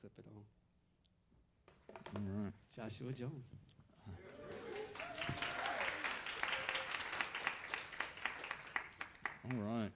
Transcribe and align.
clip 0.00 0.12
it 0.18 0.24
on. 0.34 0.42
All 2.16 2.44
right. 2.44 2.52
Joshua 2.74 3.12
Jones. 3.12 3.46
All 9.44 9.58
right. 9.58 9.90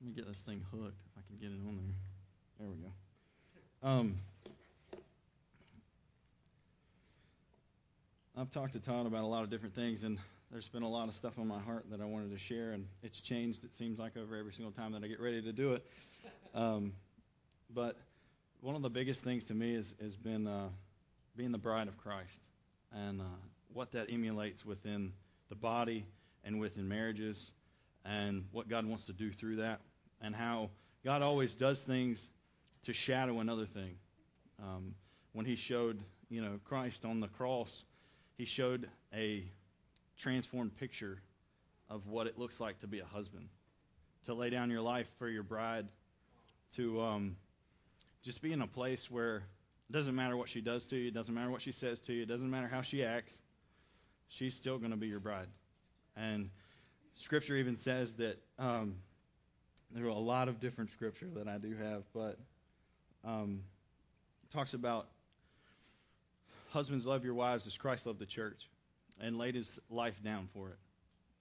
Let 0.00 0.06
me 0.06 0.12
get 0.14 0.26
this 0.26 0.38
thing 0.38 0.64
hooked 0.70 1.02
if 1.06 1.12
I 1.16 1.20
can 1.26 1.36
get 1.40 1.50
it 1.50 1.60
on 1.66 1.76
there. 1.76 1.94
There 2.58 2.68
we 2.68 2.76
go. 2.76 2.92
Um, 3.88 4.16
I've 8.36 8.50
talked 8.50 8.72
to 8.74 8.80
Todd 8.80 9.06
about 9.06 9.24
a 9.24 9.26
lot 9.26 9.42
of 9.42 9.50
different 9.50 9.74
things, 9.74 10.04
and 10.04 10.18
there's 10.50 10.68
been 10.68 10.82
a 10.82 10.88
lot 10.88 11.08
of 11.08 11.14
stuff 11.14 11.38
on 11.38 11.48
my 11.48 11.58
heart 11.58 11.86
that 11.90 12.00
I 12.00 12.04
wanted 12.04 12.30
to 12.30 12.38
share, 12.38 12.70
and 12.72 12.86
it's 13.02 13.20
changed, 13.20 13.64
it 13.64 13.72
seems 13.72 13.98
like, 13.98 14.16
over 14.16 14.36
every 14.36 14.52
single 14.52 14.72
time 14.72 14.92
that 14.92 15.04
I 15.04 15.08
get 15.08 15.20
ready 15.20 15.42
to 15.42 15.52
do 15.52 15.74
it. 15.74 15.84
Um, 16.54 16.92
but 17.74 17.96
one 18.60 18.74
of 18.74 18.82
the 18.82 18.90
biggest 18.90 19.22
things 19.22 19.44
to 19.44 19.54
me 19.54 19.74
is, 19.74 19.94
has 20.00 20.16
been 20.16 20.46
uh, 20.46 20.68
being 21.36 21.52
the 21.52 21.58
bride 21.58 21.88
of 21.88 21.96
Christ 21.96 22.40
and 22.92 23.20
uh, 23.20 23.24
what 23.72 23.92
that 23.92 24.08
emulates 24.10 24.64
within 24.64 25.12
the 25.48 25.54
body 25.54 26.06
and 26.44 26.58
within 26.58 26.88
marriages 26.88 27.52
and 28.04 28.44
what 28.52 28.68
God 28.68 28.84
wants 28.86 29.06
to 29.06 29.12
do 29.12 29.30
through 29.30 29.56
that, 29.56 29.80
and 30.22 30.34
how 30.34 30.70
God 31.04 31.20
always 31.20 31.54
does 31.54 31.82
things 31.82 32.28
to 32.82 32.92
shadow 32.92 33.40
another 33.40 33.66
thing. 33.66 33.96
Um, 34.62 34.94
when 35.32 35.44
He 35.44 35.56
showed, 35.56 36.00
you 36.30 36.40
know, 36.40 36.58
Christ 36.64 37.04
on 37.04 37.20
the 37.20 37.28
cross, 37.28 37.84
He 38.38 38.44
showed 38.44 38.88
a 39.14 39.44
transformed 40.16 40.74
picture 40.76 41.20
of 41.90 42.06
what 42.06 42.26
it 42.26 42.38
looks 42.38 42.60
like 42.60 42.80
to 42.80 42.86
be 42.86 43.00
a 43.00 43.04
husband, 43.04 43.48
to 44.24 44.32
lay 44.32 44.48
down 44.48 44.70
your 44.70 44.80
life 44.80 45.08
for 45.18 45.28
your 45.28 45.42
bride, 45.42 45.88
to 46.76 47.00
um, 47.02 47.36
just 48.28 48.42
be 48.42 48.52
in 48.52 48.60
a 48.60 48.66
place 48.66 49.10
where 49.10 49.36
it 49.88 49.92
doesn't 49.92 50.14
matter 50.14 50.36
what 50.36 50.50
she 50.50 50.60
does 50.60 50.84
to 50.84 50.96
you, 50.96 51.08
it 51.08 51.14
doesn't 51.14 51.34
matter 51.34 51.50
what 51.50 51.62
she 51.62 51.72
says 51.72 51.98
to 51.98 52.12
you, 52.12 52.24
it 52.24 52.28
doesn't 52.28 52.50
matter 52.50 52.68
how 52.68 52.82
she 52.82 53.02
acts, 53.02 53.38
she's 54.28 54.54
still 54.54 54.76
going 54.76 54.90
to 54.90 54.98
be 54.98 55.06
your 55.06 55.18
bride. 55.18 55.46
And 56.14 56.50
Scripture 57.14 57.56
even 57.56 57.74
says 57.74 58.16
that 58.16 58.38
um, 58.58 58.96
there 59.90 60.04
are 60.04 60.08
a 60.08 60.14
lot 60.14 60.46
of 60.46 60.60
different 60.60 60.90
scripture 60.90 61.30
that 61.36 61.48
I 61.48 61.56
do 61.56 61.74
have, 61.74 62.02
but 62.12 62.38
um, 63.24 63.62
talks 64.52 64.74
about 64.74 65.08
husbands 66.68 67.06
love 67.06 67.24
your 67.24 67.32
wives 67.32 67.66
as 67.66 67.78
Christ 67.78 68.04
loved 68.04 68.18
the 68.18 68.26
church 68.26 68.68
and 69.18 69.38
laid 69.38 69.54
his 69.54 69.80
life 69.88 70.22
down 70.22 70.50
for 70.52 70.68
it. 70.68 70.78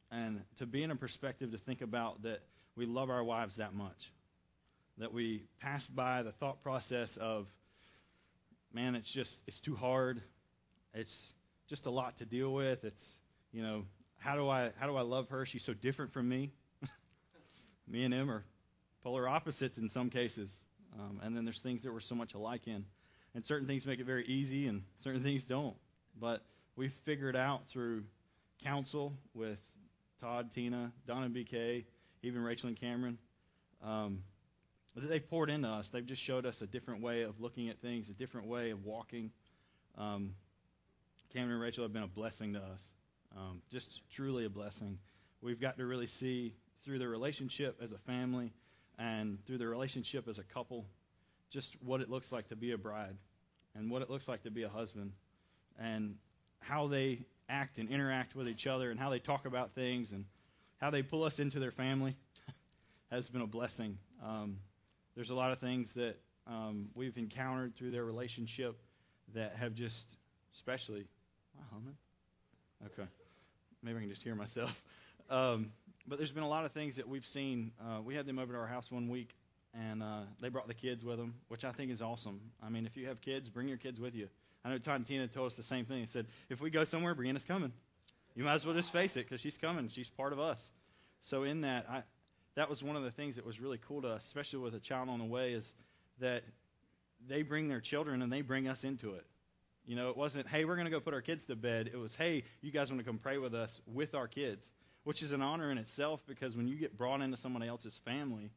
And 0.10 0.40
to 0.56 0.66
be 0.66 0.84
in 0.84 0.92
a 0.92 0.96
perspective 0.96 1.52
to 1.52 1.58
think 1.58 1.82
about 1.82 2.24
that 2.24 2.44
we 2.78 2.86
love 2.86 3.10
our 3.10 3.26
wives 3.26 3.58
that 3.58 3.74
much, 3.74 4.14
that 4.98 5.14
we 5.14 5.44
pass 5.60 5.88
by 5.88 6.24
the 6.24 6.32
thought 6.32 6.62
process 6.62 7.18
of, 7.18 7.48
man, 8.74 8.96
it's 8.96 9.12
just, 9.12 9.42
it's 9.48 9.62
too 9.62 9.76
hard. 9.76 10.22
It's 10.94 11.34
just 11.68 11.86
a 11.86 11.92
lot 11.92 12.18
to 12.18 12.26
deal 12.26 12.54
with. 12.54 12.84
It's, 12.84 13.20
you 13.52 13.62
know, 13.62 13.86
how 14.18 14.36
do 14.36 14.50
I, 14.50 14.72
how 14.80 14.88
do 14.88 14.96
I 14.96 15.02
love 15.02 15.30
her? 15.30 15.46
She's 15.46 15.64
so 15.64 15.74
different 15.74 16.12
from 16.12 16.28
me. 16.28 16.52
me 17.88 18.04
and 18.04 18.14
him 18.14 18.32
are 18.32 18.44
polar 19.04 19.28
opposites 19.28 19.78
in 19.78 19.88
some 19.90 20.10
cases. 20.10 20.56
Um, 21.00 21.20
and 21.24 21.36
then 21.36 21.46
there's 21.46 21.62
things 21.62 21.84
that 21.84 21.94
we're 21.94 22.00
so 22.00 22.16
much 22.16 22.34
alike 22.34 22.68
in. 22.68 22.86
And 23.36 23.46
certain 23.46 23.68
things 23.68 23.86
make 23.86 24.00
it 24.00 24.06
very 24.06 24.26
easy, 24.26 24.68
and 24.68 24.84
certain 24.98 25.22
things 25.22 25.46
don't. 25.46 25.76
But 26.20 26.44
we've 26.76 26.94
figured 26.94 27.36
out 27.36 27.68
through 27.68 28.06
counsel 28.64 29.14
with 29.36 29.60
Todd, 30.20 30.50
Tina, 30.54 30.92
Don 31.06 31.24
and 31.24 31.36
BK, 31.36 31.86
even 32.24 32.42
Rachel 32.42 32.70
and 32.70 32.80
Cameron, 32.80 33.20
um, 33.84 34.24
that 35.02 35.10
they've 35.10 35.30
poured 35.30 35.50
into 35.50 35.68
us. 35.68 35.90
They've 35.90 36.06
just 36.06 36.22
showed 36.22 36.46
us 36.46 36.62
a 36.62 36.68
different 36.68 37.02
way 37.02 37.24
of 37.24 37.40
looking 37.40 37.70
at 37.70 37.80
things, 37.80 38.10
a 38.10 38.14
different 38.14 38.48
way 38.48 38.72
of 38.72 38.84
walking. 38.86 39.32
Um, 39.98 40.34
Cameron 41.34 41.54
and 41.54 41.62
Rachel 41.62 41.84
have 41.84 41.94
been 41.94 42.04
a 42.04 42.08
blessing 42.08 42.54
to 42.54 42.60
us, 42.60 42.82
um, 43.36 43.62
just 43.70 44.02
truly 44.10 44.46
a 44.46 44.50
blessing. 44.50 44.98
We've 45.42 45.60
got 45.60 45.78
to 45.78 45.86
really 45.86 46.08
see 46.08 46.56
through 46.84 47.00
their 47.00 47.10
relationship 47.10 47.78
as 47.82 47.92
a 47.92 47.98
family 47.98 48.54
and 48.98 49.44
through 49.46 49.58
their 49.60 49.70
relationship 49.70 50.28
as 50.28 50.40
a 50.40 50.44
couple 50.44 50.86
just 51.50 51.76
what 51.82 52.02
it 52.02 52.10
looks 52.10 52.32
like 52.32 52.48
to 52.50 52.56
be 52.56 52.72
a 52.72 52.78
bride 52.78 53.16
and 53.76 53.90
what 53.90 54.02
it 54.02 54.10
looks 54.10 54.28
like 54.28 54.44
to 54.44 54.52
be 54.52 54.64
a 54.64 54.70
husband 54.70 55.12
and 55.80 56.16
how 56.60 56.88
they 56.88 57.20
act 57.50 57.78
and 57.78 57.90
interact 57.90 58.36
with 58.36 58.48
each 58.50 58.68
other 58.68 58.92
and 58.92 59.00
how 59.00 59.10
they 59.10 59.20
talk 59.20 59.46
about 59.46 59.74
things 59.74 60.12
and 60.12 60.26
how 60.82 60.90
they 60.90 61.02
pull 61.02 61.24
us 61.24 61.40
into 61.40 61.60
their 61.60 61.72
family 61.72 62.16
has 63.12 63.30
been 63.30 63.42
a 63.42 63.48
blessing. 63.48 63.98
Um, 64.26 64.58
there's 65.18 65.32
a 65.32 65.36
lot 65.36 65.52
of 65.52 65.58
things 65.58 65.94
that 65.94 66.16
um, 66.46 66.90
we've 66.94 67.18
encountered 67.18 67.76
through 67.76 67.90
their 67.90 68.06
relationship 68.06 68.80
that 69.34 69.56
have 69.56 69.74
just, 69.74 70.08
especially, 70.54 71.08
I 71.58 71.64
humming? 71.74 71.96
Okay. 72.86 73.10
Maybe 73.82 73.98
I 73.98 74.02
can 74.02 74.10
just 74.10 74.24
hear 74.24 74.36
myself. 74.36 74.82
Um, 75.30 75.74
but 76.08 76.18
there's 76.18 76.32
been 76.32 76.44
a 76.44 76.48
lot 76.48 76.64
of 76.64 76.72
things 76.72 76.96
that 76.96 77.10
we've 77.10 77.26
seen. 77.26 77.74
Uh, 77.82 78.02
we 78.02 78.16
had 78.16 78.26
them 78.26 78.40
over 78.40 78.54
to 78.54 78.60
our 78.60 78.66
house 78.66 78.90
one 78.90 79.10
week, 79.10 79.36
and 79.74 80.02
uh, 80.02 80.22
they 80.40 80.48
brought 80.48 80.70
the 80.70 80.74
kids 80.74 81.04
with 81.04 81.18
them, 81.18 81.34
which 81.50 81.66
I 81.66 81.74
think 81.74 81.92
is 81.92 82.02
awesome. 82.02 82.40
I 82.64 82.70
mean, 82.70 82.86
if 82.86 82.96
you 82.96 83.08
have 83.08 83.20
kids, 83.20 83.50
bring 83.50 83.68
your 83.68 83.76
kids 83.76 84.00
with 84.00 84.16
you. 84.16 84.30
I 84.64 84.70
know 84.70 84.78
Todd 84.78 84.96
and 84.96 85.06
Tina 85.06 85.28
told 85.28 85.48
us 85.48 85.58
the 85.58 85.64
same 85.64 85.84
thing. 85.84 86.00
They 86.00 86.06
said, 86.06 86.28
if 86.48 86.62
we 86.62 86.70
go 86.70 86.86
somewhere, 86.86 87.14
Brianna's 87.14 87.44
coming. 87.44 87.74
You 88.36 88.46
might 88.46 88.54
as 88.54 88.66
well 88.66 88.74
just 88.74 88.94
face 88.94 89.18
it 89.18 89.26
because 89.28 89.42
she's 89.42 89.58
coming. 89.58 89.90
She's 89.90 90.08
part 90.08 90.32
of 90.32 90.40
us. 90.40 90.72
So 91.20 91.44
in 91.44 91.60
that, 91.60 91.86
I, 91.90 92.04
that 92.58 92.72
was 92.72 92.82
one 92.82 92.96
of 92.96 93.04
the 93.04 93.12
things 93.12 93.36
that 93.36 93.46
was 93.46 93.60
really 93.60 93.80
cool 93.88 94.02
to 94.02 94.08
us, 94.08 94.26
especially 94.26 94.58
with 94.58 94.74
a 94.74 94.80
child 94.80 95.10
on 95.10 95.20
the 95.20 95.26
way, 95.26 95.54
is 95.54 95.76
that 96.20 96.44
they 97.28 97.44
bring 97.44 97.68
their 97.68 97.80
children 97.80 98.24
and 98.24 98.34
they 98.34 98.42
bring 98.42 98.68
us 98.68 98.84
into 98.84 99.14
it. 99.14 99.28
You 99.86 99.96
know, 99.96 100.10
it 100.10 100.18
wasn't, 100.18 100.48
hey, 100.48 100.66
we're 100.66 100.76
going 100.76 100.88
to 100.88 100.92
go 100.92 101.00
put 101.00 101.14
our 101.14 101.22
kids 101.22 101.46
to 101.46 101.56
bed. 101.56 101.88
It 101.94 101.98
was, 101.98 102.16
hey, 102.16 102.44
you 102.62 102.72
guys 102.72 102.90
want 102.90 103.00
to 103.00 103.06
come 103.06 103.20
pray 103.20 103.38
with 103.38 103.54
us 103.54 103.80
with 103.86 104.16
our 104.16 104.28
kids, 104.28 104.72
which 105.04 105.22
is 105.22 105.34
an 105.34 105.42
honor 105.44 105.70
in 105.70 105.78
itself 105.78 106.24
because 106.28 106.58
when 106.58 106.68
you 106.68 106.78
get 106.78 106.98
brought 106.98 107.22
into 107.22 107.38
someone 107.38 107.62
else's 107.62 108.00
family 108.00 108.50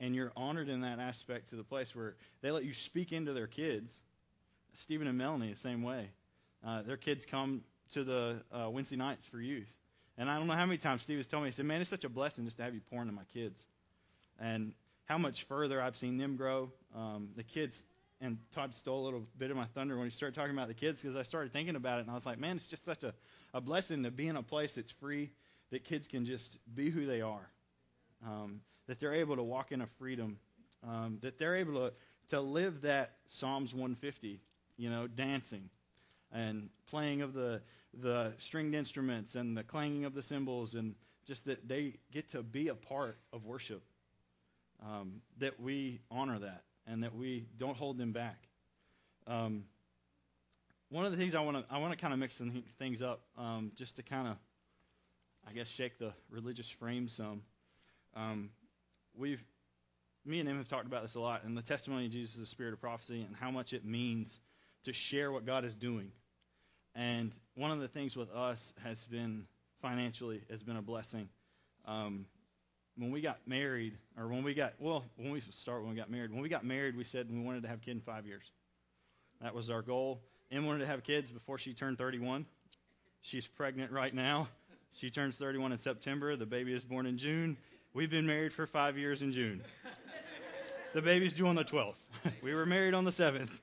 and 0.00 0.14
you're 0.14 0.32
honored 0.34 0.70
in 0.70 0.80
that 0.80 0.98
aspect 0.98 1.50
to 1.50 1.56
the 1.56 1.62
place 1.62 1.94
where 1.94 2.16
they 2.40 2.50
let 2.50 2.64
you 2.64 2.72
speak 2.72 3.12
into 3.12 3.34
their 3.34 3.46
kids, 3.46 3.98
Stephen 4.72 5.06
and 5.06 5.18
Melanie, 5.18 5.52
the 5.52 5.58
same 5.58 5.82
way. 5.82 6.08
Uh, 6.66 6.80
their 6.80 6.96
kids 6.96 7.26
come 7.26 7.64
to 7.90 8.02
the 8.02 8.42
uh, 8.50 8.70
Wednesday 8.70 8.96
nights 8.96 9.26
for 9.26 9.42
youth. 9.42 9.76
And 10.18 10.30
I 10.30 10.38
don't 10.38 10.46
know 10.46 10.54
how 10.54 10.66
many 10.66 10.78
times 10.78 11.02
Steve 11.02 11.18
has 11.18 11.26
told 11.26 11.42
me, 11.42 11.48
he 11.48 11.54
said, 11.54 11.66
man, 11.66 11.80
it's 11.80 11.90
such 11.90 12.04
a 12.04 12.08
blessing 12.08 12.44
just 12.44 12.58
to 12.58 12.62
have 12.62 12.74
you 12.74 12.80
pouring 12.90 13.08
into 13.08 13.14
my 13.14 13.24
kids. 13.32 13.64
And 14.38 14.74
how 15.06 15.18
much 15.18 15.44
further 15.44 15.80
I've 15.80 15.96
seen 15.96 16.16
them 16.16 16.36
grow. 16.36 16.70
Um, 16.94 17.30
the 17.36 17.42
kids, 17.42 17.84
and 18.20 18.38
Todd 18.52 18.74
stole 18.74 19.02
a 19.02 19.04
little 19.04 19.26
bit 19.36 19.50
of 19.50 19.56
my 19.56 19.64
thunder 19.66 19.96
when 19.96 20.06
he 20.06 20.10
started 20.10 20.34
talking 20.34 20.54
about 20.54 20.68
the 20.68 20.74
kids 20.74 21.02
because 21.02 21.16
I 21.16 21.22
started 21.22 21.52
thinking 21.52 21.76
about 21.76 21.98
it 21.98 22.02
and 22.02 22.10
I 22.10 22.14
was 22.14 22.26
like, 22.26 22.38
man, 22.38 22.56
it's 22.56 22.68
just 22.68 22.84
such 22.84 23.02
a, 23.02 23.14
a 23.52 23.60
blessing 23.60 24.04
to 24.04 24.10
be 24.10 24.28
in 24.28 24.36
a 24.36 24.42
place 24.42 24.76
that's 24.76 24.90
free, 24.90 25.30
that 25.70 25.84
kids 25.84 26.06
can 26.06 26.24
just 26.24 26.58
be 26.74 26.90
who 26.90 27.06
they 27.06 27.20
are, 27.20 27.50
um, 28.26 28.60
that 28.86 29.00
they're 29.00 29.14
able 29.14 29.36
to 29.36 29.42
walk 29.42 29.72
in 29.72 29.80
a 29.80 29.86
freedom, 29.98 30.38
um, 30.86 31.18
that 31.22 31.38
they're 31.38 31.56
able 31.56 31.74
to, 31.74 31.92
to 32.28 32.40
live 32.40 32.82
that 32.82 33.12
Psalms 33.26 33.74
150, 33.74 34.40
you 34.76 34.90
know, 34.90 35.06
dancing 35.06 35.68
and 36.32 36.70
playing 36.86 37.22
of 37.22 37.34
the, 37.34 37.60
the 37.94 38.34
stringed 38.38 38.74
instruments 38.74 39.34
and 39.34 39.56
the 39.56 39.62
clanging 39.62 40.04
of 40.04 40.14
the 40.14 40.22
cymbals 40.22 40.74
and 40.74 40.94
just 41.26 41.44
that 41.46 41.68
they 41.68 41.94
get 42.10 42.28
to 42.30 42.42
be 42.42 42.68
a 42.68 42.74
part 42.74 43.18
of 43.32 43.44
worship. 43.44 43.82
Um, 44.84 45.20
that 45.38 45.60
we 45.60 46.00
honor 46.10 46.40
that 46.40 46.64
and 46.88 47.04
that 47.04 47.14
we 47.14 47.46
don't 47.56 47.76
hold 47.76 47.98
them 47.98 48.12
back. 48.12 48.48
Um, 49.28 49.64
one 50.88 51.06
of 51.06 51.12
the 51.12 51.18
things 51.18 51.34
I 51.34 51.40
want 51.40 51.56
to 51.56 51.74
I 51.74 51.78
want 51.78 51.92
to 51.92 51.98
kind 51.98 52.12
of 52.12 52.18
mix 52.18 52.34
some 52.34 52.50
things 52.78 53.00
up 53.00 53.22
um, 53.38 53.70
just 53.76 53.96
to 53.96 54.02
kind 54.02 54.26
of 54.26 54.36
I 55.48 55.52
guess 55.52 55.68
shake 55.68 55.98
the 55.98 56.12
religious 56.30 56.68
frame 56.68 57.08
some. 57.08 57.42
Um, 58.16 58.50
we've 59.16 59.42
me 60.24 60.38
and 60.40 60.48
him 60.48 60.56
have 60.56 60.68
talked 60.68 60.86
about 60.86 61.02
this 61.02 61.14
a 61.14 61.20
lot, 61.20 61.44
and 61.44 61.56
the 61.56 61.62
testimony 61.62 62.06
of 62.06 62.12
Jesus 62.12 62.34
is 62.34 62.40
the 62.40 62.46
spirit 62.46 62.72
of 62.72 62.80
prophecy 62.80 63.22
and 63.22 63.34
how 63.34 63.50
much 63.50 63.72
it 63.72 63.84
means 63.84 64.40
to 64.84 64.92
share 64.92 65.32
what 65.32 65.46
God 65.46 65.64
is 65.64 65.74
doing. 65.74 66.12
And 66.94 67.32
one 67.54 67.70
of 67.70 67.80
the 67.80 67.88
things 67.88 68.16
with 68.16 68.30
us 68.30 68.72
has 68.82 69.06
been 69.06 69.46
financially 69.80 70.42
has 70.50 70.62
been 70.62 70.76
a 70.76 70.82
blessing. 70.82 71.28
Um, 71.86 72.26
when 72.96 73.10
we 73.10 73.20
got 73.20 73.38
married, 73.46 73.96
or 74.18 74.28
when 74.28 74.42
we 74.42 74.54
got, 74.54 74.74
well, 74.78 75.04
when 75.16 75.30
we 75.32 75.40
start 75.40 75.80
when 75.82 75.90
we 75.90 75.96
got 75.96 76.10
married, 76.10 76.30
when 76.30 76.42
we 76.42 76.48
got 76.48 76.64
married, 76.64 76.96
we 76.96 77.04
said 77.04 77.30
we 77.30 77.40
wanted 77.40 77.62
to 77.62 77.68
have 77.68 77.80
kids 77.80 77.96
in 77.96 78.00
five 78.00 78.26
years. 78.26 78.52
That 79.40 79.54
was 79.54 79.70
our 79.70 79.82
goal. 79.82 80.20
Em 80.50 80.66
wanted 80.66 80.80
to 80.80 80.86
have 80.86 81.02
kids 81.02 81.30
before 81.30 81.58
she 81.58 81.72
turned 81.72 81.98
31. 81.98 82.46
She's 83.22 83.46
pregnant 83.46 83.90
right 83.90 84.14
now. 84.14 84.48
She 84.92 85.10
turns 85.10 85.36
31 85.36 85.72
in 85.72 85.78
September. 85.78 86.36
The 86.36 86.44
baby 86.44 86.74
is 86.74 86.84
born 86.84 87.06
in 87.06 87.16
June. 87.16 87.56
We've 87.94 88.10
been 88.10 88.26
married 88.26 88.52
for 88.52 88.66
five 88.66 88.98
years 88.98 89.22
in 89.22 89.32
June. 89.32 89.62
the 90.92 91.00
baby's 91.00 91.32
due 91.32 91.46
on 91.46 91.54
the 91.54 91.64
12th. 91.64 91.96
we 92.42 92.54
were 92.54 92.66
married 92.66 92.92
on 92.92 93.04
the 93.04 93.10
7th. 93.10 93.60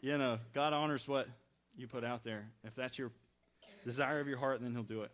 You 0.00 0.18
know, 0.18 0.40
God 0.52 0.72
honors 0.72 1.06
what 1.06 1.28
you 1.76 1.86
put 1.86 2.04
out 2.04 2.22
there. 2.24 2.48
If 2.64 2.74
that's 2.74 2.98
your 2.98 3.10
desire 3.84 4.20
of 4.20 4.28
your 4.28 4.38
heart, 4.38 4.60
then 4.60 4.72
He'll 4.72 4.82
do 4.82 5.02
it. 5.02 5.10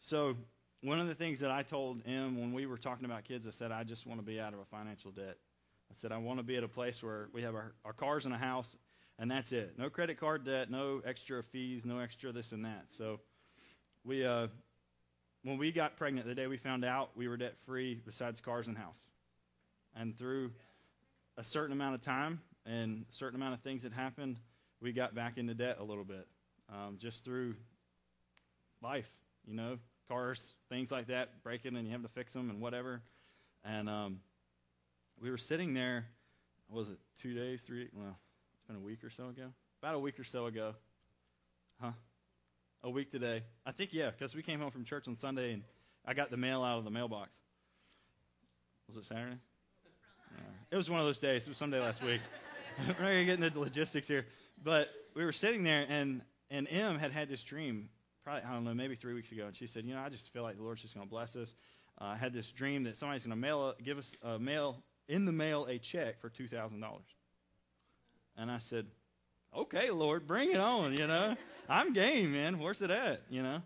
So, 0.00 0.36
one 0.82 1.00
of 1.00 1.08
the 1.08 1.14
things 1.14 1.40
that 1.40 1.50
I 1.50 1.62
told 1.62 2.02
him 2.02 2.38
when 2.38 2.52
we 2.52 2.66
were 2.66 2.76
talking 2.76 3.06
about 3.06 3.24
kids, 3.24 3.46
I 3.46 3.50
said, 3.50 3.72
I 3.72 3.84
just 3.84 4.06
want 4.06 4.20
to 4.20 4.26
be 4.26 4.38
out 4.38 4.52
of 4.52 4.58
a 4.58 4.66
financial 4.66 5.10
debt. 5.10 5.38
I 5.90 5.94
said, 5.94 6.12
I 6.12 6.18
want 6.18 6.38
to 6.40 6.42
be 6.42 6.56
at 6.56 6.64
a 6.64 6.68
place 6.68 7.02
where 7.02 7.28
we 7.32 7.40
have 7.40 7.54
our, 7.54 7.72
our 7.86 7.94
cars 7.94 8.26
and 8.26 8.34
a 8.34 8.38
house, 8.38 8.76
and 9.18 9.30
that's 9.30 9.50
it. 9.52 9.78
No 9.78 9.88
credit 9.88 10.20
card 10.20 10.44
debt, 10.44 10.70
no 10.70 11.00
extra 11.06 11.42
fees, 11.42 11.86
no 11.86 12.00
extra 12.00 12.32
this 12.32 12.52
and 12.52 12.66
that. 12.66 12.84
So 12.88 13.20
we, 14.04 14.26
uh, 14.26 14.48
when 15.42 15.56
we 15.56 15.72
got 15.72 15.96
pregnant, 15.96 16.26
the 16.26 16.34
day 16.34 16.48
we 16.48 16.58
found 16.58 16.84
out 16.84 17.10
we 17.16 17.28
were 17.28 17.38
debt 17.38 17.54
free 17.64 17.98
besides 18.04 18.42
cars 18.42 18.68
and 18.68 18.76
house. 18.76 19.00
And 19.96 20.14
through 20.14 20.50
a 21.38 21.44
certain 21.44 21.72
amount 21.72 21.94
of 21.94 22.02
time 22.02 22.42
and 22.66 23.06
a 23.10 23.14
certain 23.14 23.36
amount 23.40 23.54
of 23.54 23.60
things 23.60 23.84
that 23.84 23.92
happened, 23.92 24.36
we 24.84 24.92
got 24.92 25.14
back 25.14 25.38
into 25.38 25.54
debt 25.54 25.78
a 25.80 25.82
little 25.82 26.04
bit 26.04 26.28
um, 26.70 26.98
just 26.98 27.24
through 27.24 27.54
life, 28.82 29.10
you 29.46 29.54
know, 29.54 29.78
cars, 30.10 30.52
things 30.68 30.90
like 30.90 31.06
that, 31.06 31.42
breaking 31.42 31.74
and 31.74 31.86
you 31.86 31.92
have 31.92 32.02
to 32.02 32.08
fix 32.08 32.34
them 32.34 32.50
and 32.50 32.60
whatever. 32.60 33.00
And 33.64 33.88
um, 33.88 34.20
we 35.18 35.30
were 35.30 35.38
sitting 35.38 35.72
there, 35.72 36.04
was 36.68 36.90
it 36.90 36.98
two 37.16 37.32
days, 37.32 37.62
three? 37.62 37.88
Well, 37.94 38.18
it's 38.52 38.66
been 38.66 38.76
a 38.76 38.80
week 38.80 39.02
or 39.02 39.08
so 39.08 39.28
ago. 39.28 39.46
About 39.82 39.94
a 39.94 39.98
week 39.98 40.20
or 40.20 40.24
so 40.24 40.44
ago. 40.44 40.74
Huh? 41.80 41.92
A 42.82 42.90
week 42.90 43.10
today. 43.10 43.42
I 43.64 43.72
think, 43.72 43.94
yeah, 43.94 44.10
because 44.10 44.34
we 44.34 44.42
came 44.42 44.60
home 44.60 44.70
from 44.70 44.84
church 44.84 45.08
on 45.08 45.16
Sunday 45.16 45.54
and 45.54 45.62
I 46.04 46.12
got 46.12 46.30
the 46.30 46.36
mail 46.36 46.62
out 46.62 46.76
of 46.76 46.84
the 46.84 46.90
mailbox. 46.90 47.38
Was 48.86 48.98
it 48.98 49.06
Saturday? 49.06 49.38
It 50.70 50.76
was 50.76 50.90
one 50.90 51.00
of 51.00 51.06
those 51.06 51.20
days. 51.20 51.44
It 51.46 51.50
was 51.50 51.56
Sunday 51.56 51.80
last 51.80 52.02
week. 52.02 52.20
We're 52.78 52.86
not 52.86 52.98
going 52.98 53.18
to 53.18 53.24
get 53.24 53.34
into 53.36 53.50
the 53.50 53.60
logistics 53.60 54.08
here. 54.08 54.26
But 54.62 54.88
we 55.14 55.24
were 55.24 55.32
sitting 55.32 55.64
there, 55.64 55.86
and, 55.88 56.22
and 56.50 56.66
Em 56.70 56.98
had 56.98 57.12
had 57.12 57.28
this 57.28 57.42
dream, 57.44 57.88
probably, 58.22 58.42
I 58.42 58.52
don't 58.52 58.64
know, 58.64 58.74
maybe 58.74 58.94
three 58.94 59.14
weeks 59.14 59.32
ago. 59.32 59.46
And 59.46 59.54
she 59.54 59.66
said, 59.66 59.84
You 59.84 59.94
know, 59.94 60.00
I 60.00 60.08
just 60.08 60.32
feel 60.32 60.42
like 60.42 60.56
the 60.56 60.62
Lord's 60.62 60.82
just 60.82 60.94
going 60.94 61.06
to 61.06 61.10
bless 61.10 61.36
us. 61.36 61.54
Uh, 62.00 62.04
I 62.06 62.16
had 62.16 62.32
this 62.32 62.50
dream 62.52 62.84
that 62.84 62.96
somebody's 62.96 63.24
going 63.24 63.36
to 63.36 63.40
mail, 63.40 63.74
give 63.82 63.98
us 63.98 64.16
a 64.22 64.38
mail 64.38 64.82
in 65.08 65.26
the 65.26 65.32
mail 65.32 65.66
a 65.68 65.78
check 65.78 66.20
for 66.20 66.30
$2,000. 66.30 66.82
And 68.36 68.50
I 68.50 68.58
said, 68.58 68.90
okay, 69.56 69.90
Lord, 69.90 70.26
bring 70.26 70.50
it 70.50 70.58
on, 70.58 70.96
you 70.96 71.06
know. 71.06 71.36
I'm 71.68 71.92
game, 71.92 72.32
man. 72.32 72.58
Where's 72.58 72.82
it 72.82 72.90
at, 72.90 73.22
you 73.30 73.42
know? 73.42 73.62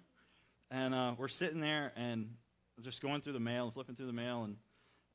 And 0.70 0.94
uh, 0.94 1.14
we're 1.16 1.28
sitting 1.28 1.60
there 1.60 1.92
and 1.96 2.34
just 2.82 3.00
going 3.00 3.22
through 3.22 3.32
the 3.32 3.40
mail 3.40 3.64
and 3.64 3.72
flipping 3.72 3.94
through 3.94 4.06
the 4.06 4.12
mail. 4.12 4.44
And 4.44 4.56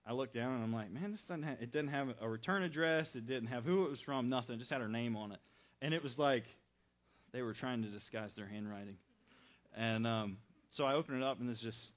I 0.06 0.14
look 0.14 0.34
down 0.34 0.56
and 0.56 0.64
I'm 0.64 0.74
like, 0.74 0.92
man, 0.92 1.12
this 1.12 1.26
doesn't 1.26 1.44
it 1.44 1.72
didn't 1.72 1.90
have 1.90 2.16
a 2.20 2.28
return 2.28 2.64
address. 2.64 3.16
It 3.16 3.28
didn't 3.28 3.50
have 3.50 3.64
who 3.64 3.86
it 3.86 3.92
was 3.92 4.02
from, 4.02 4.30
nothing. 4.30 4.56
It 4.56 4.60
just 4.60 4.72
had 4.72 4.82
her 4.82 4.90
name 4.90 5.16
on 5.16 5.32
it. 5.32 5.40
And 5.84 5.94
it 5.94 6.02
was 6.02 6.18
like 6.18 6.46
they 7.34 7.42
were 7.42 7.52
trying 7.52 7.84
to 7.84 7.90
disguise 7.90 8.34
their 8.34 8.48
handwriting. 8.48 8.96
And 9.76 10.08
um, 10.08 10.38
so 10.70 10.86
I 10.86 10.94
open 10.94 11.22
it 11.22 11.24
up 11.24 11.40
and 11.40 11.48
there's 11.48 11.62
just 11.62 11.94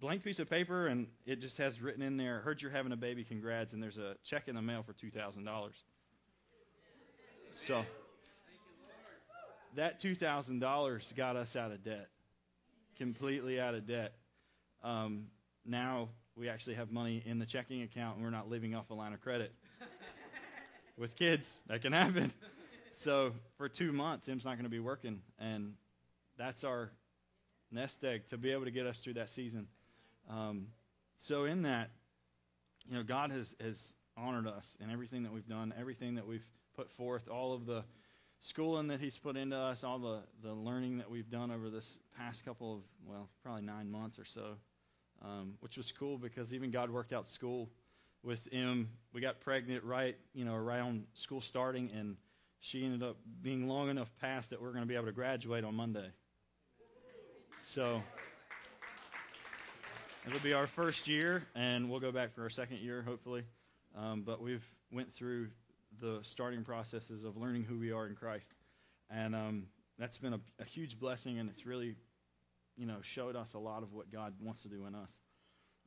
blank 0.00 0.24
piece 0.24 0.40
of 0.40 0.50
paper 0.50 0.88
and 0.88 1.06
it 1.24 1.40
just 1.40 1.56
has 1.58 1.80
written 1.80 2.02
in 2.02 2.16
there, 2.16 2.40
heard 2.40 2.60
you're 2.60 2.72
having 2.72 2.90
a 2.90 2.96
baby, 2.96 3.22
congrats, 3.22 3.74
and 3.74 3.82
there's 3.82 3.96
a 3.96 4.16
check 4.24 4.48
in 4.48 4.56
the 4.56 4.62
mail 4.62 4.82
for 4.82 4.92
$2,000. 4.92 5.70
So 7.52 7.84
that 9.76 10.00
$2,000 10.00 11.16
got 11.16 11.36
us 11.36 11.54
out 11.54 11.70
of 11.70 11.84
debt, 11.84 12.08
completely 12.96 13.60
out 13.60 13.74
of 13.74 13.86
debt. 13.86 14.14
Um, 14.82 15.26
now 15.64 16.08
we 16.34 16.48
actually 16.48 16.74
have 16.74 16.90
money 16.90 17.22
in 17.24 17.38
the 17.38 17.46
checking 17.46 17.82
account 17.82 18.16
and 18.16 18.24
we're 18.24 18.30
not 18.30 18.50
living 18.50 18.74
off 18.74 18.90
a 18.90 18.94
line 18.94 19.12
of 19.12 19.20
credit. 19.20 19.54
With 20.96 21.14
kids, 21.14 21.58
that 21.68 21.82
can 21.82 21.92
happen. 21.92 22.32
So 22.98 23.32
for 23.56 23.68
two 23.68 23.92
months, 23.92 24.28
Em's 24.28 24.44
not 24.44 24.54
going 24.54 24.64
to 24.64 24.70
be 24.70 24.80
working, 24.80 25.20
and 25.38 25.74
that's 26.36 26.64
our 26.64 26.90
nest 27.70 28.04
egg 28.04 28.26
to 28.30 28.36
be 28.36 28.50
able 28.50 28.64
to 28.64 28.72
get 28.72 28.86
us 28.86 28.98
through 28.98 29.14
that 29.14 29.30
season. 29.30 29.68
Um, 30.28 30.66
so 31.14 31.44
in 31.44 31.62
that, 31.62 31.90
you 32.88 32.96
know, 32.96 33.04
God 33.04 33.30
has, 33.30 33.54
has 33.60 33.94
honored 34.16 34.48
us 34.48 34.76
in 34.80 34.90
everything 34.90 35.22
that 35.22 35.32
we've 35.32 35.46
done, 35.46 35.72
everything 35.78 36.16
that 36.16 36.26
we've 36.26 36.44
put 36.74 36.90
forth, 36.90 37.28
all 37.28 37.54
of 37.54 37.66
the 37.66 37.84
schooling 38.40 38.88
that 38.88 38.98
He's 38.98 39.16
put 39.16 39.36
into 39.36 39.56
us, 39.56 39.84
all 39.84 40.00
the, 40.00 40.22
the 40.42 40.52
learning 40.52 40.98
that 40.98 41.08
we've 41.08 41.30
done 41.30 41.52
over 41.52 41.70
this 41.70 42.00
past 42.18 42.44
couple 42.44 42.74
of, 42.74 42.80
well, 43.06 43.28
probably 43.44 43.62
nine 43.62 43.88
months 43.92 44.18
or 44.18 44.24
so, 44.24 44.56
um, 45.24 45.54
which 45.60 45.76
was 45.76 45.92
cool 45.92 46.18
because 46.18 46.52
even 46.52 46.72
God 46.72 46.90
worked 46.90 47.12
out 47.12 47.28
school 47.28 47.70
with 48.24 48.52
him. 48.52 48.90
We 49.12 49.20
got 49.20 49.38
pregnant 49.38 49.84
right, 49.84 50.16
you 50.34 50.44
know, 50.44 50.56
around 50.56 51.04
school 51.14 51.40
starting, 51.40 51.92
and 51.96 52.16
she 52.60 52.84
ended 52.84 53.02
up 53.02 53.16
being 53.42 53.68
long 53.68 53.88
enough 53.88 54.10
past 54.20 54.50
that 54.50 54.60
we're 54.60 54.72
going 54.72 54.82
to 54.82 54.88
be 54.88 54.94
able 54.94 55.06
to 55.06 55.12
graduate 55.12 55.64
on 55.64 55.74
Monday. 55.74 56.10
So. 57.62 58.02
It'll 60.28 60.40
be 60.40 60.52
our 60.52 60.66
first 60.66 61.08
year, 61.08 61.46
and 61.54 61.88
we'll 61.88 62.00
go 62.00 62.12
back 62.12 62.34
for 62.34 62.42
our 62.42 62.50
second 62.50 62.80
year, 62.80 63.00
hopefully. 63.00 63.44
Um, 63.96 64.24
but 64.26 64.42
we've 64.42 64.68
went 64.92 65.10
through 65.10 65.48
the 66.00 66.18
starting 66.20 66.64
processes 66.64 67.24
of 67.24 67.38
learning 67.38 67.64
who 67.64 67.78
we 67.78 67.92
are 67.92 68.06
in 68.06 68.14
Christ, 68.14 68.52
and 69.08 69.34
um, 69.34 69.68
that's 69.98 70.18
been 70.18 70.34
a, 70.34 70.40
a, 70.60 70.64
huge 70.64 71.00
blessing, 71.00 71.38
and 71.38 71.48
it's 71.48 71.64
really, 71.64 71.96
you 72.76 72.84
know, 72.84 72.98
showed 73.00 73.36
us 73.36 73.54
a 73.54 73.58
lot 73.58 73.82
of 73.82 73.94
what 73.94 74.12
God 74.12 74.34
wants 74.38 74.60
to 74.62 74.68
do 74.68 74.84
in 74.84 74.94
us. 74.94 75.18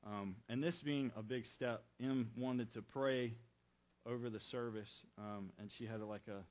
Um, 0.08 0.38
and 0.50 0.64
this 0.64 0.82
being 0.82 1.12
a 1.16 1.22
big 1.22 1.46
step, 1.46 1.84
Em 2.02 2.32
wanted 2.36 2.72
to 2.74 2.82
pray 2.82 3.36
over 4.08 4.30
the 4.30 4.40
service, 4.40 5.04
um, 5.20 5.52
and 5.60 5.70
she 5.70 5.86
had 5.86 6.02
like 6.02 6.28
a, 6.28 6.44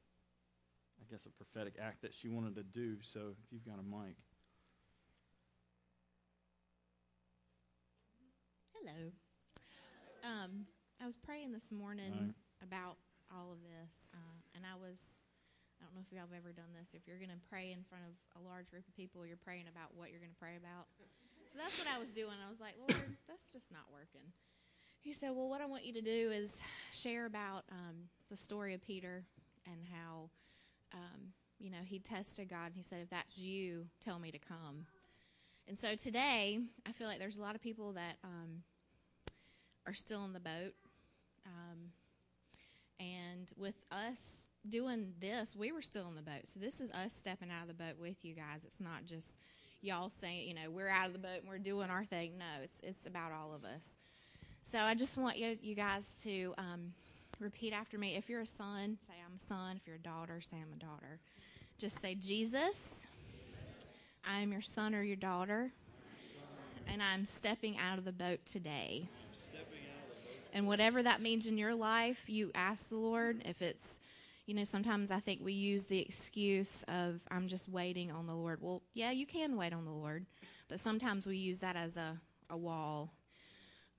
guess, 1.10 1.26
a 1.26 1.30
prophetic 1.30 1.74
act 1.82 2.02
that 2.02 2.14
she 2.14 2.28
wanted 2.28 2.54
to 2.54 2.62
do. 2.62 2.96
So 3.02 3.34
if 3.34 3.50
you've 3.50 3.66
got 3.66 3.82
a 3.82 3.86
mic. 3.86 4.14
Hello. 8.78 9.10
Um, 10.22 10.66
I 11.02 11.06
was 11.06 11.16
praying 11.16 11.52
this 11.52 11.72
morning 11.72 12.12
right. 12.14 12.62
about 12.62 12.96
all 13.34 13.50
of 13.50 13.58
this, 13.60 14.06
uh, 14.14 14.38
and 14.54 14.64
I 14.64 14.78
was. 14.78 15.10
I 15.80 15.88
don't 15.88 15.96
know 15.96 16.04
if 16.04 16.12
y'all 16.12 16.28
have 16.28 16.36
ever 16.36 16.52
done 16.52 16.76
this. 16.76 16.92
If 16.92 17.08
you're 17.08 17.16
going 17.16 17.32
to 17.32 17.40
pray 17.48 17.72
in 17.72 17.80
front 17.88 18.04
of 18.04 18.12
a 18.36 18.44
large 18.44 18.68
group 18.68 18.84
of 18.84 18.92
people, 18.92 19.24
you're 19.24 19.40
praying 19.40 19.64
about 19.64 19.96
what 19.96 20.12
you're 20.12 20.20
going 20.20 20.36
to 20.36 20.36
pray 20.36 20.60
about. 20.60 20.84
So 21.48 21.56
that's 21.56 21.80
what 21.80 21.88
I 21.88 21.96
was 21.96 22.12
doing. 22.12 22.36
I 22.36 22.52
was 22.52 22.60
like, 22.60 22.76
Lord, 22.76 23.16
that's 23.28 23.48
just 23.48 23.72
not 23.72 23.88
working. 23.88 24.28
He 25.00 25.16
said, 25.16 25.32
Well, 25.32 25.48
what 25.48 25.64
I 25.64 25.66
want 25.66 25.88
you 25.88 25.94
to 25.94 26.04
do 26.04 26.30
is 26.30 26.60
share 26.92 27.24
about 27.24 27.64
um, 27.72 28.12
the 28.28 28.36
story 28.36 28.74
of 28.74 28.84
Peter 28.84 29.24
and 29.64 29.80
how, 29.88 30.28
um, 30.92 31.32
you 31.58 31.70
know, 31.70 31.78
he 31.84 31.98
tested 31.98 32.48
God. 32.48 32.66
And 32.66 32.76
he 32.76 32.82
said, 32.82 33.00
If 33.02 33.10
that's 33.10 33.38
you, 33.38 33.86
tell 34.00 34.18
me 34.18 34.30
to 34.30 34.38
come. 34.38 34.86
And 35.68 35.78
so 35.78 35.94
today, 35.94 36.58
I 36.86 36.92
feel 36.92 37.06
like 37.06 37.18
there's 37.18 37.36
a 37.36 37.42
lot 37.42 37.54
of 37.54 37.62
people 37.62 37.92
that 37.92 38.16
um, 38.24 38.62
are 39.86 39.92
still 39.92 40.24
in 40.24 40.32
the 40.32 40.40
boat. 40.40 40.74
Um, 41.46 41.92
and 42.98 43.50
with 43.56 43.76
us 43.90 44.48
doing 44.68 45.12
this, 45.20 45.56
we 45.56 45.72
were 45.72 45.82
still 45.82 46.08
in 46.08 46.16
the 46.16 46.22
boat. 46.22 46.46
So 46.46 46.60
this 46.60 46.80
is 46.80 46.90
us 46.90 47.12
stepping 47.12 47.50
out 47.50 47.62
of 47.62 47.68
the 47.68 47.82
boat 47.82 47.98
with 48.00 48.24
you 48.24 48.34
guys. 48.34 48.64
It's 48.64 48.80
not 48.80 49.04
just 49.06 49.34
y'all 49.80 50.10
saying, 50.10 50.48
you 50.48 50.54
know, 50.54 50.70
we're 50.70 50.88
out 50.88 51.06
of 51.06 51.12
the 51.12 51.18
boat 51.18 51.40
and 51.40 51.48
we're 51.48 51.58
doing 51.58 51.88
our 51.88 52.04
thing. 52.04 52.32
No, 52.38 52.62
it's 52.62 52.80
it's 52.80 53.06
about 53.06 53.32
all 53.32 53.54
of 53.54 53.64
us. 53.64 53.90
So 54.70 54.78
I 54.78 54.94
just 54.94 55.16
want 55.16 55.38
you 55.38 55.56
you 55.62 55.74
guys 55.74 56.06
to 56.24 56.54
um, 56.58 56.92
repeat 57.40 57.72
after 57.72 57.98
me. 57.98 58.16
If 58.16 58.28
you're 58.28 58.42
a 58.42 58.46
son, 58.46 58.98
say 59.06 59.14
I'm 59.24 59.36
a 59.36 59.38
son. 59.38 59.76
If 59.76 59.86
you're 59.86 59.96
a 59.96 59.98
daughter, 59.98 60.40
say 60.40 60.56
I'm 60.56 60.72
a 60.74 60.78
daughter. 60.78 61.18
Just 61.78 62.00
say 62.00 62.14
Jesus. 62.14 63.06
I 64.28 64.40
am 64.40 64.52
your 64.52 64.60
son 64.60 64.94
or 64.94 65.02
your 65.02 65.16
daughter, 65.16 65.70
and 66.86 67.02
I'm 67.02 67.24
stepping 67.24 67.78
out 67.78 67.98
of 67.98 68.04
the 68.04 68.12
boat 68.12 68.40
today. 68.44 69.08
And 70.52 70.66
whatever 70.66 71.02
that 71.02 71.22
means 71.22 71.46
in 71.46 71.56
your 71.56 71.74
life, 71.74 72.24
you 72.26 72.50
ask 72.54 72.88
the 72.88 72.96
Lord. 72.96 73.42
If 73.44 73.62
it's, 73.62 74.00
you 74.46 74.54
know, 74.54 74.64
sometimes 74.64 75.10
I 75.10 75.20
think 75.20 75.40
we 75.42 75.52
use 75.52 75.84
the 75.84 76.00
excuse 76.00 76.84
of, 76.88 77.20
I'm 77.30 77.48
just 77.48 77.68
waiting 77.68 78.10
on 78.10 78.26
the 78.26 78.34
Lord. 78.34 78.58
Well, 78.60 78.82
yeah, 78.92 79.12
you 79.12 79.26
can 79.26 79.56
wait 79.56 79.72
on 79.72 79.84
the 79.84 79.92
Lord, 79.92 80.26
but 80.68 80.80
sometimes 80.80 81.26
we 81.26 81.36
use 81.36 81.58
that 81.60 81.76
as 81.76 81.96
a, 81.96 82.18
a 82.50 82.56
wall. 82.56 83.12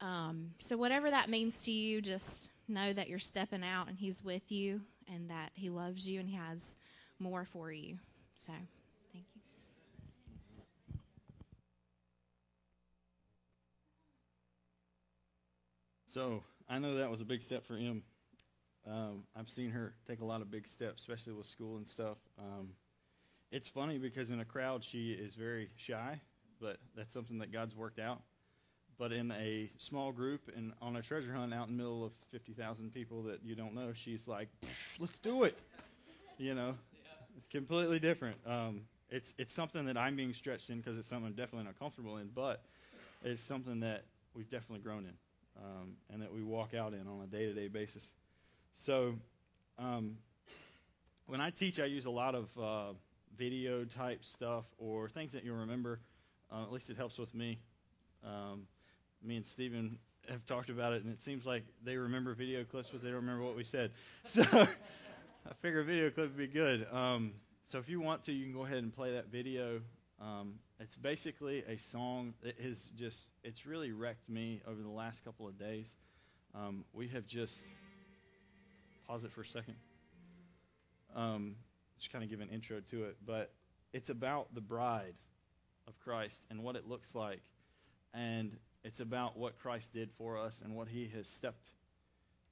Um, 0.01 0.51
so, 0.57 0.77
whatever 0.77 1.09
that 1.11 1.29
means 1.29 1.59
to 1.65 1.71
you, 1.71 2.01
just 2.01 2.49
know 2.67 2.91
that 2.91 3.07
you're 3.07 3.19
stepping 3.19 3.63
out 3.63 3.87
and 3.87 3.97
He's 3.97 4.23
with 4.23 4.51
you 4.51 4.81
and 5.13 5.29
that 5.29 5.51
He 5.53 5.69
loves 5.69 6.07
you 6.07 6.19
and 6.19 6.27
He 6.27 6.35
has 6.35 6.75
more 7.19 7.45
for 7.45 7.71
you. 7.71 7.97
So. 8.35 8.51
Thank 9.13 9.25
you. 9.35 9.41
So 16.07 16.43
I 16.67 16.79
know 16.79 16.95
that 16.95 17.09
was 17.09 17.21
a 17.21 17.25
big 17.25 17.41
step 17.41 17.65
for 17.65 17.75
him. 17.75 18.03
Um, 18.85 19.23
I've 19.35 19.49
seen 19.49 19.69
her 19.69 19.93
take 20.07 20.21
a 20.21 20.25
lot 20.25 20.41
of 20.41 20.49
big 20.49 20.65
steps, 20.65 21.03
especially 21.03 21.33
with 21.33 21.45
school 21.45 21.77
and 21.77 21.87
stuff. 21.87 22.17
Um, 22.39 22.69
it's 23.51 23.69
funny 23.69 23.97
because 23.97 24.31
in 24.31 24.39
a 24.39 24.45
crowd 24.45 24.83
she 24.83 25.11
is 25.11 25.35
very 25.35 25.69
shy, 25.75 26.19
but 26.59 26.77
that's 26.95 27.13
something 27.13 27.37
that 27.39 27.51
God's 27.51 27.75
worked 27.75 27.99
out. 27.99 28.21
But 28.97 29.11
in 29.11 29.31
a 29.31 29.69
small 29.77 30.11
group 30.11 30.41
and 30.55 30.73
on 30.81 30.95
a 30.95 31.01
treasure 31.01 31.33
hunt 31.33 31.53
out 31.53 31.67
in 31.67 31.75
the 31.77 31.83
middle 31.83 32.05
of 32.05 32.11
50,000 32.31 32.93
people 32.93 33.23
that 33.23 33.39
you 33.43 33.55
don't 33.55 33.73
know, 33.73 33.93
she's 33.93 34.27
like, 34.27 34.47
let's 34.99 35.17
do 35.19 35.43
it. 35.43 35.57
You 36.37 36.53
know, 36.53 36.75
it's 37.37 37.47
completely 37.47 37.99
different. 37.99 38.37
Um, 38.45 38.81
it's, 39.09 39.33
it's 39.37 39.53
something 39.53 39.85
that 39.85 39.97
I'm 39.97 40.15
being 40.15 40.33
stretched 40.33 40.69
in 40.69 40.77
because 40.77 40.97
it's 40.97 41.07
something 41.07 41.27
I'm 41.27 41.33
definitely 41.33 41.65
not 41.65 41.79
comfortable 41.79 42.17
in, 42.17 42.29
but 42.33 42.61
it's 43.23 43.41
something 43.41 43.79
that 43.81 44.03
we've 44.35 44.49
definitely 44.49 44.83
grown 44.83 45.05
in. 45.05 45.13
um, 45.57 45.93
and 46.11 46.21
that 46.21 46.33
we 46.33 46.43
walk 46.43 46.73
out 46.73 46.93
in 46.93 47.07
on 47.07 47.21
a 47.23 47.27
day 47.27 47.45
to 47.45 47.53
day 47.53 47.67
basis. 47.67 48.11
So, 48.73 49.15
um, 49.77 50.17
when 51.27 51.41
I 51.41 51.49
teach, 51.49 51.79
I 51.79 51.85
use 51.85 52.05
a 52.05 52.11
lot 52.11 52.35
of 52.35 52.49
uh, 52.59 52.93
video 53.37 53.83
type 53.85 54.23
stuff 54.23 54.65
or 54.77 55.07
things 55.09 55.31
that 55.33 55.43
you'll 55.43 55.57
remember. 55.57 55.99
Uh, 56.51 56.63
at 56.63 56.71
least 56.71 56.89
it 56.89 56.97
helps 56.97 57.17
with 57.17 57.33
me. 57.33 57.59
Um, 58.25 58.63
me 59.23 59.37
and 59.37 59.45
Stephen 59.45 59.97
have 60.29 60.45
talked 60.45 60.69
about 60.69 60.93
it, 60.93 61.03
and 61.03 61.11
it 61.11 61.21
seems 61.21 61.45
like 61.47 61.63
they 61.83 61.97
remember 61.97 62.33
video 62.33 62.63
clips, 62.63 62.89
but 62.91 63.01
they 63.01 63.07
don't 63.09 63.17
remember 63.17 63.43
what 63.43 63.55
we 63.55 63.63
said. 63.63 63.91
So 64.25 64.43
I 65.49 65.53
figure 65.55 65.79
a 65.79 65.83
video 65.83 66.11
clip 66.11 66.27
would 66.27 66.37
be 66.37 66.45
good. 66.45 66.87
Um, 66.91 67.33
so 67.65 67.79
if 67.79 67.89
you 67.89 67.99
want 67.99 68.23
to, 68.25 68.31
you 68.31 68.43
can 68.43 68.53
go 68.53 68.63
ahead 68.63 68.77
and 68.77 68.93
play 68.93 69.13
that 69.13 69.31
video. 69.31 69.81
Um, 70.21 70.59
it's 70.79 70.95
basically 70.95 71.63
a 71.67 71.77
song 71.77 72.35
that 72.43 72.59
has 72.61 72.81
just, 72.95 73.29
it's 73.43 73.65
really 73.65 73.91
wrecked 73.91 74.29
me 74.29 74.61
over 74.67 74.81
the 74.81 74.89
last 74.89 75.25
couple 75.25 75.47
of 75.47 75.57
days. 75.57 75.95
Um, 76.53 76.85
we 76.93 77.07
have 77.07 77.25
just, 77.25 77.63
pause 79.07 79.23
it 79.23 79.31
for 79.31 79.41
a 79.41 79.45
second. 79.45 79.75
Um, 81.15 81.55
just 81.97 82.11
kind 82.11 82.23
of 82.23 82.29
give 82.29 82.39
an 82.39 82.49
intro 82.49 82.79
to 82.91 83.05
it. 83.05 83.17
But 83.25 83.51
it's 83.93 84.09
about 84.09 84.53
the 84.53 84.61
bride 84.61 85.15
of 85.87 85.97
Christ 85.99 86.45
and 86.49 86.63
what 86.63 86.75
it 86.75 86.87
looks 86.87 87.15
like. 87.15 87.41
And 88.13 88.57
it's 88.83 88.99
about 88.99 89.37
what 89.37 89.59
Christ 89.59 89.93
did 89.93 90.11
for 90.17 90.37
us 90.37 90.61
and 90.63 90.75
what 90.75 90.87
he 90.87 91.09
has 91.15 91.27
stepped 91.27 91.71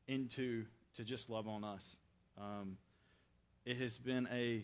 into 0.07 0.65
to 0.95 1.03
just 1.03 1.29
love 1.29 1.47
on 1.47 1.63
us. 1.63 1.95
Um, 2.37 2.77
it 3.65 3.77
has 3.77 3.97
been 3.97 4.27
a 4.31 4.63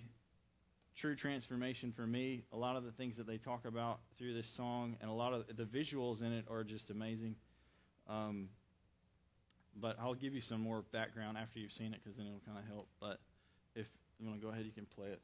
true 0.95 1.15
transformation 1.15 1.91
for 1.91 2.07
me. 2.07 2.43
A 2.53 2.57
lot 2.57 2.75
of 2.75 2.83
the 2.83 2.91
things 2.91 3.17
that 3.17 3.27
they 3.27 3.37
talk 3.37 3.65
about 3.65 3.99
through 4.17 4.33
this 4.33 4.47
song 4.47 4.95
and 5.01 5.09
a 5.09 5.13
lot 5.13 5.33
of 5.33 5.45
the 5.55 5.65
visuals 5.65 6.21
in 6.21 6.31
it 6.31 6.45
are 6.49 6.63
just 6.63 6.89
amazing. 6.89 7.35
Um, 8.07 8.49
but 9.75 9.97
I'll 9.99 10.13
give 10.13 10.33
you 10.33 10.41
some 10.41 10.61
more 10.61 10.83
background 10.91 11.37
after 11.37 11.59
you've 11.59 11.73
seen 11.73 11.93
it 11.93 11.99
because 12.03 12.15
then 12.15 12.27
it'll 12.27 12.41
kind 12.45 12.57
of 12.57 12.65
help. 12.65 12.87
But 12.99 13.19
if 13.75 13.87
you 14.19 14.27
want 14.27 14.39
to 14.39 14.45
go 14.45 14.51
ahead, 14.51 14.65
you 14.65 14.71
can 14.71 14.85
play 14.85 15.07
it. 15.07 15.21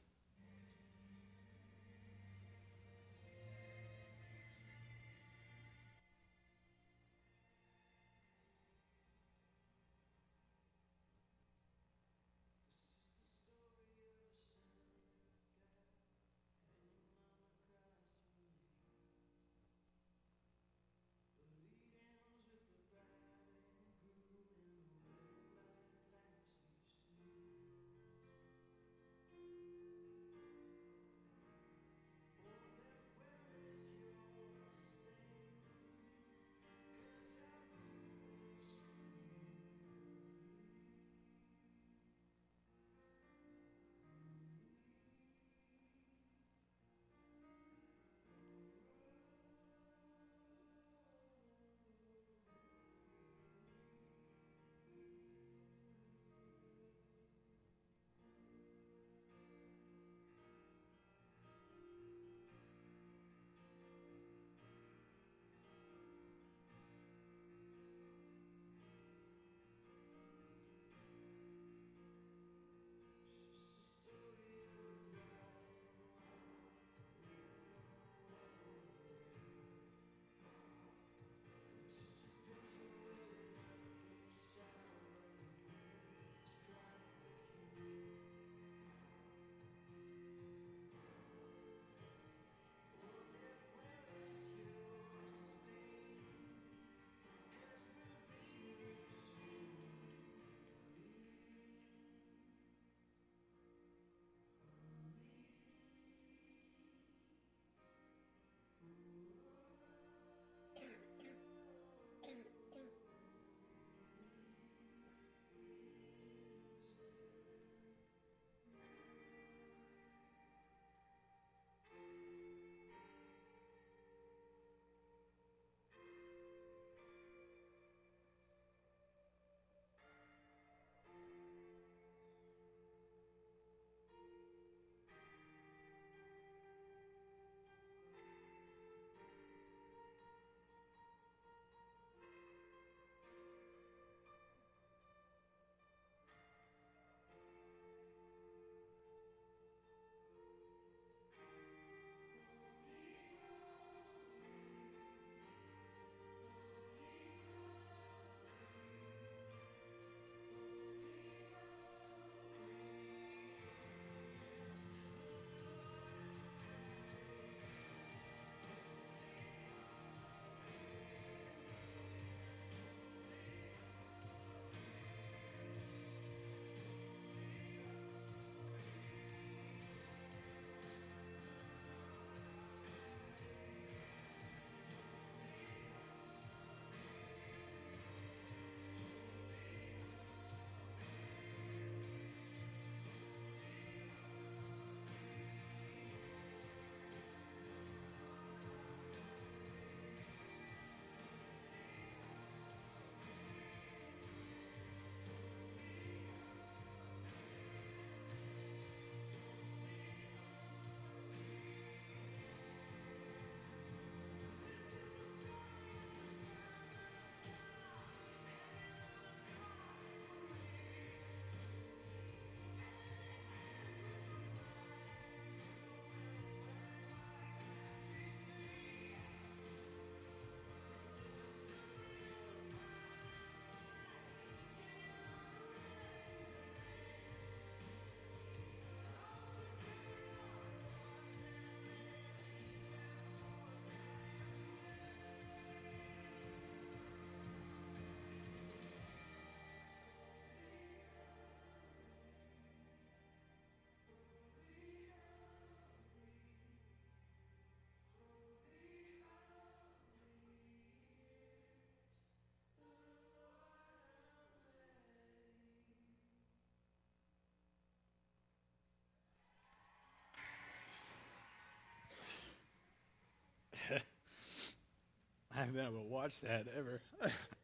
Been 275.82 275.94
able 275.94 276.04
to 276.04 276.10
watch 276.10 276.42
that 276.42 276.68
ever. 276.78 277.02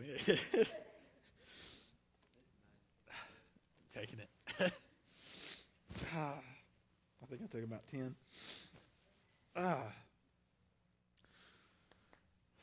It. 0.00 0.38
Taking 3.94 4.20
it. 4.20 4.28
I 6.14 7.26
think 7.28 7.42
I 7.42 7.46
took 7.46 7.64
about 7.64 7.86
10. 7.88 8.14
Ah. 9.56 9.82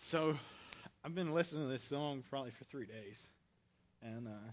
So, 0.01 0.37
I've 1.03 1.13
been 1.13 1.33
listening 1.33 1.63
to 1.63 1.69
this 1.69 1.83
song 1.83 2.23
probably 2.29 2.51
for 2.51 2.63
three 2.63 2.85
days, 2.85 3.27
and 4.01 4.27
uh, 4.27 4.51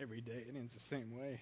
every 0.00 0.20
day 0.20 0.44
it 0.48 0.56
ends 0.56 0.74
the 0.74 0.80
same 0.80 1.16
way. 1.16 1.40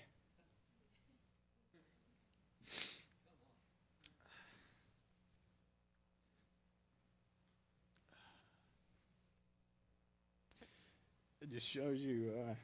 It 11.44 11.50
just 11.52 11.68
shows 11.68 12.00
you 12.00 12.32
uh, 12.40 12.54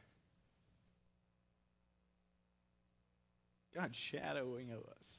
God 3.75 3.95
shadowing 3.95 4.71
of 4.71 4.79
us. 4.97 5.19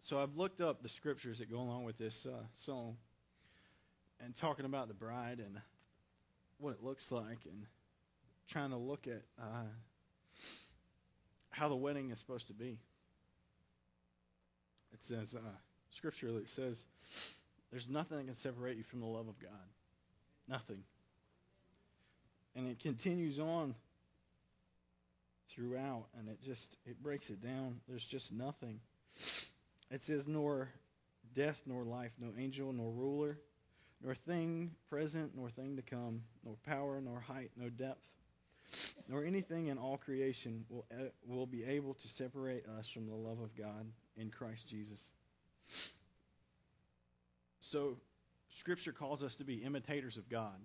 so 0.00 0.18
I've 0.18 0.34
looked 0.34 0.60
up 0.60 0.82
the 0.82 0.88
scriptures 0.88 1.38
that 1.38 1.48
go 1.48 1.60
along 1.60 1.84
with 1.84 1.96
this 1.96 2.26
uh, 2.26 2.42
song 2.54 2.96
and 4.18 4.34
talking 4.34 4.64
about 4.64 4.88
the 4.88 4.94
bride 4.94 5.38
and 5.38 5.60
what 6.58 6.72
it 6.72 6.82
looks 6.82 7.12
like 7.12 7.38
and 7.48 7.66
trying 8.52 8.70
to 8.70 8.76
look 8.76 9.06
at 9.06 9.22
uh, 9.40 9.64
how 11.50 11.70
the 11.70 11.76
wedding 11.76 12.10
is 12.10 12.18
supposed 12.18 12.48
to 12.48 12.52
be. 12.52 12.78
It 14.92 15.02
says, 15.02 15.34
uh, 15.34 15.40
scripturally, 15.88 16.42
it 16.42 16.50
says, 16.50 16.84
there's 17.70 17.88
nothing 17.88 18.18
that 18.18 18.24
can 18.24 18.34
separate 18.34 18.76
you 18.76 18.82
from 18.82 19.00
the 19.00 19.06
love 19.06 19.26
of 19.26 19.40
God. 19.40 19.50
Nothing. 20.46 20.84
And 22.54 22.68
it 22.68 22.78
continues 22.78 23.38
on 23.38 23.74
throughout, 25.48 26.04
and 26.18 26.28
it 26.28 26.42
just 26.42 26.76
it 26.84 27.02
breaks 27.02 27.30
it 27.30 27.40
down. 27.40 27.80
There's 27.88 28.06
just 28.06 28.32
nothing. 28.32 28.80
It 29.90 30.02
says, 30.02 30.28
nor 30.28 30.68
death, 31.34 31.62
nor 31.64 31.84
life, 31.84 32.12
no 32.20 32.28
angel, 32.38 32.70
nor 32.74 32.90
ruler, 32.90 33.38
nor 34.04 34.14
thing 34.14 34.72
present, 34.90 35.32
nor 35.34 35.48
thing 35.48 35.76
to 35.76 35.82
come, 35.82 36.22
nor 36.44 36.56
power, 36.66 37.00
nor 37.00 37.20
height, 37.20 37.50
no 37.56 37.70
depth, 37.70 38.06
nor 39.08 39.24
anything 39.24 39.68
in 39.68 39.78
all 39.78 39.96
creation 39.96 40.64
will, 40.68 40.86
will 41.26 41.46
be 41.46 41.64
able 41.64 41.94
to 41.94 42.08
separate 42.08 42.64
us 42.78 42.88
from 42.88 43.06
the 43.06 43.14
love 43.14 43.40
of 43.40 43.54
God 43.56 43.86
in 44.16 44.30
Christ 44.30 44.68
Jesus. 44.68 45.08
So, 47.60 47.96
Scripture 48.48 48.92
calls 48.92 49.22
us 49.22 49.36
to 49.36 49.44
be 49.44 49.54
imitators 49.54 50.16
of 50.16 50.28
God. 50.28 50.56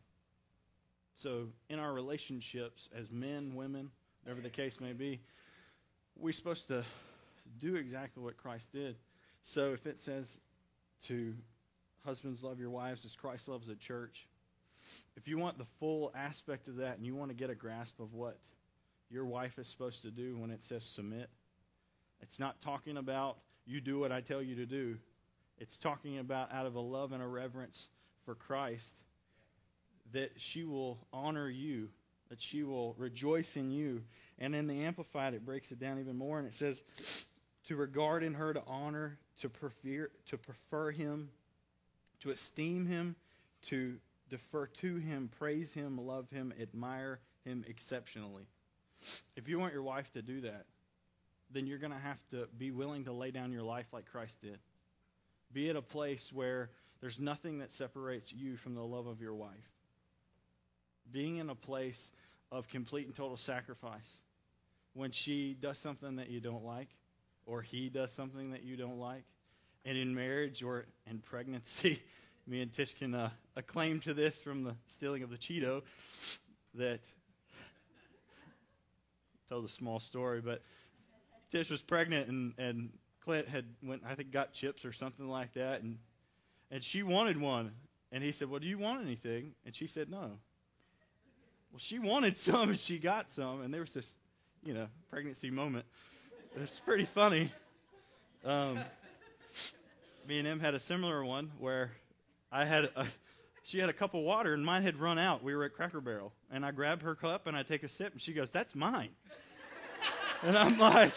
So, 1.15 1.48
in 1.70 1.80
our 1.80 1.93
relationships 1.93 2.89
as 2.96 3.12
men, 3.12 3.56
women, 3.56 3.89
whatever 4.24 4.41
the 4.41 4.50
case 4.50 4.80
may 4.80 4.93
be, 4.93 5.22
we're 6.17 6.34
supposed 6.34 6.67
to 6.67 6.84
do 7.60 7.76
exactly 7.76 8.22
what 8.22 8.38
Christ 8.38 8.72
did. 8.72 8.96
So, 9.43 9.74
if 9.74 9.86
it 9.86 10.00
says 10.00 10.39
to 11.04 11.34
husbands 12.04 12.43
love 12.43 12.60
your 12.60 12.70
wives 12.70 13.06
as 13.06 13.15
Christ 13.15 13.48
loves 13.48 13.67
the 13.67 13.76
church, 13.76 14.28
if 15.17 15.27
you 15.27 15.39
want 15.39 15.58
the 15.58 15.65
full 15.80 16.12
aspect 16.15 16.67
of 16.67 16.77
that 16.77 16.97
and 16.97 17.06
you 17.06 17.15
want 17.15 17.32
to 17.32 17.36
get 17.36 17.49
a 17.49 17.56
grasp 17.56 17.99
of 17.99 18.13
what 18.13 18.38
your 19.10 19.25
wife 19.25 19.58
is 19.58 19.67
supposed 19.67 20.03
to 20.03 20.12
do 20.12 20.38
when 20.38 20.51
it 20.51 20.63
says 20.63 20.86
submit, 20.86 21.30
it's 22.21 22.39
not 22.39 22.62
talking 22.62 22.97
about 22.97 23.38
you 23.65 23.82
do 23.82 23.99
what 23.99 24.12
I 24.12 24.21
tell 24.21 24.41
you 24.41 24.56
to 24.56 24.65
do. 24.65 24.97
It's 25.58 25.80
talking 25.80 26.19
about 26.19 26.53
out 26.53 26.67
of 26.67 26.75
a 26.75 26.80
love 26.80 27.13
and 27.13 27.23
a 27.23 27.27
reverence 27.27 27.89
for 28.25 28.36
Christ 28.36 28.95
that 30.13 30.32
she 30.38 30.63
will 30.63 30.99
honor 31.12 31.49
you, 31.49 31.89
that 32.30 32.39
she 32.39 32.63
will 32.63 32.93
rejoice 32.97 33.58
in 33.58 33.71
you. 33.71 34.03
And 34.38 34.56
in 34.56 34.67
the 34.67 34.84
Amplified, 34.84 35.34
it 35.34 35.43
breaks 35.43 35.71
it 35.71 35.80
down 35.80 35.99
even 35.99 36.15
more, 36.15 36.38
and 36.38 36.47
it 36.47 36.53
says 36.53 36.84
to 37.65 37.75
regard 37.75 38.21
in 38.21 38.36
her, 38.36 38.53
to 38.53 38.62
honor, 38.67 39.17
to 39.41 39.49
prefer, 39.49 40.10
to 40.27 40.38
prefer 40.38 40.91
him, 40.91 41.30
to 42.21 42.30
esteem 42.30 42.86
him, 42.86 43.15
to 43.63 43.97
defer 44.30 44.68
to 44.68 44.98
him, 44.98 45.30
praise 45.40 45.74
him, 45.74 45.98
love 45.98 46.30
him, 46.30 46.54
admire 46.60 47.20
him 47.44 47.63
exceptionally. 47.68 48.48
If 49.36 49.48
you 49.48 49.60
want 49.60 49.74
your 49.74 49.84
wife 49.84 50.12
to 50.13 50.22
do 50.22 50.42
that, 50.42 50.66
then 51.52 51.68
you're 51.68 51.78
going 51.78 51.94
to 51.94 52.00
have 52.00 52.20
to 52.32 52.48
be 52.58 52.72
willing 52.72 53.06
to 53.06 53.13
lay 53.13 53.32
down 53.32 53.52
your 53.52 53.63
life 53.63 53.88
like 53.94 54.06
Christ 54.06 54.42
did. 54.42 54.60
Be 55.54 55.70
at 55.70 55.76
a 55.76 55.82
place 55.82 56.32
where 56.34 56.70
there's 57.00 57.20
nothing 57.20 57.60
that 57.60 57.72
separates 57.72 58.34
you 58.34 58.58
from 58.58 58.76
the 58.76 58.84
love 58.84 59.08
of 59.08 59.22
your 59.22 59.36
wife. 59.36 59.72
Being 61.12 61.38
in 61.38 61.50
a 61.50 61.56
place 61.56 62.12
of 62.52 62.68
complete 62.68 63.06
and 63.06 63.16
total 63.16 63.38
sacrifice. 63.38 64.18
When 64.94 65.12
she 65.12 65.56
does 65.60 65.78
something 65.78 66.16
that 66.18 66.30
you 66.30 66.40
don't 66.40 66.66
like, 66.66 66.90
or 67.46 67.62
he 67.62 67.90
does 67.90 68.12
something 68.12 68.52
that 68.52 68.63
you 68.63 68.76
don't 68.76 68.98
like, 68.98 69.24
and 69.86 69.98
in 69.98 70.13
marriage 70.13 70.63
or 70.63 70.86
in 71.10 71.20
pregnancy, 71.20 72.02
me 72.47 72.62
and 72.62 72.71
Tish 72.71 72.93
can 72.93 73.13
uh, 73.13 73.29
acclaim 73.57 73.99
to 74.01 74.13
this 74.13 74.39
from 74.39 74.63
the 74.63 74.73
stealing 74.88 75.21
of 75.21 75.29
the 75.29 75.38
Cheeto 75.38 75.83
that 76.75 77.01
told 79.49 79.65
a 79.65 79.69
small 79.69 79.99
story, 79.99 80.39
but 80.39 80.62
Tish 81.51 81.69
was 81.69 81.81
pregnant 81.81 82.29
and, 82.29 82.53
and 82.57 82.89
Clint 83.21 83.47
had 83.47 83.65
went 83.83 84.03
I 84.07 84.15
think 84.15 84.31
got 84.31 84.53
chips 84.53 84.86
or 84.86 84.93
something 84.93 85.27
like 85.27 85.53
that 85.53 85.81
and 85.81 85.97
and 86.71 86.83
she 86.83 87.03
wanted 87.03 87.39
one 87.39 87.71
and 88.12 88.23
he 88.23 88.31
said, 88.31 88.49
"Well, 88.49 88.60
do 88.60 88.67
you 88.67 88.77
want 88.77 89.01
anything?" 89.01 89.53
And 89.65 89.75
she 89.75 89.88
said, 89.88 90.10
"No." 90.10 90.39
Well, 91.71 91.79
she 91.79 91.99
wanted 91.99 92.38
some 92.38 92.69
and 92.69 92.79
she 92.79 92.99
got 92.99 93.29
some 93.29 93.62
and 93.62 93.73
there 93.73 93.81
was 93.81 93.93
this, 93.93 94.13
you 94.63 94.73
know, 94.73 94.88
pregnancy 95.10 95.49
moment. 95.49 95.86
It's 96.55 96.79
pretty 96.79 97.05
funny. 97.05 97.51
Um, 98.45 98.79
me 100.27 100.39
and 100.39 100.47
him 100.47 100.60
had 100.60 100.73
a 100.73 100.79
similar 100.79 101.23
one 101.23 101.51
where 101.60 101.91
I 102.51 102.65
had 102.65 102.86
a, 102.86 103.05
she 103.63 103.79
had 103.79 103.89
a 103.89 103.93
cup 103.93 104.13
of 104.13 104.21
water 104.21 104.53
and 104.53 104.65
mine 104.65 104.83
had 104.83 104.97
run 104.97 105.19
out. 105.19 105.43
We 105.43 105.55
were 105.55 105.65
at 105.65 105.73
Cracker 105.73 106.01
Barrel 106.01 106.33
and 106.51 106.65
I 106.65 106.71
grabbed 106.71 107.01
her 107.03 107.15
cup 107.15 107.47
and 107.47 107.57
I 107.57 107.63
take 107.63 107.83
a 107.83 107.89
sip 107.89 108.13
and 108.13 108.21
she 108.21 108.33
goes, 108.33 108.49
"That's 108.49 108.75
mine." 108.75 109.10
and 110.43 110.57
I'm 110.57 110.77
like, 110.77 111.13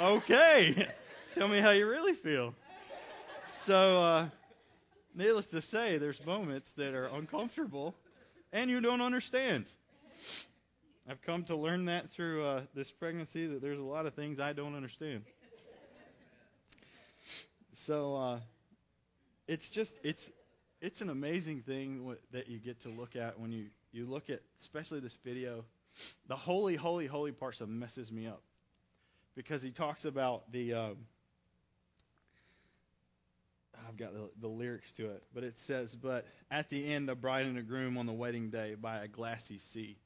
"Okay, 0.00 0.86
tell 1.34 1.48
me 1.48 1.58
how 1.58 1.70
you 1.70 1.88
really 1.88 2.14
feel." 2.14 2.54
So, 3.48 4.02
uh, 4.02 4.28
needless 5.14 5.50
to 5.50 5.60
say, 5.60 5.98
there's 5.98 6.24
moments 6.24 6.72
that 6.72 6.94
are 6.94 7.06
uncomfortable 7.06 7.94
and 8.52 8.70
you 8.70 8.80
don't 8.80 9.00
understand. 9.00 9.66
I've 11.08 11.22
come 11.22 11.42
to 11.44 11.56
learn 11.56 11.86
that 11.86 12.10
through 12.10 12.44
uh, 12.44 12.62
this 12.74 12.92
pregnancy 12.92 13.46
that 13.46 13.60
there's 13.60 13.80
a 13.80 13.82
lot 13.82 14.06
of 14.06 14.14
things 14.14 14.38
I 14.38 14.52
don't 14.52 14.76
understand. 14.76 15.24
So 17.72 18.14
uh, 18.14 18.38
it's 19.48 19.70
just 19.70 19.96
it's 20.04 20.30
it's 20.80 21.00
an 21.00 21.10
amazing 21.10 21.62
thing 21.62 22.16
that 22.32 22.48
you 22.48 22.58
get 22.58 22.80
to 22.82 22.88
look 22.88 23.16
at 23.16 23.38
when 23.38 23.52
you 23.52 23.66
you 23.92 24.06
look 24.06 24.30
at 24.30 24.40
especially 24.58 25.00
this 25.00 25.18
video. 25.24 25.64
The 26.28 26.36
holy, 26.36 26.76
holy, 26.76 27.06
holy 27.06 27.32
part 27.32 27.56
that 27.56 27.68
messes 27.68 28.12
me 28.12 28.26
up 28.26 28.42
because 29.34 29.62
he 29.62 29.70
talks 29.70 30.04
about 30.04 30.50
the. 30.52 30.74
Um, 30.74 30.96
I've 33.88 33.96
got 33.96 34.12
the, 34.12 34.30
the 34.40 34.46
lyrics 34.46 34.92
to 34.94 35.06
it, 35.06 35.24
but 35.34 35.42
it 35.42 35.58
says, 35.58 35.96
"But 35.96 36.26
at 36.50 36.70
the 36.70 36.92
end, 36.92 37.10
a 37.10 37.14
bride 37.14 37.46
and 37.46 37.58
a 37.58 37.62
groom 37.62 37.98
on 37.98 38.06
the 38.06 38.12
wedding 38.12 38.50
day 38.50 38.76
by 38.80 38.98
a 38.98 39.08
glassy 39.08 39.58
sea." 39.58 39.96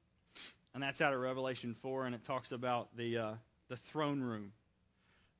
and 0.75 0.83
that's 0.83 1.01
out 1.01 1.15
of 1.15 1.21
Revelation 1.21 1.75
4, 1.81 2.07
and 2.07 2.15
it 2.15 2.25
talks 2.25 2.51
about 2.51 2.89
the, 2.97 3.17
uh, 3.17 3.33
the 3.69 3.77
throne 3.77 4.21
room. 4.21 4.53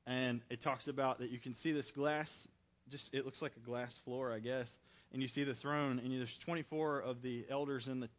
And 0.07 0.41
it 0.49 0.61
talks 0.61 0.87
about 0.87 1.19
that 1.19 1.29
you 1.29 1.39
can 1.39 1.53
see 1.53 1.73
this 1.73 1.91
glass, 1.91 2.47
just 2.89 3.13
it 3.13 3.25
looks 3.25 3.41
like 3.41 3.51
a 3.57 3.59
glass 3.59 3.97
floor, 3.97 4.31
I 4.31 4.39
guess. 4.39 4.77
And 5.11 5.21
you 5.21 5.27
see 5.27 5.43
the 5.43 5.53
throne, 5.53 5.99
and 5.99 6.11
there's 6.11 6.37
24 6.37 6.99
of 6.99 7.21
the 7.21 7.45
elders 7.49 7.87
in 7.87 8.01
the 8.01 8.09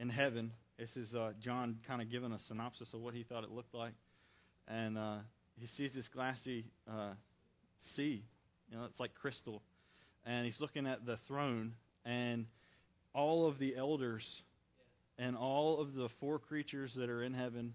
in 0.00 0.08
heaven. 0.08 0.52
This 0.78 0.96
is 0.96 1.14
uh, 1.14 1.32
John 1.38 1.78
kind 1.86 2.00
of 2.00 2.10
giving 2.10 2.32
a 2.32 2.38
synopsis 2.38 2.94
of 2.94 3.00
what 3.00 3.14
he 3.14 3.22
thought 3.22 3.44
it 3.44 3.50
looked 3.50 3.74
like, 3.74 3.92
and 4.66 4.98
uh, 4.98 5.18
he 5.60 5.66
sees 5.66 5.92
this 5.92 6.08
glassy 6.08 6.64
uh, 6.88 7.12
sea. 7.78 8.24
You 8.70 8.78
know, 8.78 8.84
it's 8.84 8.98
like 8.98 9.14
crystal, 9.14 9.62
and 10.24 10.46
he's 10.46 10.60
looking 10.60 10.86
at 10.86 11.04
the 11.04 11.16
throne, 11.16 11.74
and 12.04 12.46
all 13.14 13.46
of 13.46 13.58
the 13.58 13.76
elders 13.76 14.42
and 15.18 15.36
all 15.36 15.78
of 15.80 15.94
the 15.94 16.08
four 16.08 16.38
creatures 16.38 16.94
that 16.94 17.10
are 17.10 17.22
in 17.22 17.34
heaven 17.34 17.74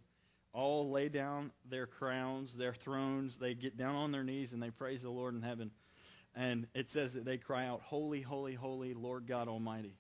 all 0.54 0.90
lay 0.90 1.08
down 1.08 1.52
their 1.70 1.86
crowns, 1.86 2.56
their 2.56 2.74
thrones. 2.74 3.38
They 3.38 3.54
get 3.54 3.78
down 3.78 3.96
on 3.96 4.12
their 4.12 4.24
knees 4.24 4.54
and 4.54 4.62
they 4.62 4.72
praise 4.72 5.04
the 5.04 5.10
Lord 5.10 5.36
in 5.36 5.42
heaven. 5.42 5.72
And 6.36 6.68
it 6.74 6.90
says 6.90 7.14
that 7.14 7.26
they 7.26 7.38
cry 7.38 7.66
out, 7.66 7.82
Holy, 7.82 8.22
holy, 8.22 8.54
holy, 8.54 8.94
Lord 8.94 9.28
God 9.28 9.48
Almighty. 9.48 9.96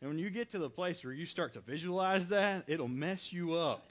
And 0.00 0.10
when 0.10 0.18
you 0.18 0.28
get 0.28 0.50
to 0.50 0.58
the 0.58 0.68
place 0.68 1.02
where 1.02 1.14
you 1.14 1.24
start 1.24 1.54
to 1.54 1.60
visualize 1.60 2.28
that, 2.28 2.64
it'll 2.68 2.88
mess 2.88 3.32
you 3.32 3.54
up. 3.54 3.82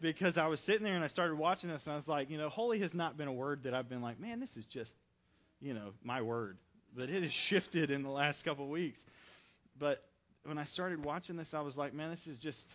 Because 0.00 0.38
I 0.38 0.46
was 0.46 0.60
sitting 0.60 0.84
there 0.84 0.94
and 0.94 1.04
I 1.04 1.08
started 1.08 1.36
watching 1.36 1.70
this 1.70 1.86
and 1.86 1.92
I 1.92 1.96
was 1.96 2.06
like, 2.06 2.30
you 2.30 2.38
know, 2.38 2.48
holy 2.48 2.78
has 2.80 2.94
not 2.94 3.16
been 3.16 3.28
a 3.28 3.32
word 3.32 3.64
that 3.64 3.74
I've 3.74 3.88
been 3.88 4.02
like, 4.02 4.20
man, 4.20 4.40
this 4.40 4.56
is 4.56 4.66
just, 4.66 4.96
you 5.60 5.74
know, 5.74 5.94
my 6.02 6.22
word. 6.22 6.58
But 6.94 7.10
it 7.10 7.22
has 7.22 7.32
shifted 7.32 7.90
in 7.90 8.02
the 8.02 8.10
last 8.10 8.44
couple 8.44 8.68
weeks. 8.68 9.04
But 9.78 10.04
when 10.44 10.58
I 10.58 10.64
started 10.64 11.04
watching 11.04 11.36
this, 11.36 11.54
I 11.54 11.60
was 11.60 11.76
like, 11.78 11.94
man, 11.94 12.10
this 12.10 12.26
is 12.26 12.38
just, 12.38 12.68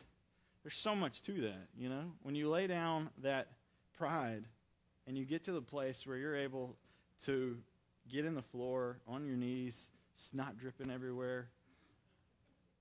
there's 0.64 0.76
so 0.76 0.96
much 0.96 1.22
to 1.24 1.42
that, 1.42 1.68
you 1.78 1.88
know? 1.88 2.12
When 2.24 2.36
you 2.36 2.50
lay 2.50 2.68
down 2.68 3.10
that 3.24 3.48
pride 3.98 4.44
and 5.06 5.18
you 5.18 5.26
get 5.26 5.46
to 5.46 5.52
the 5.52 5.62
place 5.62 6.06
where 6.06 6.18
you're 6.18 6.36
able 6.36 6.76
to 7.26 7.58
get 8.10 8.26
in 8.26 8.36
the 8.36 8.42
floor 8.42 8.98
on 9.08 9.26
your 9.26 9.36
knees, 9.36 9.88
snot 10.16 10.58
dripping 10.58 10.92
everywhere, 10.92 11.50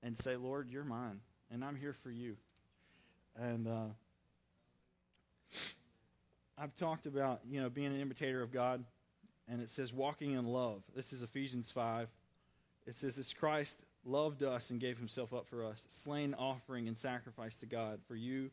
and 0.03 0.17
say, 0.17 0.35
Lord, 0.35 0.69
you're 0.69 0.83
mine, 0.83 1.19
and 1.51 1.63
I'm 1.63 1.75
here 1.75 1.93
for 1.93 2.11
you. 2.11 2.37
And 3.35 3.67
uh, 3.67 3.87
I've 6.57 6.75
talked 6.75 7.05
about, 7.05 7.41
you 7.49 7.61
know, 7.61 7.69
being 7.69 7.87
an 7.87 7.99
imitator 7.99 8.41
of 8.41 8.51
God, 8.51 8.83
and 9.47 9.61
it 9.61 9.69
says 9.69 9.93
walking 9.93 10.33
in 10.33 10.45
love. 10.45 10.81
This 10.95 11.13
is 11.13 11.21
Ephesians 11.21 11.71
5. 11.71 12.09
It 12.85 12.95
says, 12.95 13.15
this 13.15 13.33
Christ 13.33 13.79
loved 14.05 14.43
us 14.43 14.69
and 14.69 14.79
gave 14.79 14.97
himself 14.97 15.33
up 15.33 15.47
for 15.47 15.65
us, 15.65 15.85
slain 15.89 16.33
offering 16.37 16.87
and 16.87 16.97
sacrifice 16.97 17.57
to 17.57 17.65
God 17.65 17.99
for 18.07 18.15
you, 18.15 18.49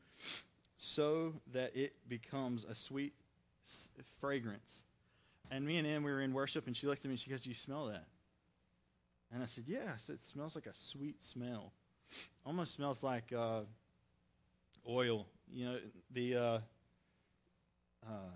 so 0.76 1.34
that 1.52 1.76
it 1.76 1.94
becomes 2.08 2.64
a 2.64 2.74
sweet 2.74 3.14
fragrance. 4.20 4.82
And 5.50 5.66
me 5.66 5.76
and 5.76 5.86
Em, 5.86 6.02
we 6.02 6.10
were 6.10 6.20
in 6.20 6.32
worship, 6.32 6.66
and 6.66 6.76
she 6.76 6.86
looked 6.86 7.00
at 7.00 7.06
me 7.06 7.12
and 7.12 7.20
she 7.20 7.30
goes, 7.30 7.46
You 7.46 7.54
smell 7.54 7.86
that? 7.86 8.06
And 9.32 9.42
I 9.42 9.46
said, 9.46 9.64
said, 9.98 10.16
It 10.16 10.22
smells 10.22 10.54
like 10.54 10.66
a 10.66 10.74
sweet 10.74 11.22
smell. 11.22 11.72
Almost 12.44 12.74
smells 12.74 13.02
like 13.02 13.32
uh, 13.32 13.60
oil. 14.88 15.26
You 15.50 15.64
know, 15.66 15.78
the. 16.12 16.36
Uh, 16.36 16.58
uh, 18.06 18.30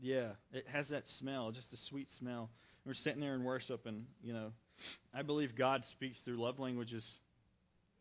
yeah, 0.00 0.28
it 0.52 0.68
has 0.68 0.90
that 0.90 1.08
smell, 1.08 1.50
just 1.50 1.72
a 1.72 1.76
sweet 1.76 2.10
smell. 2.10 2.50
we're 2.84 2.94
sitting 2.94 3.20
there 3.20 3.34
in 3.34 3.42
worship, 3.42 3.86
and, 3.86 4.06
you 4.22 4.32
know, 4.32 4.52
I 5.12 5.22
believe 5.22 5.56
God 5.56 5.84
speaks 5.84 6.20
through 6.20 6.36
love 6.36 6.58
languages. 6.60 7.18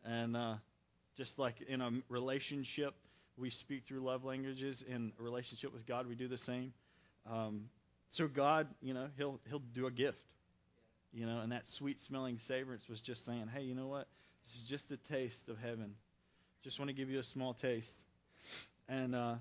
And 0.06 0.38
uh, 0.38 0.56
just 1.16 1.40
like 1.40 1.62
in 1.62 1.82
a 1.82 1.92
relationship, 2.08 2.94
we 3.38 3.50
speak 3.50 3.86
through 3.86 4.00
love 4.00 4.26
languages. 4.26 4.84
In 4.88 5.14
a 5.20 5.24
relationship 5.24 5.72
with 5.74 5.86
God, 5.86 6.08
we 6.08 6.16
do 6.16 6.28
the 6.28 6.38
same. 6.38 6.74
Um, 7.30 7.70
so 8.10 8.28
God, 8.28 8.68
you 8.82 8.94
know, 8.94 9.08
he'll 9.18 9.40
he'll 9.50 9.60
do 9.60 9.88
a 9.88 9.92
gift, 9.92 10.24
you 11.14 11.26
know, 11.26 11.40
and 11.40 11.52
that 11.52 11.68
sweet 11.68 12.00
smelling 12.00 12.40
savorance 12.40 12.90
was 12.90 13.02
just 13.02 13.26
saying, 13.26 13.50
hey, 13.54 13.64
you 13.64 13.76
know 13.76 13.88
what? 13.88 14.08
This 14.46 14.56
is 14.56 14.64
just 14.64 14.92
a 14.92 14.98
taste 14.98 15.50
of 15.50 15.60
heaven. 15.60 15.96
Just 16.64 16.80
want 16.80 16.90
to 16.90 16.94
give 16.94 17.10
you 17.10 17.20
a 17.20 17.24
small 17.24 17.54
taste. 17.54 18.00
And 18.90 19.14
uh, 19.14 19.36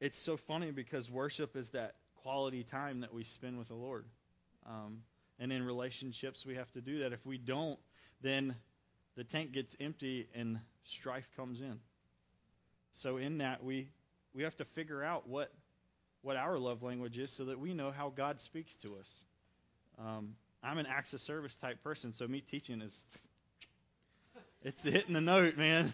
it's 0.00 0.18
so 0.18 0.36
funny 0.36 0.70
because 0.70 1.10
worship 1.10 1.56
is 1.56 1.70
that 1.70 1.94
quality 2.22 2.62
time 2.62 3.00
that 3.00 3.12
we 3.12 3.24
spend 3.24 3.58
with 3.58 3.68
the 3.68 3.74
Lord. 3.74 4.04
Um, 4.66 4.98
and 5.38 5.52
in 5.52 5.62
relationships, 5.62 6.46
we 6.46 6.54
have 6.54 6.70
to 6.72 6.80
do 6.80 7.00
that. 7.00 7.12
If 7.12 7.24
we 7.26 7.38
don't, 7.38 7.78
then 8.20 8.54
the 9.16 9.24
tank 9.24 9.52
gets 9.52 9.76
empty 9.80 10.28
and 10.34 10.58
strife 10.84 11.28
comes 11.36 11.60
in. 11.60 11.80
So 12.96 13.16
in 13.16 13.38
that, 13.38 13.64
we, 13.64 13.88
we 14.34 14.44
have 14.44 14.54
to 14.56 14.64
figure 14.64 15.02
out 15.02 15.28
what, 15.28 15.52
what 16.22 16.36
our 16.36 16.58
love 16.58 16.82
language 16.84 17.18
is 17.18 17.32
so 17.32 17.46
that 17.46 17.58
we 17.58 17.74
know 17.74 17.90
how 17.90 18.12
God 18.14 18.40
speaks 18.40 18.76
to 18.76 18.94
us. 19.00 19.20
Um, 19.98 20.36
I'm 20.62 20.78
an 20.78 20.86
acts 20.86 21.12
of 21.12 21.20
service 21.20 21.56
type 21.56 21.82
person, 21.82 22.12
so 22.12 22.28
me 22.28 22.40
teaching 22.40 22.80
is 22.80 23.04
it's 24.62 24.82
hitting 24.82 25.12
the 25.12 25.20
note, 25.20 25.56
man. 25.56 25.92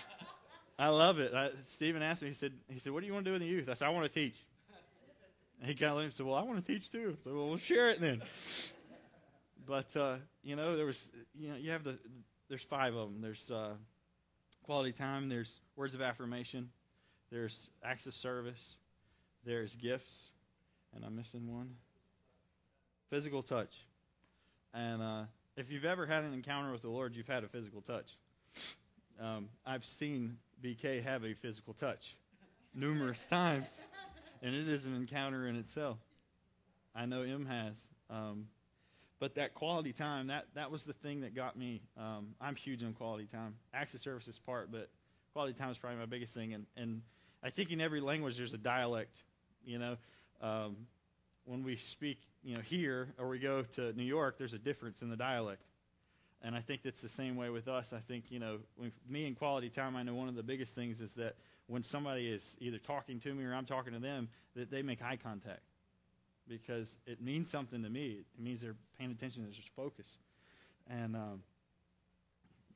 I 0.78 0.90
love 0.90 1.18
it. 1.18 1.34
I, 1.34 1.50
Stephen 1.66 2.02
asked 2.02 2.22
me. 2.22 2.28
He 2.28 2.34
said, 2.34 2.52
"He 2.68 2.78
said, 2.78 2.92
what 2.92 3.00
do 3.00 3.06
you 3.06 3.12
want 3.12 3.24
to 3.24 3.30
do 3.32 3.34
in 3.34 3.40
the 3.40 3.48
youth?" 3.48 3.68
I 3.68 3.74
said, 3.74 3.86
"I 3.86 3.90
want 3.90 4.10
to 4.10 4.20
teach." 4.20 4.36
And 5.60 5.68
he 5.68 5.74
kind 5.74 5.90
of 5.90 5.96
looked 5.96 6.04
and 6.04 6.14
said, 6.14 6.26
Well, 6.26 6.36
I 6.36 6.42
want 6.42 6.64
to 6.64 6.72
teach 6.72 6.90
too. 6.90 7.16
So 7.24 7.34
well, 7.34 7.48
we'll 7.48 7.56
share 7.56 7.88
it 7.88 8.00
then. 8.00 8.22
but, 9.66 9.94
uh, 9.96 10.16
you 10.44 10.54
know, 10.54 10.76
there 10.76 10.86
was, 10.86 11.10
you 11.34 11.50
know, 11.50 11.56
you 11.56 11.72
have 11.72 11.82
the, 11.82 11.98
there's 12.48 12.62
five 12.62 12.94
of 12.94 13.12
them. 13.12 13.20
There's 13.20 13.50
uh, 13.50 13.72
quality 14.68 14.92
time, 14.92 15.30
there's 15.30 15.60
words 15.76 15.94
of 15.94 16.02
affirmation, 16.02 16.68
there's 17.30 17.70
acts 17.82 18.06
of 18.06 18.12
service, 18.12 18.74
there's 19.42 19.74
gifts, 19.74 20.28
and 20.94 21.06
I'm 21.06 21.16
missing 21.16 21.50
one 21.50 21.70
physical 23.08 23.42
touch. 23.42 23.86
And 24.74 25.00
uh, 25.00 25.22
if 25.56 25.72
you've 25.72 25.86
ever 25.86 26.04
had 26.04 26.22
an 26.22 26.34
encounter 26.34 26.70
with 26.70 26.82
the 26.82 26.90
Lord, 26.90 27.16
you've 27.16 27.26
had 27.26 27.44
a 27.44 27.48
physical 27.48 27.80
touch. 27.80 28.18
Um, 29.18 29.48
I've 29.64 29.86
seen 29.86 30.36
BK 30.62 31.02
have 31.02 31.24
a 31.24 31.32
physical 31.32 31.72
touch 31.72 32.14
numerous 32.74 33.24
times 33.26 33.78
and 34.42 34.54
it 34.54 34.68
is 34.68 34.84
an 34.84 34.94
encounter 34.94 35.48
in 35.48 35.56
itself. 35.56 35.96
I 36.94 37.06
know 37.06 37.22
Em 37.22 37.46
has. 37.46 37.88
Um, 38.10 38.48
but 39.20 39.34
that 39.34 39.54
quality 39.54 39.92
time, 39.92 40.28
that, 40.28 40.46
that 40.54 40.70
was 40.70 40.84
the 40.84 40.92
thing 40.92 41.22
that 41.22 41.34
got 41.34 41.56
me. 41.56 41.82
Um, 41.96 42.34
I'm 42.40 42.54
huge 42.54 42.82
on 42.82 42.92
quality 42.92 43.26
time. 43.26 43.56
Access 43.74 44.02
services 44.02 44.38
part, 44.38 44.70
but 44.70 44.90
quality 45.32 45.54
time 45.54 45.70
is 45.70 45.78
probably 45.78 45.98
my 45.98 46.06
biggest 46.06 46.34
thing. 46.34 46.54
And, 46.54 46.66
and 46.76 47.02
I 47.42 47.50
think 47.50 47.72
in 47.72 47.80
every 47.80 48.00
language 48.00 48.36
there's 48.36 48.54
a 48.54 48.58
dialect. 48.58 49.16
You 49.64 49.78
know, 49.78 49.96
um, 50.40 50.76
when 51.44 51.64
we 51.64 51.76
speak, 51.76 52.20
you 52.44 52.54
know, 52.54 52.62
here 52.62 53.08
or 53.18 53.28
we 53.28 53.38
go 53.38 53.62
to 53.62 53.92
New 53.92 54.04
York, 54.04 54.38
there's 54.38 54.54
a 54.54 54.58
difference 54.58 55.02
in 55.02 55.10
the 55.10 55.16
dialect. 55.16 55.62
And 56.40 56.54
I 56.54 56.60
think 56.60 56.82
that's 56.84 57.02
the 57.02 57.08
same 57.08 57.34
way 57.34 57.50
with 57.50 57.66
us. 57.66 57.92
I 57.92 57.98
think, 57.98 58.26
you 58.30 58.38
know, 58.38 58.58
me 59.08 59.26
and 59.26 59.36
quality 59.36 59.68
time, 59.68 59.96
I 59.96 60.04
know 60.04 60.14
one 60.14 60.28
of 60.28 60.36
the 60.36 60.44
biggest 60.44 60.76
things 60.76 61.00
is 61.00 61.14
that 61.14 61.34
when 61.66 61.82
somebody 61.82 62.28
is 62.28 62.56
either 62.60 62.78
talking 62.78 63.18
to 63.20 63.34
me 63.34 63.44
or 63.44 63.52
I'm 63.52 63.66
talking 63.66 63.92
to 63.92 63.98
them, 63.98 64.28
that 64.54 64.70
they 64.70 64.82
make 64.82 65.02
eye 65.02 65.18
contact 65.20 65.62
because 66.48 66.96
it 67.06 67.20
means 67.20 67.50
something 67.50 67.82
to 67.82 67.90
me. 67.90 68.20
It 68.20 68.42
means 68.42 68.60
they're 68.60 68.76
paying 68.98 69.10
attention. 69.10 69.44
It's 69.48 69.56
just 69.56 69.70
focus. 69.70 70.18
And 70.88 71.14
um, 71.14 71.42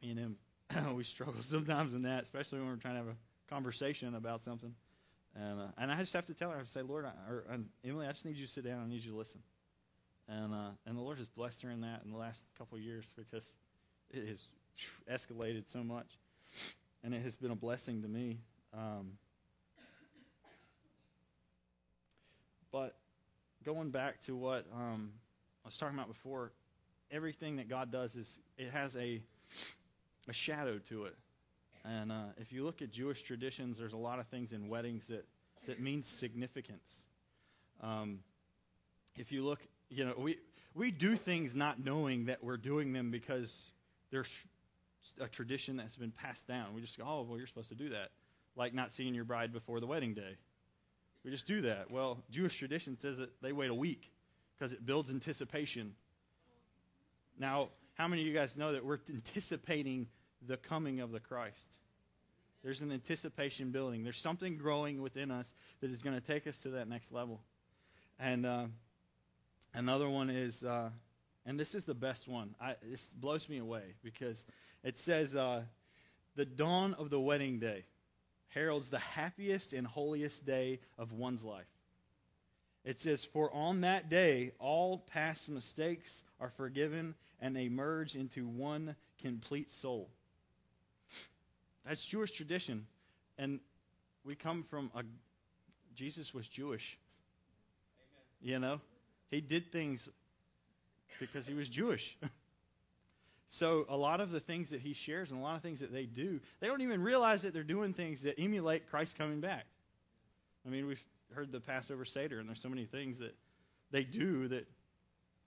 me 0.03 0.11
and 0.11 0.19
him, 0.19 0.37
we 0.95 1.05
struggle 1.05 1.35
sometimes 1.41 1.95
in 1.95 2.03
that, 2.03 2.23
especially 2.23 2.59
when 2.59 2.69
we're 2.69 2.77
trying 2.77 2.95
to 2.95 3.01
have 3.01 3.09
a 3.09 3.17
conversation 3.53 4.15
about 4.15 4.43
something. 4.43 4.75
And 5.35 5.61
uh, 5.61 5.67
and 5.79 5.91
I 5.91 5.99
just 5.99 6.13
have 6.13 6.27
to 6.27 6.35
tell 6.35 6.51
her, 6.51 6.59
I 6.59 6.65
say, 6.65 6.83
Lord, 6.83 7.07
I, 7.07 7.31
or 7.31 7.45
Emily, 7.85 8.07
I 8.07 8.13
just 8.13 8.27
need 8.27 8.37
you 8.37 8.45
to 8.45 8.51
sit 8.51 8.65
down. 8.65 8.83
I 8.85 8.89
need 8.89 9.03
you 9.03 9.13
to 9.13 9.17
listen. 9.17 9.41
And 10.29 10.53
uh, 10.53 10.71
and 10.87 10.97
the 10.97 11.01
Lord 11.01 11.19
has 11.19 11.27
blessed 11.27 11.63
her 11.63 11.71
in 11.71 11.81
that 11.81 12.03
in 12.05 12.11
the 12.11 12.19
last 12.19 12.45
couple 12.59 12.79
years 12.79 13.13
because 13.17 13.53
it 14.11 14.29
has 14.29 14.49
escalated 15.11 15.71
so 15.71 15.83
much, 15.83 16.19
and 17.03 17.15
it 17.15 17.23
has 17.23 17.35
been 17.35 17.51
a 17.51 17.57
blessing 17.57 18.03
to 18.03 18.09
me. 18.09 18.41
Um, 18.75 19.13
but 22.71 22.97
going 23.65 23.91
back 23.91 24.21
to 24.23 24.37
what 24.37 24.67
um, 24.73 25.13
I 25.65 25.69
was 25.69 25.79
talking 25.79 25.97
about 25.97 26.09
before, 26.09 26.53
everything 27.11 27.57
that 27.57 27.69
God 27.69 27.91
does 27.91 28.17
is 28.17 28.39
it 28.59 28.71
has 28.71 28.97
a 28.97 29.23
a 30.29 30.33
shadow 30.33 30.79
to 30.79 31.05
it. 31.05 31.17
And 31.85 32.13
uh, 32.13 32.27
if 32.39 32.53
you 32.53 32.65
look 32.65 32.81
at 32.81 32.91
Jewish 32.91 33.23
traditions, 33.23 33.79
there's 33.79 33.93
a 33.93 33.99
lot 33.99 34.21
of 34.21 34.27
things 34.29 34.53
in 34.53 34.69
weddings 34.69 35.09
that 35.09 35.27
that 35.67 35.81
means 35.81 36.07
significance. 36.07 37.01
Um, 37.81 38.21
if 39.17 39.33
you 39.33 39.45
look, 39.45 39.61
you 39.89 40.05
know, 40.05 40.15
we 40.17 40.39
we 40.75 40.91
do 40.91 41.17
things 41.17 41.55
not 41.55 41.85
knowing 41.85 42.27
that 42.27 42.43
we're 42.43 42.57
doing 42.57 42.93
them 42.93 43.11
because 43.11 43.71
there's 44.11 44.47
a 45.21 45.27
tradition 45.27 45.77
that's 45.77 45.97
been 45.97 46.13
passed 46.13 46.47
down. 46.47 46.75
We 46.75 46.81
just 46.81 46.97
go, 46.97 47.05
oh, 47.07 47.27
well, 47.29 47.37
you're 47.37 47.49
supposed 47.49 47.71
to 47.71 47.75
do 47.75 47.89
that 47.91 48.11
like 48.57 48.75
not 48.75 48.93
seeing 48.93 49.15
your 49.15 49.25
bride 49.25 49.53
before 49.53 49.81
the 49.81 49.87
wedding 49.87 50.15
day. 50.15 50.37
We 51.25 51.31
just 51.31 51.47
do 51.47 51.63
that. 51.63 51.91
Well, 51.91 52.19
Jewish 52.31 52.57
tradition 52.57 52.99
says 52.99 53.19
that 53.19 53.41
they 53.43 53.53
wait 53.53 53.71
a 53.71 53.75
week 53.75 54.11
because 54.59 54.73
it 54.73 54.85
builds 54.85 55.11
anticipation. 55.11 55.95
Now, 57.39 57.69
how 57.95 58.09
many 58.09 58.23
of 58.23 58.29
you 58.29 58.35
guys 58.35 58.57
know 58.57 58.73
that 58.73 58.85
we're 58.85 58.99
anticipating 59.09 60.09
the 60.47 60.57
coming 60.57 61.01
of 61.01 61.13
the 61.13 61.21
Christ? 61.21 61.69
There's 62.63 62.83
an 62.83 62.93
anticipation 62.93 63.71
building. 63.71 64.05
There's 64.05 64.19
something 64.19 64.57
growing 64.57 65.03
within 65.03 65.31
us 65.31 65.53
that 65.81 65.91
is 65.91 66.03
going 66.03 66.21
to 66.21 66.27
take 66.27 66.47
us 66.47 66.61
to 66.63 66.71
that 66.71 66.89
next 66.89 67.13
level. 67.13 67.41
And 68.19 68.47
uh, 68.47 68.67
another 69.75 70.09
one 70.09 70.31
is, 70.31 70.63
uh, 70.63 70.91
and 71.45 71.59
this 71.59 71.75
is 71.75 71.85
the 71.85 71.95
best 71.95 72.29
one. 72.29 72.55
I, 72.61 72.77
this 72.83 73.13
blows 73.13 73.49
me 73.49 73.59
away 73.59 73.95
because 74.03 74.45
it 74.85 74.97
says, 74.97 75.35
uh, 75.35 75.63
the 76.35 76.45
dawn 76.45 76.95
of 76.95 77.11
the 77.11 77.21
wedding 77.21 77.59
day 77.59 77.85
heralds 78.55 78.91
the 78.91 78.99
happiest 78.99 79.73
and 79.73 79.87
holiest 79.87 80.45
day 80.47 80.81
of 80.99 81.13
one's 81.13 81.43
life. 81.43 81.67
It 82.85 82.99
says, 82.99 83.25
For 83.25 83.53
on 83.55 83.83
that 83.83 84.09
day, 84.09 84.53
all 84.59 84.99
past 84.99 85.49
mistakes 85.49 86.25
are 86.41 86.51
forgiven 86.51 87.15
and 87.41 87.55
they 87.55 87.69
merge 87.69 88.15
into 88.15 88.47
one 88.47 88.97
complete 89.21 89.71
soul. 89.71 90.09
That's 91.87 92.05
Jewish 92.05 92.33
tradition. 92.33 92.87
And 93.39 93.61
we 94.25 94.35
come 94.35 94.63
from 94.63 94.91
a. 94.95 95.03
Jesus 95.95 96.33
was 96.33 96.49
Jewish. 96.49 96.99
Amen. 98.43 98.53
You 98.53 98.59
know? 98.59 98.81
He 99.31 99.41
did 99.41 99.73
things 99.73 100.09
because 101.19 101.47
he 101.47 101.55
was 101.55 101.69
Jewish. 101.69 102.17
so 103.53 103.85
a 103.91 103.97
lot 103.99 104.23
of 104.23 104.31
the 104.31 104.41
things 104.41 104.71
that 104.71 104.81
he 104.81 104.95
shares 104.95 105.31
and 105.31 105.39
a 105.39 105.43
lot 105.43 105.57
of 105.57 105.63
things 105.63 105.81
that 105.81 105.93
they 105.93 106.07
do, 106.07 106.41
they 106.61 106.69
don't 106.69 106.81
even 106.81 107.03
realize 107.03 107.43
that 107.43 107.53
they're 107.53 107.63
doing 107.63 107.93
things 107.93 108.23
that 108.23 108.41
emulate 108.41 108.89
Christ 108.89 109.19
coming 109.19 109.43
back. 109.43 109.67
I 110.67 110.71
mean, 110.71 110.87
we've 110.87 111.05
heard 111.35 111.53
the 111.53 111.61
Passover 111.61 112.07
Seder, 112.07 112.39
and 112.39 112.49
there's 112.49 112.63
so 112.63 112.71
many 112.71 112.87
things 112.87 113.19
that 113.19 113.37
they 113.91 114.05
do 114.05 114.49
that 114.49 114.67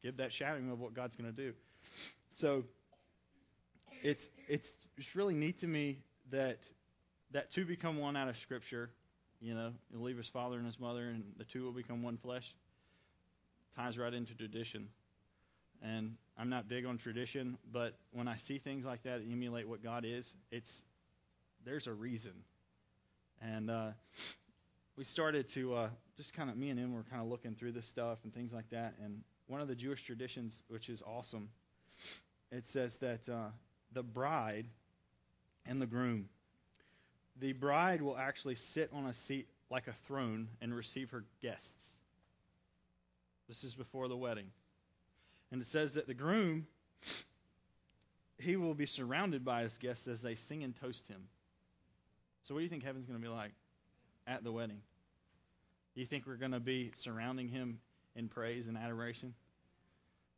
give 0.04 0.18
that 0.18 0.32
shadowing 0.32 0.70
of 0.70 0.80
what 0.80 0.94
God's 0.94 1.16
going 1.16 1.34
to 1.34 1.36
do. 1.36 1.54
So 2.30 2.66
it's, 4.04 4.30
it's, 4.48 4.88
it's 5.00 5.16
really 5.16 5.34
neat 5.34 5.62
to 5.62 5.68
me 5.68 5.98
that 6.30 6.60
that 7.32 7.50
two 7.50 7.66
become 7.66 7.98
one 7.98 8.16
out 8.16 8.28
of 8.28 8.38
Scripture. 8.38 8.92
You 9.42 9.56
know, 9.56 9.72
he'll 9.92 10.02
leave 10.02 10.18
his 10.18 10.30
father 10.30 10.58
and 10.58 10.66
his 10.68 10.80
mother, 10.80 11.10
and 11.10 11.24
the 11.38 11.44
two 11.44 11.64
will 11.64 11.72
become 11.72 12.04
one 12.04 12.18
flesh. 12.18 12.54
Ties 13.76 13.98
right 13.98 14.14
into 14.14 14.36
tradition. 14.36 14.90
And 15.82 16.18
I'm 16.38 16.50
not 16.50 16.68
big 16.68 16.86
on 16.86 16.98
tradition, 16.98 17.58
but 17.72 17.98
when 18.12 18.28
I 18.28 18.36
see 18.36 18.58
things 18.58 18.86
like 18.86 19.04
that 19.04 19.22
emulate 19.30 19.68
what 19.68 19.82
God 19.82 20.04
is, 20.06 20.36
it's 20.52 20.82
there's 21.64 21.88
a 21.88 21.94
reason. 21.94 22.34
And 23.42 23.70
uh, 23.70 23.92
we 24.98 25.04
started 25.04 25.48
to 25.50 25.76
uh, 25.76 25.90
just 26.18 26.34
kind 26.34 26.50
of 26.50 26.58
me 26.58 26.70
and 26.70 26.80
him 26.80 26.94
were 26.94 27.04
kind 27.04 27.22
of 27.22 27.28
looking 27.28 27.56
through 27.56 27.72
this 27.72 27.88
stuff 27.88 28.20
and 28.24 28.34
things 28.34 28.54
like 28.54 28.70
that. 28.70 28.96
And 29.04 29.22
one 29.48 29.62
of 29.62 29.68
the 29.68 29.76
Jewish 29.76 30.04
traditions, 30.04 30.62
which 30.68 30.90
is 30.90 31.02
awesome, 31.02 31.50
it 32.52 32.66
says 32.66 32.98
that 32.98 33.28
uh, 33.30 33.48
the 33.94 34.04
bride 34.04 34.68
and 35.66 35.82
the 35.82 35.86
groom, 35.86 36.30
the 37.40 37.54
bride 37.54 38.02
will 38.02 38.18
actually 38.18 38.56
sit 38.56 38.90
on 38.94 39.06
a 39.06 39.14
seat 39.14 39.48
like 39.70 39.88
a 39.88 39.94
throne 39.94 40.50
and 40.62 40.74
receive 40.74 41.12
her 41.12 41.24
guests. 41.42 41.86
This 43.48 43.64
is 43.64 43.76
before 43.76 44.08
the 44.08 44.18
wedding. 44.18 44.52
And 45.56 45.62
it 45.62 45.66
says 45.66 45.94
that 45.94 46.06
the 46.06 46.14
groom, 46.14 46.68
he 48.38 48.58
will 48.58 48.74
be 48.74 48.86
surrounded 48.86 49.46
by 49.46 49.62
his 49.62 49.78
guests 49.78 50.08
as 50.08 50.22
they 50.22 50.36
sing 50.36 50.64
and 50.64 50.76
toast 50.76 51.08
him. 51.08 51.24
So, 52.44 52.54
what 52.54 52.60
do 52.60 52.64
you 52.66 52.70
think 52.70 52.84
heaven's 52.84 53.08
going 53.08 53.20
to 53.20 53.26
be 53.26 53.34
like? 53.34 53.54
at 54.28 54.44
the 54.44 54.52
wedding? 54.52 54.82
Do 55.94 56.02
you 56.02 56.08
think 56.08 56.26
we're 56.28 56.36
going 56.36 56.52
to 56.52 56.60
be 56.60 56.92
surrounding 56.96 57.48
him 57.48 57.80
in 58.16 58.28
praise 58.28 58.68
and 58.68 58.78
adoration? 58.78 59.34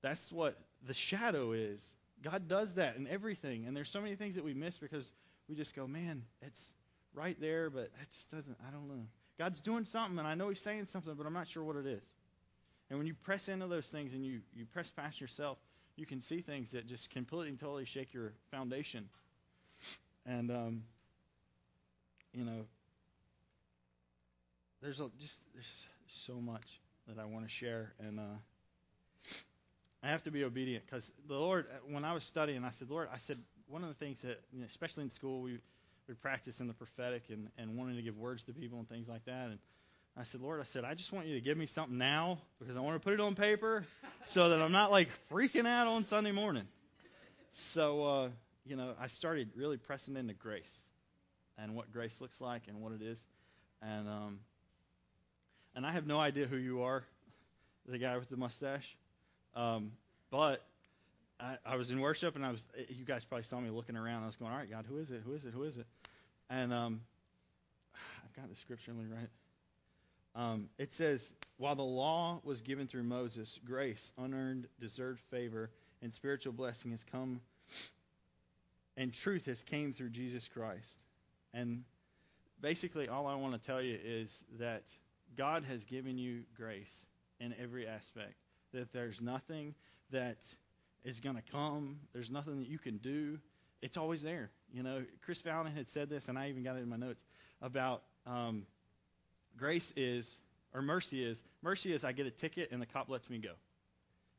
That's 0.02 0.32
what 0.32 0.58
the 0.86 0.94
shadow 0.94 1.54
is. 1.54 1.94
God 2.24 2.48
does 2.48 2.76
that 2.76 2.96
in 2.96 3.08
everything. 3.08 3.66
And 3.66 3.76
there's 3.76 3.90
so 3.90 4.02
many 4.02 4.16
things 4.16 4.36
that 4.36 4.44
we 4.44 4.54
miss 4.54 4.78
because 4.78 5.14
we 5.48 5.56
just 5.56 5.76
go, 5.76 5.88
man, 5.88 6.24
it's 6.42 6.72
right 7.14 7.40
there, 7.40 7.70
but 7.70 7.92
it 8.02 8.10
just 8.12 8.30
doesn't, 8.30 8.58
I 8.68 8.72
don't 8.72 8.88
know. 8.88 9.08
God's 9.40 9.62
doing 9.62 9.86
something, 9.86 10.18
and 10.18 10.28
I 10.28 10.36
know 10.36 10.50
He's 10.50 10.62
saying 10.62 10.86
something, 10.86 11.14
but 11.16 11.26
I'm 11.26 11.34
not 11.34 11.48
sure 11.48 11.64
what 11.64 11.76
it 11.76 11.86
is. 11.86 12.04
And 12.90 12.98
when 12.98 13.08
you 13.08 13.14
press 13.14 13.50
into 13.50 13.68
those 13.68 13.88
things 13.88 14.14
and 14.14 14.26
you, 14.26 14.40
you 14.56 14.66
press 14.66 14.92
past 14.92 15.20
yourself, 15.20 15.58
you 15.96 16.06
can 16.06 16.22
see 16.22 16.40
things 16.42 16.72
that 16.72 16.88
just 16.88 17.10
completely 17.10 17.50
and 17.50 17.60
totally 17.60 17.86
shake 17.86 18.14
your 18.14 18.34
foundation. 18.50 19.10
And, 20.26 20.52
um, 20.52 20.84
you 22.34 22.46
know, 22.46 22.66
there's 24.82 25.00
a, 25.00 25.10
just 25.20 25.42
there's 25.54 25.88
so 26.08 26.36
much 26.36 26.80
that 27.08 27.20
I 27.20 27.26
want 27.26 27.46
to 27.46 27.50
share, 27.50 27.94
and 28.00 28.20
uh, 28.20 29.32
I 30.04 30.08
have 30.10 30.24
to 30.24 30.32
be 30.32 30.44
obedient 30.44 30.86
because 30.86 31.12
the 31.28 31.36
Lord. 31.36 31.66
Uh, 31.72 31.80
when 31.90 32.06
I 32.06 32.14
was 32.14 32.24
studying, 32.24 32.64
I 32.64 32.70
said, 32.70 32.90
Lord, 32.90 33.10
I 33.12 33.18
said 33.18 33.40
one 33.68 33.82
of 33.82 33.90
the 33.90 33.96
things 33.96 34.22
that, 34.22 34.42
you 34.52 34.60
know, 34.60 34.66
especially 34.66 35.04
in 35.04 35.10
school, 35.10 35.42
we 35.42 35.58
we 36.08 36.14
practice 36.14 36.60
in 36.60 36.68
the 36.68 36.74
prophetic 36.74 37.24
and 37.30 37.50
and 37.58 37.76
wanting 37.76 37.96
to 37.96 38.02
give 38.02 38.18
words 38.18 38.44
to 38.44 38.54
people 38.54 38.78
and 38.78 38.88
things 38.88 39.08
like 39.08 39.26
that, 39.26 39.48
and. 39.48 39.60
I 40.20 40.24
said, 40.24 40.42
Lord, 40.42 40.60
I 40.60 40.64
said, 40.64 40.84
I 40.84 40.96
just 40.96 41.14
want 41.14 41.28
you 41.28 41.36
to 41.36 41.42
give 41.42 41.58
me 41.58 41.68
something 41.68 41.98
now 41.98 42.40
because 42.60 42.76
I 42.76 42.80
want 42.80 43.00
to 43.00 43.00
put 43.00 43.14
it 43.14 43.20
on 43.20 43.36
paper 43.36 43.86
so 44.26 44.50
that 44.50 44.60
I'm 44.62 44.72
not 44.72 44.92
like 44.92 45.10
freaking 45.32 45.68
out 45.68 45.88
on 45.88 46.06
Sunday 46.06 46.32
morning. 46.32 46.68
So, 47.54 48.04
uh, 48.04 48.30
you 48.66 48.76
know, 48.76 48.94
I 49.00 49.08
started 49.08 49.52
really 49.56 49.78
pressing 49.78 50.18
into 50.18 50.34
grace 50.34 50.82
and 51.58 51.76
what 51.76 51.92
grace 51.92 52.20
looks 52.20 52.42
like 52.42 52.64
and 52.68 52.82
what 52.82 52.94
it 52.94 53.04
is. 53.04 53.24
And 53.82 54.08
um, 54.10 54.40
and 55.76 55.86
I 55.86 55.92
have 55.92 56.08
no 56.08 56.20
idea 56.20 56.48
who 56.48 56.58
you 56.58 56.82
are, 56.82 57.04
the 57.88 58.00
guy 58.00 58.18
with 58.18 58.30
the 58.30 58.38
mustache. 58.38 58.98
Um, 59.56 59.92
but 60.32 60.66
I, 61.40 61.58
I, 61.64 61.76
was 61.76 61.92
in 61.92 62.00
worship, 62.00 62.36
and 62.36 62.44
I 62.44 62.52
was. 62.52 62.66
You 62.90 63.06
guys 63.06 63.24
probably 63.24 63.44
saw 63.44 63.60
me 63.60 63.70
looking 63.70 63.96
around. 63.96 64.24
I 64.24 64.26
was 64.26 64.36
going, 64.36 64.52
"All 64.52 64.58
right, 64.58 64.70
God, 64.70 64.86
who 64.90 64.98
is 64.98 65.12
it? 65.12 65.22
Who 65.24 65.34
is 65.34 65.46
it? 65.46 65.54
Who 65.54 65.64
is 65.64 65.78
it?" 65.78 65.86
And 66.50 66.74
um, 66.74 67.02
I've 68.26 68.36
got 68.36 68.50
the 68.50 68.56
scripture 68.56 68.94
right. 68.94 69.30
Um, 70.38 70.70
it 70.78 70.94
says, 70.94 71.34
"While 71.58 71.76
the 71.76 71.84
law 71.84 72.40
was 72.44 72.62
given 72.62 72.88
through 72.88 73.04
Moses, 73.04 73.60
grace, 73.66 74.14
unearned, 74.18 74.68
deserved 74.80 75.20
favor, 75.20 75.72
and 76.02 76.14
spiritual 76.14 76.54
blessing 76.54 76.92
has 76.92 77.04
come, 77.04 77.42
and 78.96 79.12
truth 79.12 79.46
has 79.46 79.64
came 79.64 79.92
through 79.92 80.12
Jesus 80.12 80.48
Christ." 80.48 81.00
And 81.56 81.84
basically, 82.62 83.10
all 83.10 83.26
I 83.26 83.34
want 83.34 83.60
to 83.60 83.60
tell 83.60 83.82
you 83.82 83.98
is 84.04 84.44
that 84.60 84.84
God 85.36 85.64
has 85.64 85.84
given 85.86 86.20
you 86.20 86.44
grace 86.56 87.08
in 87.40 87.56
every 87.60 87.88
aspect. 87.88 88.36
That 88.74 88.94
there's 88.94 89.22
nothing 89.22 89.74
that 90.12 90.38
is 91.04 91.20
going 91.20 91.36
to 91.36 91.42
come, 91.42 92.00
there's 92.14 92.30
nothing 92.30 92.60
that 92.60 92.68
you 92.68 92.78
can 92.78 92.98
do. 92.98 93.40
It's 93.82 93.98
always 93.98 94.22
there. 94.22 94.52
You 94.72 94.84
know, 94.84 95.04
Chris 95.22 95.42
Fallon 95.42 95.72
had 95.74 95.90
said 95.90 96.10
this, 96.10 96.28
and 96.28 96.38
I 96.38 96.50
even 96.50 96.64
got 96.64 96.76
it 96.76 96.82
in 96.82 96.90
my 96.90 96.98
notes 96.98 97.24
about 97.62 98.04
um, 98.28 98.68
grace 99.58 99.92
is, 99.96 100.38
or 100.74 100.82
mercy 100.82 101.24
is, 101.24 101.44
mercy 101.62 101.94
is 101.94 102.04
I 102.04 102.12
get 102.12 102.28
a 102.28 102.32
ticket 102.32 102.72
and 102.72 102.82
the 102.82 102.86
cop 102.86 103.10
lets 103.10 103.30
me 103.30 103.38
go. 103.38 103.54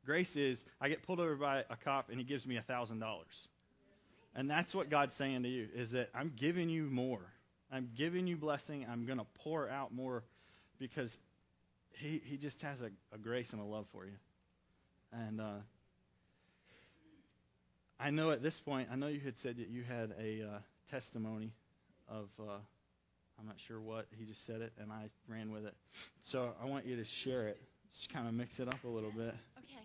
Grace 0.04 0.36
is 0.36 0.64
I 0.80 0.88
get 0.88 1.02
pulled 1.02 1.20
over 1.20 1.36
by 1.36 1.64
a 1.68 1.76
cop 1.76 2.08
and 2.10 2.18
he 2.18 2.24
gives 2.24 2.46
me 2.46 2.56
a 2.56 2.62
$1,000. 2.62 3.00
And 4.34 4.48
that's 4.48 4.74
what 4.74 4.88
God's 4.88 5.14
saying 5.14 5.42
to 5.42 5.48
you 5.48 5.68
is 5.74 5.90
that 5.92 6.10
I'm 6.14 6.32
giving 6.36 6.68
you 6.68 6.84
more. 6.84 7.32
I'm 7.70 7.90
giving 7.96 8.26
you 8.26 8.36
blessing. 8.36 8.86
I'm 8.90 9.04
going 9.04 9.18
to 9.18 9.26
pour 9.42 9.68
out 9.68 9.92
more 9.92 10.22
because 10.78 11.18
he, 11.96 12.22
he 12.24 12.36
just 12.36 12.62
has 12.62 12.80
a, 12.80 12.90
a 13.12 13.18
grace 13.18 13.52
and 13.52 13.60
a 13.60 13.64
love 13.64 13.86
for 13.92 14.06
you. 14.06 14.12
And 15.12 15.40
uh, 15.40 15.58
I 17.98 18.10
know 18.10 18.30
at 18.30 18.42
this 18.42 18.60
point, 18.60 18.88
I 18.92 18.96
know 18.96 19.08
you 19.08 19.20
had 19.20 19.38
said 19.38 19.56
that 19.56 19.68
you 19.68 19.82
had 19.82 20.14
a 20.20 20.42
uh, 20.42 20.58
testimony 20.90 21.52
of, 22.08 22.28
uh, 22.40 22.58
I'm 23.38 23.46
not 23.46 23.58
sure 23.58 23.80
what, 23.80 24.06
he 24.18 24.24
just 24.24 24.44
said 24.44 24.60
it, 24.60 24.72
and 24.80 24.90
I 24.90 25.08
ran 25.28 25.52
with 25.52 25.64
it. 25.64 25.74
So 26.20 26.54
I 26.62 26.66
want 26.66 26.86
you 26.86 26.96
to 26.96 27.04
share 27.04 27.46
it, 27.46 27.60
just 27.88 28.12
kind 28.12 28.26
of 28.26 28.34
mix 28.34 28.58
it 28.60 28.68
up 28.68 28.82
a 28.84 28.88
little 28.88 29.12
bit. 29.12 29.34
Okay. 29.58 29.84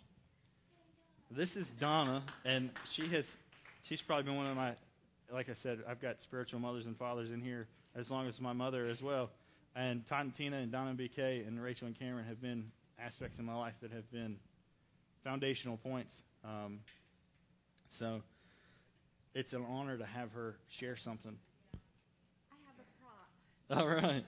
This 1.30 1.56
is 1.56 1.70
Donna, 1.70 2.24
and 2.46 2.70
she 2.86 3.08
has, 3.10 3.38
she's 3.84 4.02
probably 4.02 4.24
been 4.24 4.38
one 4.38 4.48
of 4.48 4.56
my, 4.56 4.74
like 5.32 5.50
I 5.50 5.54
said, 5.54 5.80
I've 5.88 6.02
got 6.02 6.22
spiritual 6.22 6.60
mothers 6.60 6.86
and 6.86 6.98
fathers 6.98 7.32
in 7.32 7.42
here 7.42 7.68
as 7.96 8.10
long 8.10 8.28
as 8.28 8.42
my 8.42 8.54
mother 8.54 8.88
as 8.88 9.02
well. 9.02 9.30
And 9.76 10.06
Todd 10.06 10.26
and 10.26 10.36
Tina 10.36 10.58
and 10.58 10.72
Donna 10.72 10.92
and 10.92 11.00
BK 11.00 11.48
and 11.48 11.62
Rachel 11.62 11.88
and 11.88 11.98
Cameron 11.98 12.26
have 12.28 12.42
been 12.42 12.72
aspects 13.00 13.40
in 13.40 13.46
my 13.46 13.56
life 13.56 13.74
that 13.82 13.92
have 13.92 14.10
been 14.12 14.38
foundational 15.24 15.78
points. 15.78 16.22
Um, 16.44 16.80
so 17.90 18.22
it's 19.34 19.54
an 19.54 19.66
honor 19.68 19.98
to 19.98 20.06
have 20.06 20.32
her 20.34 20.58
share 20.70 20.96
something. 20.96 21.36
I 22.52 22.56
have 22.68 22.76
a 22.78 23.04
prop. 23.04 23.30
All 23.76 23.88
right. 23.88 23.98
We 23.98 24.02
love 24.02 24.24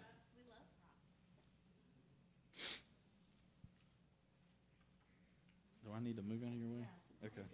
props. 2.56 2.80
Do 5.84 5.92
I 5.96 6.00
need 6.02 6.16
to 6.18 6.24
move 6.24 6.42
out 6.42 6.50
of 6.50 6.56
your 6.56 6.70
way? 6.70 6.88
Yeah, 7.22 7.28
okay. 7.28 7.48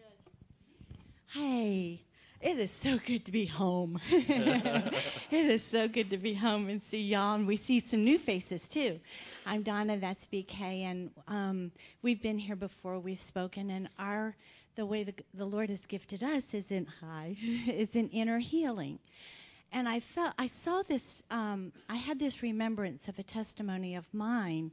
Hey. 1.27 2.01
It 2.41 2.57
is 2.57 2.71
so 2.71 2.97
good 3.05 3.25
to 3.25 3.31
be 3.31 3.45
home. 3.45 3.99
it 4.09 5.31
is 5.31 5.63
so 5.63 5.87
good 5.87 6.09
to 6.09 6.17
be 6.17 6.33
home 6.33 6.69
and 6.69 6.81
see 6.81 7.03
y'all. 7.03 7.35
And 7.35 7.45
we 7.45 7.55
see 7.55 7.81
some 7.81 8.03
new 8.03 8.17
faces 8.17 8.67
too. 8.67 8.99
I'm 9.45 9.61
Donna, 9.61 9.97
that's 9.97 10.25
BK, 10.25 10.61
and 10.61 11.11
um, 11.27 11.71
we've 12.01 12.19
been 12.19 12.39
here 12.39 12.55
before. 12.55 12.97
We've 12.97 13.19
spoken, 13.19 13.69
and 13.69 13.89
our 13.99 14.35
the 14.75 14.87
way 14.87 15.03
the, 15.03 15.13
the 15.35 15.45
Lord 15.45 15.69
has 15.69 15.85
gifted 15.85 16.23
us 16.23 16.43
is 16.53 16.71
in 16.71 16.87
high, 16.87 17.35
is 17.67 17.95
in 17.95 18.09
inner 18.09 18.39
healing. 18.39 18.97
And 19.71 19.87
I 19.87 20.01
felt 20.01 20.33
I 20.37 20.47
saw 20.47 20.81
this. 20.81 21.23
Um, 21.31 21.71
I 21.89 21.95
had 21.95 22.19
this 22.19 22.43
remembrance 22.43 23.07
of 23.07 23.17
a 23.19 23.23
testimony 23.23 23.95
of 23.95 24.05
mine 24.13 24.71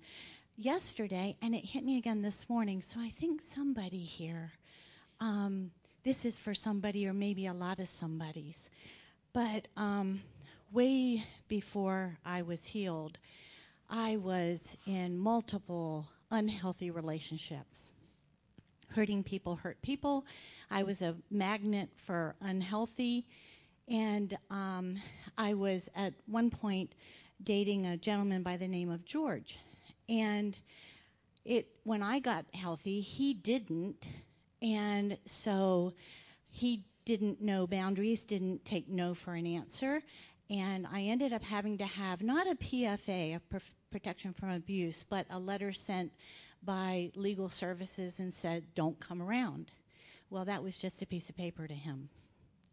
yesterday, 0.57 1.37
and 1.41 1.55
it 1.55 1.65
hit 1.65 1.85
me 1.85 1.99
again 1.99 2.21
this 2.21 2.49
morning. 2.49 2.83
So 2.85 2.99
I 3.01 3.11
think 3.11 3.43
somebody 3.55 4.03
here. 4.03 4.53
Um, 5.21 5.71
this 6.03 6.25
is 6.25 6.39
for 6.39 6.55
somebody, 6.55 7.07
or 7.07 7.13
maybe 7.13 7.47
a 7.47 7.53
lot 7.53 7.79
of 7.79 7.89
somebody's. 7.89 8.69
But 9.33 9.69
um, 9.77 10.23
way 10.73 11.25
before 11.47 12.19
I 12.25 12.43
was 12.43 12.67
healed, 12.67 13.19
I 13.89 14.17
was 14.17 14.77
in 14.87 15.17
multiple 15.17 16.09
unhealthy 16.31 16.91
relationships. 16.91 17.93
Hurting 18.91 19.23
people 19.23 19.57
hurt 19.57 19.81
people. 19.83 20.25
I 20.71 20.83
was 20.83 21.03
a 21.03 21.15
magnet 21.31 21.91
for 21.95 22.35
unhealthy. 22.41 23.27
And 23.89 24.37
um, 24.51 24.97
I 25.37 25.55
was 25.55 25.89
at 25.95 26.15
one 26.27 26.51
point 26.51 26.95
dating 27.43 27.87
a 27.87 27.97
gentleman 27.97 28.43
by 28.43 28.57
the 28.57 28.69
name 28.69 28.91
of 28.91 29.05
George. 29.05 29.59
And 30.09 30.57
it, 31.45 31.69
when 31.85 32.03
I 32.03 32.19
got 32.19 32.45
healthy, 32.53 33.01
he 33.01 33.33
didn't. 33.33 34.07
And 34.61 35.17
so 35.25 35.95
he 36.51 36.85
didn't 37.05 37.41
know 37.41 37.67
boundaries, 37.67 38.25
didn't 38.25 38.65
take 38.65 38.89
no 38.89 39.15
for 39.15 39.35
an 39.35 39.47
answer. 39.47 40.03
And 40.51 40.87
I 40.87 41.03
ended 41.03 41.33
up 41.33 41.43
having 41.43 41.79
to 41.79 41.87
have 41.87 42.23
not 42.23 42.47
a 42.47 42.55
PFA, 42.55 43.37
a 43.37 43.61
protection 43.91 44.33
from 44.35 44.51
abuse, 44.51 45.05
but 45.09 45.27
a 45.31 45.39
letter 45.39 45.73
sent 45.73 46.13
by 46.63 47.11
legal 47.15 47.49
services 47.49 48.19
and 48.19 48.33
said, 48.33 48.65
don't 48.75 48.99
come 48.99 49.23
around. 49.23 49.71
Well, 50.31 50.45
that 50.45 50.63
was 50.63 50.77
just 50.77 51.01
a 51.01 51.07
piece 51.07 51.31
of 51.31 51.37
paper 51.37 51.67
to 51.67 51.75
him. 51.75 52.11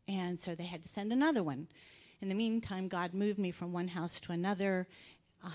And 0.07 0.39
so 0.39 0.55
they 0.55 0.65
had 0.65 0.83
to 0.83 0.89
send 0.89 1.11
another 1.11 1.43
one. 1.43 1.67
In 2.21 2.29
the 2.29 2.35
meantime, 2.35 2.87
God 2.87 3.13
moved 3.13 3.39
me 3.39 3.51
from 3.51 3.73
one 3.73 3.87
house 3.87 4.19
to 4.21 4.31
another 4.31 4.87
uh, 5.43 5.49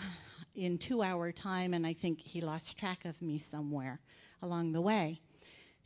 in 0.54 0.78
two 0.78 1.02
hour 1.02 1.32
time, 1.32 1.74
and 1.74 1.86
I 1.86 1.92
think 1.92 2.20
he 2.20 2.40
lost 2.40 2.76
track 2.76 3.04
of 3.04 3.20
me 3.22 3.38
somewhere 3.38 4.00
along 4.42 4.72
the 4.72 4.80
way. 4.80 5.20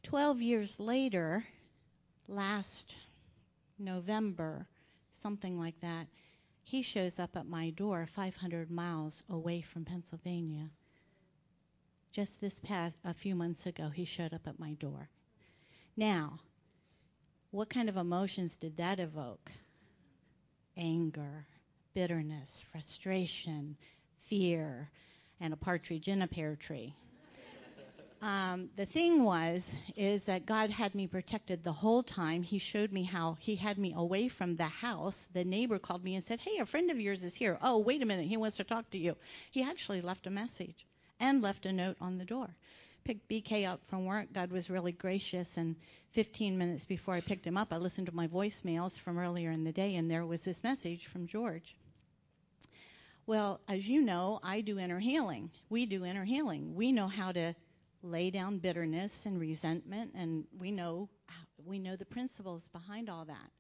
Twelve 0.03 0.41
years 0.41 0.81
later, 0.81 1.45
last 2.29 2.95
November, 3.79 4.67
something 5.23 5.59
like 5.59 5.81
that, 5.81 6.07
he 6.63 6.83
shows 6.83 7.19
up 7.19 7.37
at 7.37 7.47
my 7.47 7.71
door 7.71 8.07
500 8.07 8.71
miles 8.71 9.23
away 9.29 9.61
from 9.61 9.85
Pennsylvania. 9.85 10.71
Just 12.11 12.41
this 12.41 12.59
past, 12.59 12.97
a 13.05 13.13
few 13.13 13.35
months 13.35 13.67
ago, 13.67 13.89
he 13.89 14.05
showed 14.05 14.33
up 14.33 14.47
at 14.47 14.59
my 14.59 14.73
door. 14.75 15.09
Now, 15.97 16.39
what 17.55 17.71
kind 17.71 17.89
of 17.89 17.97
emotions 17.97 18.57
did 18.57 18.77
that 18.77 18.99
evoke? 18.99 19.53
Anger, 20.77 21.47
bitterness, 21.95 22.65
frustration, 22.73 23.77
fear, 24.25 24.91
and 25.41 25.55
a 25.55 25.57
partridge 25.57 26.09
in 26.09 26.23
a 26.23 26.27
pear 26.27 26.57
tree. 26.57 26.97
Um, 28.21 28.71
the 28.77 28.87
thing 28.87 29.23
was, 29.23 29.75
is 29.97 30.25
that 30.25 30.47
God 30.47 30.71
had 30.71 30.95
me 30.95 31.07
protected 31.07 31.63
the 31.63 31.73
whole 31.73 32.03
time. 32.03 32.43
He 32.43 32.59
showed 32.59 32.91
me 32.91 33.05
how 33.05 33.37
He 33.39 33.55
had 33.55 33.79
me 33.79 33.93
away 33.95 34.29
from 34.29 34.57
the 34.57 34.65
house. 34.65 35.29
The 35.33 35.45
neighbor 35.45 35.79
called 35.79 36.03
me 36.03 36.15
and 36.15 36.25
said, 36.25 36.41
Hey, 36.41 36.59
a 36.59 36.67
friend 36.67 36.91
of 36.91 36.99
yours 36.99 37.23
is 37.23 37.35
here. 37.35 37.59
Oh, 37.63 37.79
wait 37.79 38.03
a 38.03 38.07
minute. 38.07 38.27
He 38.27 38.39
wants 38.39 38.57
to 38.57 38.65
talk 38.65 38.91
to 38.91 38.99
you. 38.99 39.15
He 39.51 39.63
actually 39.63 40.01
left 40.01 40.27
a 40.27 40.31
message 40.31 40.87
and 41.21 41.43
left 41.43 41.67
a 41.67 41.73
note 41.73 41.97
on 42.01 42.19
the 42.19 42.25
door. 42.25 42.57
Picked 43.05 43.29
BK 43.29 43.69
up 43.69 43.81
from 43.87 44.07
work. 44.07 44.33
God 44.33 44.51
was 44.51 44.71
really 44.71 44.93
gracious. 44.93 45.57
And 45.57 45.77
15 46.13 46.57
minutes 46.57 46.85
before 46.85 47.15
I 47.15 47.21
picked 47.21 47.47
him 47.47 47.57
up, 47.57 47.73
I 47.73 47.77
listened 47.77 48.07
to 48.07 48.15
my 48.15 48.27
voicemails 48.27 48.99
from 48.99 49.19
earlier 49.19 49.51
in 49.51 49.65
the 49.65 49.73
day, 49.73 49.97
and 49.97 50.11
there 50.11 50.25
was 50.25 50.41
this 50.43 50.63
message 50.63 51.07
from 51.07 51.27
George. 51.27 51.77
Well, 53.27 53.61
as 53.69 53.89
you 53.89 54.03
know, 54.03 54.41
I 54.43 54.61
do 54.61 54.79
inner 54.79 54.99
healing. 54.99 55.51
We 55.71 55.87
do 55.87 56.05
inner 56.05 56.25
healing. 56.25 56.75
We 56.75 56.93
know 56.93 57.09
how 57.09 57.33
to 57.33 57.55
lay 58.05 58.31
down 58.31 58.59
bitterness 58.59 59.25
and 59.25 59.41
resentment 59.41 60.13
and 60.15 60.45
we 60.59 60.71
know 60.71 61.09
we 61.65 61.79
know 61.79 61.97
the 61.97 62.05
principles 62.05 62.69
behind 62.69 63.09
all 63.09 63.25
that 63.25 63.51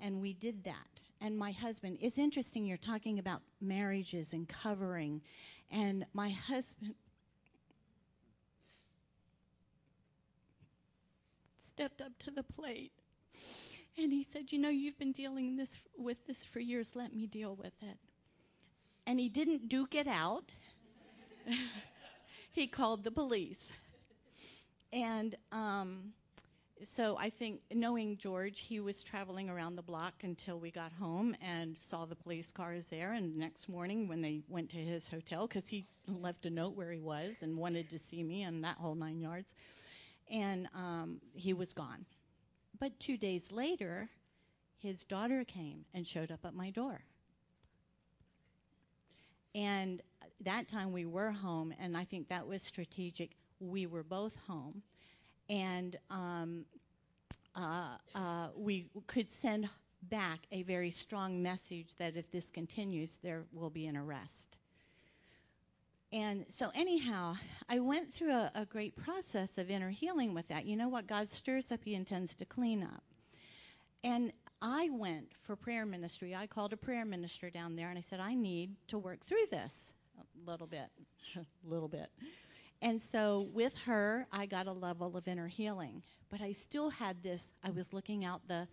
and 0.00 0.20
we 0.20 0.32
did 0.32 0.64
that 0.64 1.00
and 1.20 1.38
my 1.38 1.52
husband 1.52 1.96
it's 2.00 2.18
interesting 2.18 2.66
you're 2.66 2.76
talking 2.76 3.20
about 3.20 3.40
marriages 3.60 4.32
and 4.32 4.48
covering 4.48 5.22
and 5.70 6.04
my 6.14 6.30
husband 6.30 6.94
stepped 11.74 12.00
up 12.00 12.12
to 12.20 12.30
the 12.30 12.42
plate. 12.42 12.92
And 13.98 14.12
he 14.12 14.26
said 14.32 14.52
you 14.52 14.58
know 14.58 14.70
you've 14.70 14.98
been 14.98 15.12
dealing 15.12 15.56
this 15.56 15.78
with 15.96 16.26
this 16.26 16.44
for 16.44 16.60
years. 16.60 16.90
Let 16.94 17.14
me 17.14 17.26
deal 17.26 17.54
with 17.56 17.74
it. 17.82 17.98
And 19.06 19.18
he 19.18 19.28
didn't 19.28 19.68
duke 19.68 19.94
it 19.94 20.06
out. 20.06 20.44
He 22.52 22.66
called 22.66 23.02
the 23.02 23.10
police. 23.10 23.72
And 24.92 25.34
um, 25.52 26.12
so 26.84 27.16
I 27.16 27.30
think, 27.30 27.62
knowing 27.72 28.18
George, 28.18 28.60
he 28.60 28.78
was 28.78 29.02
traveling 29.02 29.48
around 29.48 29.76
the 29.76 29.82
block 29.82 30.12
until 30.22 30.60
we 30.60 30.70
got 30.70 30.92
home 30.92 31.34
and 31.40 31.76
saw 31.76 32.04
the 32.04 32.14
police 32.14 32.52
cars 32.52 32.88
there. 32.88 33.14
And 33.14 33.38
next 33.38 33.70
morning, 33.70 34.06
when 34.06 34.20
they 34.20 34.42
went 34.48 34.68
to 34.70 34.76
his 34.76 35.08
hotel, 35.08 35.46
because 35.46 35.66
he 35.66 35.86
left 36.06 36.44
a 36.44 36.50
note 36.50 36.76
where 36.76 36.92
he 36.92 37.00
was 37.00 37.36
and 37.40 37.56
wanted 37.56 37.88
to 37.88 37.98
see 37.98 38.22
me 38.22 38.42
and 38.42 38.62
that 38.64 38.76
whole 38.76 38.94
nine 38.94 39.18
yards, 39.18 39.48
and 40.30 40.68
um, 40.74 41.20
he 41.34 41.52
was 41.52 41.72
gone. 41.72 42.04
But 42.78 42.98
two 42.98 43.16
days 43.16 43.50
later, 43.52 44.08
his 44.76 45.04
daughter 45.04 45.44
came 45.44 45.84
and 45.94 46.06
showed 46.06 46.30
up 46.30 46.44
at 46.44 46.54
my 46.54 46.70
door. 46.70 47.02
And 49.54 50.02
that 50.40 50.66
time 50.66 50.92
we 50.92 51.06
were 51.06 51.30
home, 51.30 51.74
and 51.78 51.96
I 51.96 52.04
think 52.04 52.28
that 52.28 52.46
was 52.46 52.62
strategic 52.62 53.32
we 53.60 53.86
were 53.86 54.02
both 54.02 54.34
home, 54.46 54.82
and 55.48 55.96
um, 56.10 56.64
uh, 57.54 57.96
uh, 58.14 58.48
we 58.56 58.86
could 59.06 59.30
send 59.30 59.68
back 60.04 60.40
a 60.50 60.62
very 60.62 60.90
strong 60.90 61.42
message 61.42 61.94
that 61.98 62.16
if 62.16 62.30
this 62.30 62.50
continues, 62.50 63.18
there 63.22 63.44
will 63.52 63.70
be 63.70 63.86
an 63.86 63.96
arrest. 63.96 64.56
And 66.12 66.44
so, 66.48 66.70
anyhow, 66.74 67.36
I 67.70 67.78
went 67.78 68.12
through 68.12 68.32
a, 68.32 68.50
a, 68.54 68.66
great 68.66 68.94
process 68.96 69.56
of 69.56 69.70
inner 69.70 69.88
healing 69.88 70.34
with 70.34 70.46
that. 70.48 70.66
You 70.66 70.76
know 70.76 70.88
what? 70.88 71.06
God 71.06 71.30
stirs 71.30 71.72
up, 71.72 71.80
He 71.84 71.94
intends 71.94 72.34
to 72.34 72.44
clean 72.44 72.82
up. 72.82 73.02
And 74.04 74.30
I 74.60 74.90
went 74.92 75.32
for 75.42 75.56
prayer 75.56 75.86
ministry. 75.86 76.34
I 76.34 76.46
called 76.46 76.74
a 76.74 76.76
prayer 76.76 77.06
minister 77.06 77.48
down 77.48 77.76
there 77.76 77.88
and 77.88 77.98
I 77.98 78.02
said, 78.02 78.20
I 78.20 78.34
need 78.34 78.76
to 78.88 78.98
work 78.98 79.24
through 79.24 79.46
this 79.50 79.94
a 80.18 80.50
little 80.50 80.66
bit, 80.66 80.90
a 81.36 81.44
little 81.64 81.88
bit. 81.88 82.10
And 82.82 83.00
so 83.00 83.48
with 83.54 83.76
her, 83.78 84.26
I 84.32 84.44
got 84.44 84.66
a 84.66 84.72
level 84.72 85.16
of 85.16 85.26
inner 85.26 85.48
healing. 85.48 86.02
But 86.30 86.42
I 86.42 86.52
still 86.52 86.90
had 86.90 87.22
this, 87.22 87.52
I 87.64 87.70
was 87.70 87.92
looking 87.92 88.24
out 88.24 88.46
the 88.48 88.68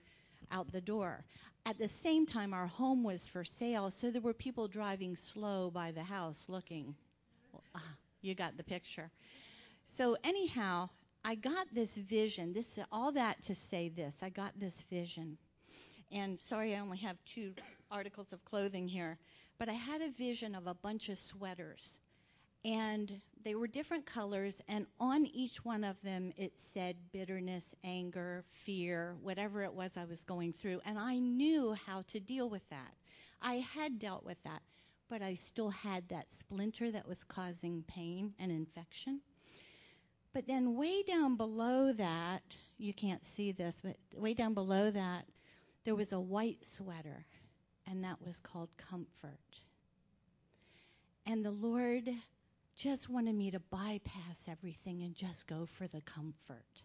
out 0.52 0.72
the 0.72 0.82
door. 0.82 1.26
At 1.66 1.78
the 1.78 1.88
same 1.88 2.26
time, 2.26 2.54
our 2.54 2.66
home 2.66 3.04
was 3.04 3.28
for 3.28 3.44
sale, 3.44 3.92
so 3.92 4.10
there 4.10 4.22
were 4.22 4.34
people 4.34 4.68
driving 4.68 5.16
slow 5.16 5.70
by 5.70 5.92
the 5.92 6.02
house 6.02 6.46
looking. 6.48 6.96
Well, 7.74 7.84
uh, 7.84 7.94
you 8.22 8.36
got 8.36 8.58
the 8.58 8.64
picture. 8.64 9.12
So 9.86 10.18
anyhow, 10.24 10.90
I 11.24 11.36
got 11.36 11.68
this 11.74 11.96
vision. 11.96 12.54
This 12.54 12.80
all 12.92 13.12
that 13.14 13.42
to 13.44 13.56
say 13.56 13.90
this. 13.90 14.16
I 14.22 14.30
got 14.30 14.60
this 14.60 14.82
vision. 14.90 15.38
And 16.12 16.40
sorry, 16.40 16.76
I 16.76 16.80
only 16.80 16.98
have 16.98 17.18
two 17.26 17.54
articles 17.92 18.34
of 18.34 18.44
clothing 18.46 18.88
here, 18.88 19.18
but 19.58 19.70
I 19.70 19.74
had 19.74 20.02
a 20.02 20.10
vision 20.10 20.56
of 20.56 20.68
a 20.68 20.74
bunch 20.74 21.10
of 21.10 21.18
sweaters 21.18 21.98
and 22.66 23.22
they 23.44 23.56
were 23.56 23.68
different 23.68 24.06
colors, 24.06 24.62
and 24.68 24.86
on 25.00 25.26
each 25.28 25.64
one 25.64 25.84
of 25.84 26.02
them 26.02 26.34
it 26.36 26.54
said 26.58 26.98
bitterness, 27.14 27.74
anger, 27.84 28.44
fear, 28.52 29.16
whatever 29.22 29.64
it 29.64 29.74
was 29.74 29.96
I 29.96 30.04
was 30.06 30.24
going 30.24 30.52
through. 30.52 30.82
And 30.86 31.00
I 31.00 31.20
knew 31.20 31.76
how 31.86 32.04
to 32.10 32.20
deal 32.20 32.50
with 32.50 32.68
that. 32.70 32.94
I 33.42 33.56
had 33.56 34.00
dealt 34.00 34.26
with 34.26 34.42
that, 34.44 34.62
but 35.10 35.22
I 35.22 35.36
still 35.36 35.70
had 35.70 36.08
that 36.10 36.32
splinter 36.32 36.92
that 36.92 37.08
was 37.08 37.24
causing 37.24 37.84
pain 37.88 38.34
and 38.40 38.52
infection. 38.52 39.22
But 40.34 40.46
then, 40.46 40.76
way 40.76 41.02
down 41.02 41.36
below 41.36 41.92
that, 41.94 42.44
you 42.78 42.94
can't 42.94 43.26
see 43.26 43.52
this, 43.52 43.82
but 43.84 43.98
way 44.16 44.36
down 44.36 44.54
below 44.54 44.92
that, 44.92 45.26
there 45.84 45.96
was 45.96 46.14
a 46.14 46.20
white 46.20 46.66
sweater, 46.66 47.26
and 47.88 48.04
that 48.04 48.22
was 48.24 48.40
called 48.40 48.70
comfort. 48.78 49.62
And 51.26 51.44
the 51.44 51.52
Lord 51.52 52.10
just 52.76 53.10
wanted 53.10 53.36
me 53.36 53.50
to 53.52 53.60
bypass 53.60 54.44
everything 54.48 55.02
and 55.02 55.16
just 55.16 55.48
go 55.48 55.66
for 55.66 55.88
the 55.88 56.02
comfort. 56.02 56.84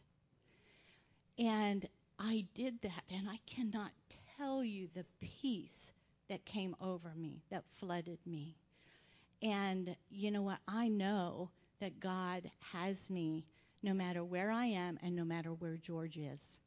And 1.38 1.86
I 2.18 2.46
did 2.54 2.80
that, 2.82 3.02
and 3.10 3.28
I 3.28 3.40
cannot 3.46 3.92
tell 4.38 4.64
you 4.64 4.88
the 4.94 5.04
peace 5.20 5.92
that 6.28 6.44
came 6.44 6.76
over 6.80 7.12
me, 7.16 7.42
that 7.50 7.64
flooded 7.78 8.18
me. 8.26 8.56
And 9.42 9.96
you 10.10 10.30
know 10.30 10.42
what? 10.42 10.58
I 10.68 10.88
know 10.88 11.50
that 11.80 12.00
God 12.00 12.50
has 12.72 13.10
me 13.10 13.44
no 13.82 13.94
matter 13.94 14.24
where 14.24 14.50
I 14.50 14.66
am 14.66 14.98
and 15.02 15.14
no 15.14 15.24
matter 15.24 15.52
where 15.52 15.76
George 15.76 16.16
is. 16.16 16.60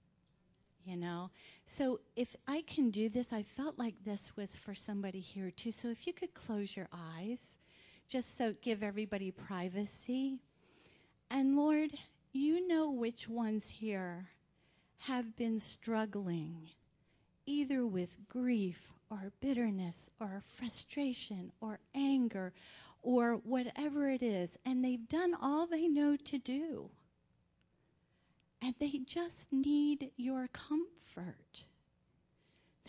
you 0.86 0.96
know? 0.98 1.30
So 1.68 2.00
if 2.16 2.36
I 2.48 2.62
can 2.64 2.92
do 2.92 3.10
this, 3.10 3.34
I 3.34 3.44
felt 3.44 3.78
like 3.78 3.96
this 4.06 4.32
was 4.38 4.56
for 4.56 4.74
somebody 4.74 5.20
here 5.20 5.52
too. 5.52 5.72
So 5.72 5.90
if 5.90 6.08
you 6.08 6.14
could 6.14 6.34
close 6.34 6.76
your 6.78 6.88
eyes, 6.94 7.40
just 8.08 8.38
so 8.38 8.56
give 8.62 8.84
everybody 8.84 9.32
privacy. 9.32 10.40
And 11.30 11.58
Lord, 11.58 11.92
you 12.32 12.68
know 12.68 12.90
which 12.92 13.28
ones 13.28 13.70
here 13.70 14.30
have 15.00 15.36
been 15.36 15.60
struggling 15.60 16.70
either 17.46 17.86
with 17.86 18.18
grief 18.30 18.94
or 19.10 19.32
bitterness 19.40 20.10
or 20.20 20.42
frustration 20.46 21.52
or 21.62 21.80
anger 21.96 22.54
or 23.02 23.34
whatever 23.36 24.10
it 24.10 24.22
is, 24.22 24.58
and 24.66 24.84
they've 24.84 25.08
done 25.08 25.34
all 25.42 25.66
they 25.66 25.88
know 25.88 26.16
to 26.16 26.38
do. 26.38 26.90
And 28.62 28.74
they 28.80 29.00
just 29.06 29.52
need 29.52 30.12
your 30.18 30.50
comfort. 30.52 31.64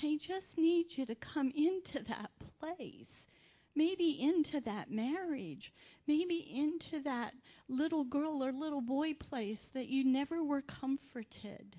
They 0.01 0.17
just 0.17 0.57
need 0.59 0.97
you 0.97 1.07
to 1.07 1.15
come 1.15 1.53
into 1.55 2.03
that 2.05 2.31
place, 2.61 3.27
maybe 3.75 4.21
into 4.21 4.61
that 4.63 4.91
marriage, 4.91 5.73
maybe 6.07 6.49
into 6.53 7.01
that 7.03 7.35
little 7.69 8.05
girl 8.05 8.43
or 8.43 8.53
little 8.53 8.81
boy 8.81 9.15
place 9.15 9.71
that 9.75 9.89
you 9.89 10.05
never 10.05 10.43
were 10.43 10.63
comforted. 10.63 11.77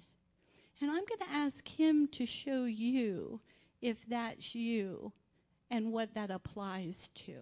And 0.81 0.89
I'm 0.89 1.05
going 1.05 1.19
to 1.19 1.31
ask 1.31 1.67
him 1.67 2.07
to 2.09 2.25
show 2.25 2.65
you 2.65 3.41
if 3.81 3.97
that's 4.07 4.55
you 4.55 5.11
and 5.71 5.91
what 5.91 6.13
that 6.15 6.31
applies 6.31 7.09
to. 7.13 7.33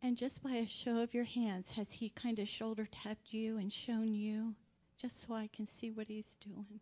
And 0.00 0.16
just 0.16 0.42
by 0.42 0.52
a 0.52 0.66
show 0.66 1.02
of 1.02 1.12
your 1.12 1.24
hands, 1.24 1.72
has 1.72 1.90
he 1.92 2.08
kind 2.10 2.38
of 2.38 2.48
shoulder 2.48 2.88
tapped 2.90 3.32
you 3.32 3.58
and 3.58 3.70
shown 3.70 4.14
you, 4.14 4.54
just 4.98 5.26
so 5.26 5.34
I 5.34 5.50
can 5.54 5.68
see 5.68 5.90
what 5.90 6.06
he's 6.06 6.36
doing? 6.40 6.80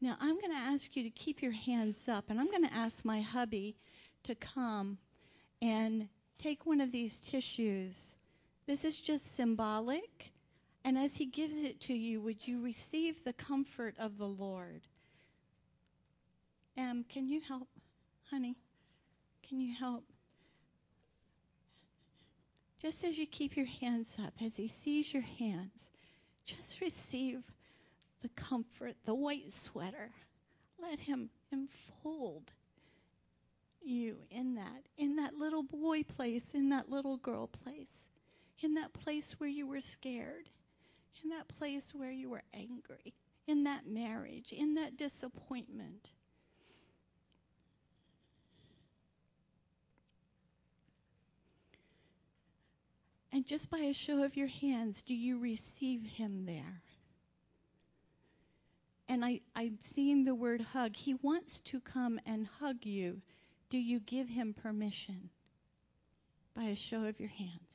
Now, 0.00 0.16
I'm 0.20 0.40
going 0.40 0.52
to 0.52 0.58
ask 0.58 0.96
you 0.96 1.02
to 1.04 1.10
keep 1.10 1.42
your 1.42 1.52
hands 1.52 2.08
up, 2.08 2.24
and 2.28 2.40
I'm 2.40 2.50
going 2.50 2.64
to 2.66 2.74
ask 2.74 3.04
my 3.04 3.20
hubby 3.20 3.76
to 4.24 4.34
come 4.34 4.98
and 5.60 6.08
take 6.40 6.66
one 6.66 6.80
of 6.80 6.92
these 6.92 7.18
tissues. 7.18 8.14
This 8.66 8.84
is 8.84 8.96
just 8.96 9.34
symbolic. 9.34 10.32
And 10.84 10.96
as 10.96 11.16
he 11.16 11.26
gives 11.26 11.58
it 11.58 11.80
to 11.82 11.94
you, 11.94 12.20
would 12.22 12.46
you 12.46 12.62
receive 12.62 13.22
the 13.24 13.34
comfort 13.34 13.94
of 13.98 14.16
the 14.16 14.28
Lord? 14.28 14.82
Em, 16.76 17.04
can 17.08 17.28
you 17.28 17.40
help, 17.40 17.68
honey? 18.30 18.56
Can 19.46 19.60
you 19.60 19.74
help? 19.74 20.04
Just 22.80 23.04
as 23.04 23.18
you 23.18 23.26
keep 23.26 23.56
your 23.56 23.66
hands 23.66 24.14
up, 24.24 24.32
as 24.42 24.56
he 24.56 24.68
sees 24.68 25.12
your 25.12 25.22
hands, 25.22 25.90
just 26.44 26.80
receive 26.80 27.42
the 28.22 28.30
comfort, 28.30 28.96
the 29.04 29.14
white 29.14 29.52
sweater. 29.52 30.10
Let 30.80 31.00
him 31.00 31.28
enfold 31.52 32.52
you 33.82 34.16
in 34.30 34.54
that, 34.54 34.86
in 34.96 35.16
that 35.16 35.34
little 35.34 35.62
boy 35.62 36.02
place, 36.02 36.52
in 36.52 36.68
that 36.70 36.90
little 36.90 37.16
girl 37.18 37.46
place, 37.46 37.98
in 38.60 38.74
that 38.74 38.92
place 38.92 39.34
where 39.38 39.48
you 39.48 39.66
were 39.66 39.80
scared, 39.80 40.48
in 41.22 41.30
that 41.30 41.48
place 41.48 41.94
where 41.94 42.10
you 42.10 42.30
were 42.30 42.42
angry, 42.54 43.14
in 43.46 43.64
that 43.64 43.86
marriage, 43.86 44.52
in 44.52 44.74
that 44.74 44.96
disappointment. 44.96 46.10
And 53.32 53.46
just 53.46 53.70
by 53.70 53.78
a 53.78 53.94
show 53.94 54.24
of 54.24 54.36
your 54.36 54.48
hands, 54.48 55.02
do 55.02 55.14
you 55.14 55.38
receive 55.38 56.02
him 56.02 56.46
there? 56.46 56.82
and 59.10 59.24
I, 59.24 59.40
I'm 59.56 59.76
seeing 59.82 60.24
the 60.24 60.36
word 60.36 60.60
hug. 60.60 60.94
He 60.94 61.14
wants 61.14 61.58
to 61.62 61.80
come 61.80 62.20
and 62.24 62.46
hug 62.60 62.86
you. 62.86 63.20
Do 63.70 63.78
you 63.78 64.00
give 64.00 64.28
him 64.28 64.52
permission? 64.52 65.30
By 66.54 66.64
a 66.64 66.76
show 66.76 67.04
of 67.04 67.20
your 67.20 67.28
hands. 67.28 67.70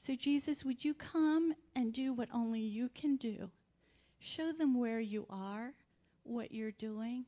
So, 0.00 0.14
Jesus, 0.14 0.64
would 0.64 0.84
you 0.84 0.94
come 0.94 1.54
and 1.74 1.92
do 1.92 2.12
what 2.12 2.28
only 2.32 2.60
you 2.60 2.90
can 2.94 3.16
do? 3.16 3.50
Show 4.20 4.52
them 4.52 4.78
where 4.78 5.00
you 5.00 5.26
are, 5.30 5.72
what 6.22 6.52
you're 6.52 6.72
doing. 6.72 7.24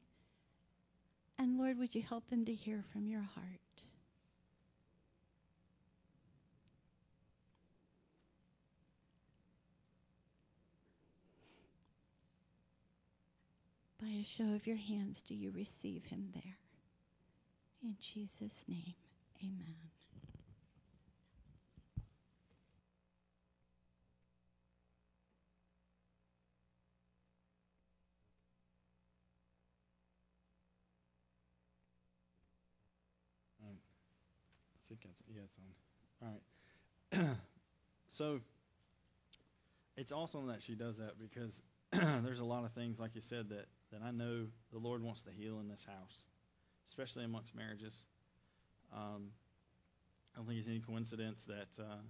And 1.39 1.59
Lord, 1.59 1.79
would 1.79 1.95
you 1.95 2.03
help 2.03 2.29
them 2.29 2.45
to 2.45 2.55
hear 2.55 2.85
from 2.93 3.09
your 3.09 3.23
heart? 3.23 3.47
By 14.01 14.09
a 14.09 14.25
show 14.25 14.55
of 14.55 14.67
your 14.67 14.77
hands, 14.77 15.23
do 15.27 15.35
you 15.35 15.51
receive 15.51 16.05
him 16.05 16.31
there? 16.35 16.57
In 17.83 17.97
Jesus' 18.01 18.65
name, 18.69 18.95
amen. 19.43 19.91
I 34.75 34.89
think 34.89 35.03
that's 35.05 35.23
yeah, 35.29 35.43
it's 35.45 35.57
on. 36.23 36.29
All 36.29 37.21
right. 37.29 37.37
so 38.09 38.41
it's 39.97 40.13
awesome 40.13 40.49
that 40.49 40.63
she 40.63 40.75
does 40.75 40.97
that 40.99 41.13
because 41.19 41.63
there's 41.93 42.41
a 42.41 42.45
lot 42.45 42.65
of 42.65 42.73
things, 42.73 42.99
like 42.99 43.15
you 43.15 43.21
said, 43.21 43.49
that 43.51 43.67
that 43.93 44.03
I 44.05 44.11
know 44.11 44.47
the 44.73 44.79
Lord 44.79 45.03
wants 45.03 45.23
to 45.23 45.31
heal 45.31 45.61
in 45.61 45.69
this 45.69 45.85
house, 45.85 46.25
especially 46.91 47.25
amongst 47.25 47.55
marriages. 47.55 47.95
Um, 48.93 49.31
I 50.35 50.39
don't 50.39 50.47
think 50.47 50.59
it's 50.59 50.69
any 50.69 50.81
coincidence 50.81 51.45
that 51.45 51.83
uh, 51.83 52.03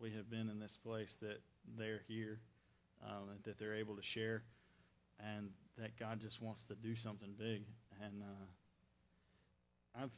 we 0.00 0.10
have 0.12 0.30
been 0.30 0.48
in 0.48 0.58
this 0.58 0.76
place, 0.76 1.16
that 1.20 1.42
they're 1.78 2.00
here, 2.08 2.40
um, 3.06 3.28
that 3.44 3.58
they're 3.58 3.74
able 3.74 3.94
to 3.96 4.02
share, 4.02 4.42
and 5.36 5.50
that 5.78 5.98
God 5.98 6.20
just 6.20 6.40
wants 6.40 6.62
to 6.64 6.74
do 6.74 6.96
something 6.96 7.34
big. 7.38 7.64
And 8.02 8.22
uh, 8.22 10.02
I've 10.02 10.10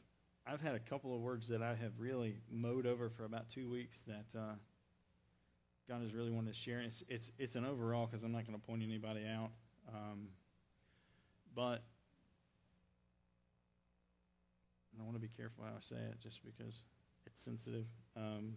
I've 0.45 0.61
had 0.61 0.75
a 0.75 0.79
couple 0.79 1.15
of 1.15 1.21
words 1.21 1.47
that 1.49 1.61
I 1.61 1.75
have 1.75 1.99
really 1.99 2.37
mowed 2.51 2.85
over 2.85 3.09
for 3.09 3.25
about 3.25 3.49
two 3.49 3.69
weeks 3.69 4.01
that 4.07 4.37
uh, 4.37 4.55
God 5.87 6.01
has 6.01 6.13
really 6.13 6.31
wanted 6.31 6.53
to 6.53 6.59
share. 6.59 6.79
It's 6.79 7.03
it's 7.09 7.31
it's 7.37 7.55
an 7.55 7.65
overall 7.65 8.07
because 8.07 8.23
I'm 8.23 8.31
not 8.31 8.47
going 8.47 8.59
to 8.59 8.65
point 8.65 8.83
anybody 8.83 9.25
out. 9.25 9.51
Um, 9.93 10.29
but 11.55 11.83
I 14.99 15.03
want 15.03 15.15
to 15.15 15.21
be 15.21 15.29
careful 15.35 15.63
how 15.63 15.71
I 15.71 15.81
say 15.81 15.95
it, 15.95 16.19
just 16.21 16.43
because 16.43 16.81
it's 17.25 17.41
sensitive. 17.41 17.85
Um, 18.15 18.55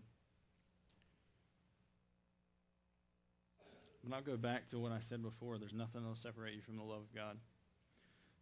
but 4.05 4.15
I'll 4.15 4.23
go 4.23 4.37
back 4.37 4.67
to 4.71 4.79
what 4.79 4.93
I 4.93 5.01
said 5.01 5.23
before. 5.23 5.59
There's 5.59 5.75
nothing 5.75 6.03
that'll 6.03 6.15
separate 6.15 6.55
you 6.55 6.61
from 6.61 6.77
the 6.77 6.83
love 6.83 7.01
of 7.01 7.15
God. 7.15 7.39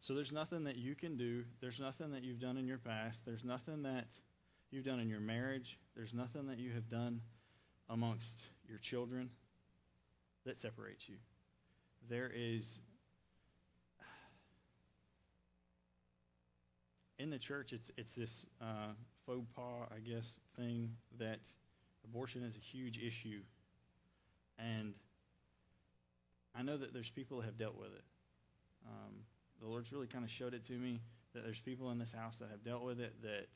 So 0.00 0.14
there's 0.14 0.32
nothing 0.32 0.64
that 0.64 0.76
you 0.76 0.94
can 0.94 1.16
do. 1.16 1.44
There's 1.60 1.80
nothing 1.80 2.10
that 2.12 2.22
you've 2.22 2.40
done 2.40 2.58
in 2.58 2.66
your 2.66 2.78
past. 2.78 3.24
There's 3.24 3.44
nothing 3.44 3.82
that 3.84 4.06
you've 4.70 4.84
done 4.84 5.00
in 5.00 5.08
your 5.08 5.20
marriage. 5.20 5.78
There's 5.96 6.12
nothing 6.12 6.46
that 6.48 6.58
you 6.58 6.72
have 6.72 6.90
done 6.90 7.22
amongst 7.88 8.46
your 8.68 8.78
children 8.78 9.30
that 10.44 10.58
separates 10.58 11.08
you. 11.08 11.16
There 12.08 12.30
is 12.34 12.78
in 17.18 17.30
the 17.30 17.38
church, 17.38 17.72
it's 17.72 17.90
it's 17.96 18.14
this 18.14 18.46
uh, 18.60 18.92
faux 19.26 19.46
pas, 19.54 19.88
I 19.94 20.00
guess, 20.00 20.38
thing 20.56 20.96
that 21.18 21.40
abortion 22.04 22.42
is 22.42 22.54
a 22.56 22.58
huge 22.58 22.98
issue, 22.98 23.40
and 24.58 24.94
I 26.54 26.62
know 26.62 26.76
that 26.76 26.92
there's 26.92 27.10
people 27.10 27.38
that 27.38 27.46
have 27.46 27.58
dealt 27.58 27.76
with 27.76 27.92
it. 27.94 28.04
Um, 28.86 29.14
the 29.60 29.66
Lord's 29.66 29.92
really 29.92 30.06
kind 30.06 30.24
of 30.24 30.30
showed 30.30 30.54
it 30.54 30.64
to 30.66 30.72
me 30.72 31.00
that 31.34 31.44
there's 31.44 31.60
people 31.60 31.90
in 31.90 31.98
this 31.98 32.12
house 32.12 32.38
that 32.38 32.50
have 32.50 32.62
dealt 32.64 32.82
with 32.82 33.00
it 33.00 33.14
that 33.22 33.46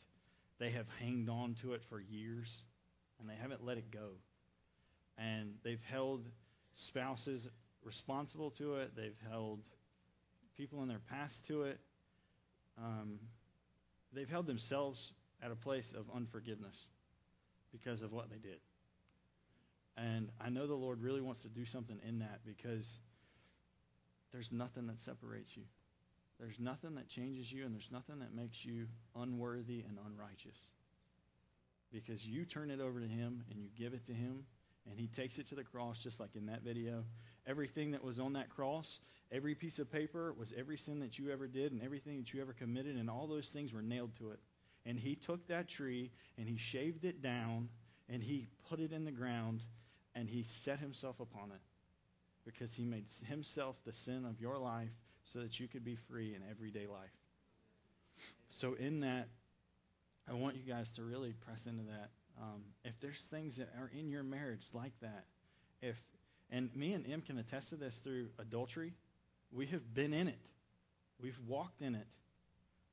they 0.59 0.70
have 0.70 0.86
hanged 1.00 1.28
on 1.28 1.54
to 1.62 1.74
it 1.74 1.82
for 1.84 2.00
years, 2.00 2.62
and 3.20 3.28
they 3.28 3.36
haven't 3.40 3.64
let 3.64 3.78
it 3.78 3.90
go, 3.90 4.11
and 5.16 5.54
they've 5.62 5.82
held 5.88 6.28
spouses 6.72 7.48
responsible 7.82 8.50
to 8.50 8.76
it. 8.76 8.92
They've 8.96 9.18
held 9.30 9.61
people 10.56 10.82
in 10.82 10.88
their 10.88 11.00
past 11.11 11.46
to 11.46 11.62
it. 11.62 11.80
Um, 12.76 13.18
they've 14.12 14.28
held 14.28 14.46
themselves 14.46 15.12
at 15.42 15.50
a 15.50 15.56
place 15.56 15.92
of 15.92 16.06
unforgiveness 16.14 16.86
because 17.72 18.02
of 18.02 18.12
what 18.12 18.30
they 18.30 18.38
did. 18.38 18.59
And 19.96 20.30
I 20.40 20.48
know 20.48 20.66
the 20.66 20.74
Lord 20.74 21.02
really 21.02 21.20
wants 21.20 21.42
to 21.42 21.48
do 21.48 21.64
something 21.64 21.98
in 22.06 22.20
that 22.20 22.40
because 22.44 22.98
there's 24.32 24.52
nothing 24.52 24.86
that 24.86 25.00
separates 25.00 25.56
you. 25.56 25.64
There's 26.38 26.61
nothing 26.61 26.94
that 26.94 27.09
changes 27.09 27.50
you, 27.50 27.64
and 27.64 27.74
there's 27.74 27.90
nothing 27.90 28.20
that 28.20 28.32
makes 28.32 28.64
you 28.64 28.86
unworthy 29.16 29.84
and 29.88 29.98
unrighteous. 30.06 30.56
Because 31.92 32.24
you 32.24 32.44
turn 32.44 32.70
it 32.70 32.80
over 32.80 33.00
to 33.00 33.09
Him 33.09 33.42
and 33.50 33.61
you 33.61 33.68
give 33.76 33.92
it 33.92 34.06
to 34.06 34.12
Him, 34.12 34.44
and 34.88 34.98
He 34.98 35.09
takes 35.09 35.38
it 35.38 35.48
to 35.48 35.56
the 35.56 35.64
cross, 35.64 36.02
just 36.02 36.20
like 36.20 36.36
in 36.36 36.46
that 36.46 36.62
video. 36.62 37.02
Everything 37.46 37.90
that 37.90 38.04
was 38.04 38.20
on 38.20 38.34
that 38.34 38.50
cross, 38.50 39.00
every 39.30 39.54
piece 39.54 39.78
of 39.78 39.90
paper 39.90 40.32
was 40.32 40.52
every 40.56 40.78
sin 40.78 41.00
that 41.00 41.18
you 41.18 41.30
ever 41.30 41.46
did 41.46 41.72
and 41.72 41.82
everything 41.82 42.18
that 42.18 42.32
you 42.32 42.40
ever 42.40 42.52
committed, 42.52 42.96
and 42.96 43.10
all 43.10 43.26
those 43.26 43.50
things 43.50 43.72
were 43.72 43.82
nailed 43.82 44.16
to 44.16 44.30
it. 44.30 44.40
And 44.86 44.98
He 44.98 45.14
took 45.14 45.46
that 45.48 45.68
tree 45.68 46.10
and 46.36 46.48
He 46.48 46.56
shaved 46.56 47.04
it 47.04 47.22
down 47.22 47.68
and 48.08 48.22
He 48.22 48.48
put 48.68 48.80
it 48.80 48.92
in 48.92 49.04
the 49.04 49.12
ground 49.12 49.62
and 50.14 50.28
He 50.28 50.42
set 50.42 50.78
Himself 50.78 51.20
upon 51.20 51.50
it 51.50 51.60
because 52.44 52.74
He 52.74 52.84
made 52.84 53.04
Himself 53.26 53.76
the 53.84 53.92
sin 53.92 54.24
of 54.24 54.40
your 54.40 54.58
life 54.58 54.92
so 55.24 55.40
that 55.40 55.60
you 55.60 55.68
could 55.68 55.84
be 55.84 55.96
free 55.96 56.34
in 56.34 56.42
everyday 56.50 56.86
life. 56.86 57.12
So, 58.48 58.74
in 58.74 59.00
that, 59.00 59.28
I 60.28 60.32
want 60.32 60.56
you 60.56 60.62
guys 60.62 60.92
to 60.94 61.02
really 61.02 61.32
press 61.32 61.66
into 61.66 61.82
that. 61.84 62.10
Um, 62.40 62.62
if 62.84 62.98
there's 63.00 63.22
things 63.22 63.56
that 63.56 63.68
are 63.78 63.90
in 63.96 64.08
your 64.08 64.22
marriage 64.22 64.66
like 64.72 64.92
that, 65.00 65.24
if 65.82 66.00
and 66.50 66.74
me 66.74 66.94
and 66.94 67.06
Em 67.10 67.20
can 67.20 67.38
attest 67.38 67.70
to 67.70 67.76
this 67.76 67.98
through 67.98 68.28
adultery, 68.38 68.94
we 69.53 69.66
have 69.66 69.94
been 69.94 70.12
in 70.12 70.28
it, 70.28 70.38
we've 71.20 71.38
walked 71.46 71.82
in 71.82 71.94
it. 71.94 72.07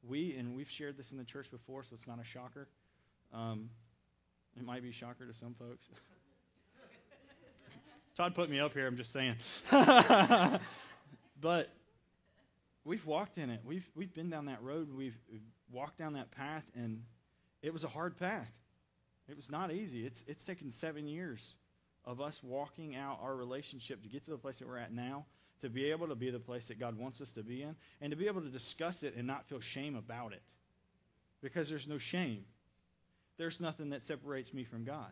We 0.07 0.35
and 0.35 0.55
we've 0.55 0.69
shared 0.69 0.97
this 0.97 1.11
in 1.11 1.17
the 1.17 1.23
church 1.23 1.49
before, 1.49 1.83
so 1.83 1.89
it's 1.93 2.07
not 2.07 2.19
a 2.19 2.23
shocker. 2.23 2.67
Um, 3.33 3.69
it 4.55 4.63
might 4.63 4.83
be 4.83 4.89
a 4.89 4.93
shocker 4.93 5.25
to 5.25 5.33
some 5.33 5.55
folks. 5.55 5.87
Todd 8.15 8.35
put 8.35 8.49
me 8.49 8.59
up 8.59 8.73
here. 8.73 8.87
I'm 8.87 8.97
just 8.97 9.11
saying, 9.11 9.35
but 11.41 11.69
we've 12.85 13.05
walked 13.05 13.37
in 13.37 13.49
it. 13.49 13.61
We've 13.65 13.89
we've 13.95 14.13
been 14.13 14.29
down 14.29 14.45
that 14.45 14.61
road. 14.61 14.89
We've, 14.95 15.17
walked 15.71 15.97
down 15.97 16.13
that 16.13 16.31
path, 16.31 16.63
and 16.75 17.01
it 17.63 17.73
was 17.73 17.83
a 17.83 17.87
hard 17.87 18.17
path. 18.17 18.51
It 19.27 19.35
was 19.35 19.49
not 19.49 19.71
easy. 19.71 20.05
It's 20.05 20.23
it's 20.27 20.45
taken 20.45 20.71
seven 20.71 21.07
years 21.07 21.55
of 22.05 22.21
us 22.21 22.41
walking 22.43 22.95
out 22.95 23.19
our 23.21 23.35
relationship 23.35 24.03
to 24.03 24.07
get 24.07 24.23
to 24.25 24.31
the 24.31 24.37
place 24.37 24.59
that 24.59 24.67
we're 24.67 24.77
at 24.77 24.93
now, 24.93 25.25
to 25.61 25.69
be 25.69 25.91
able 25.91 26.07
to 26.07 26.15
be 26.15 26.29
the 26.29 26.39
place 26.39 26.67
that 26.67 26.79
God 26.79 26.97
wants 26.97 27.21
us 27.21 27.31
to 27.31 27.43
be 27.43 27.61
in, 27.61 27.75
and 28.01 28.11
to 28.11 28.17
be 28.17 28.27
able 28.27 28.41
to 28.41 28.49
discuss 28.49 29.03
it 29.03 29.15
and 29.15 29.25
not 29.25 29.45
feel 29.47 29.59
shame 29.59 29.95
about 29.95 30.33
it, 30.33 30.41
because 31.41 31.69
there's 31.69 31.87
no 31.87 31.97
shame. 31.97 32.45
There's 33.37 33.59
nothing 33.59 33.89
that 33.89 34.03
separates 34.03 34.53
me 34.53 34.63
from 34.63 34.83
God. 34.83 35.11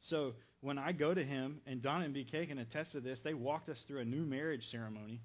So 0.00 0.34
when 0.60 0.78
I 0.78 0.92
go 0.92 1.12
to 1.12 1.22
Him, 1.22 1.60
and 1.66 1.82
Don 1.82 2.02
and 2.02 2.14
BK 2.14 2.48
can 2.48 2.58
attest 2.58 2.92
to 2.92 3.00
this, 3.00 3.20
they 3.20 3.34
walked 3.34 3.68
us 3.68 3.82
through 3.82 4.00
a 4.00 4.04
new 4.04 4.24
marriage 4.24 4.70
ceremony 4.70 5.20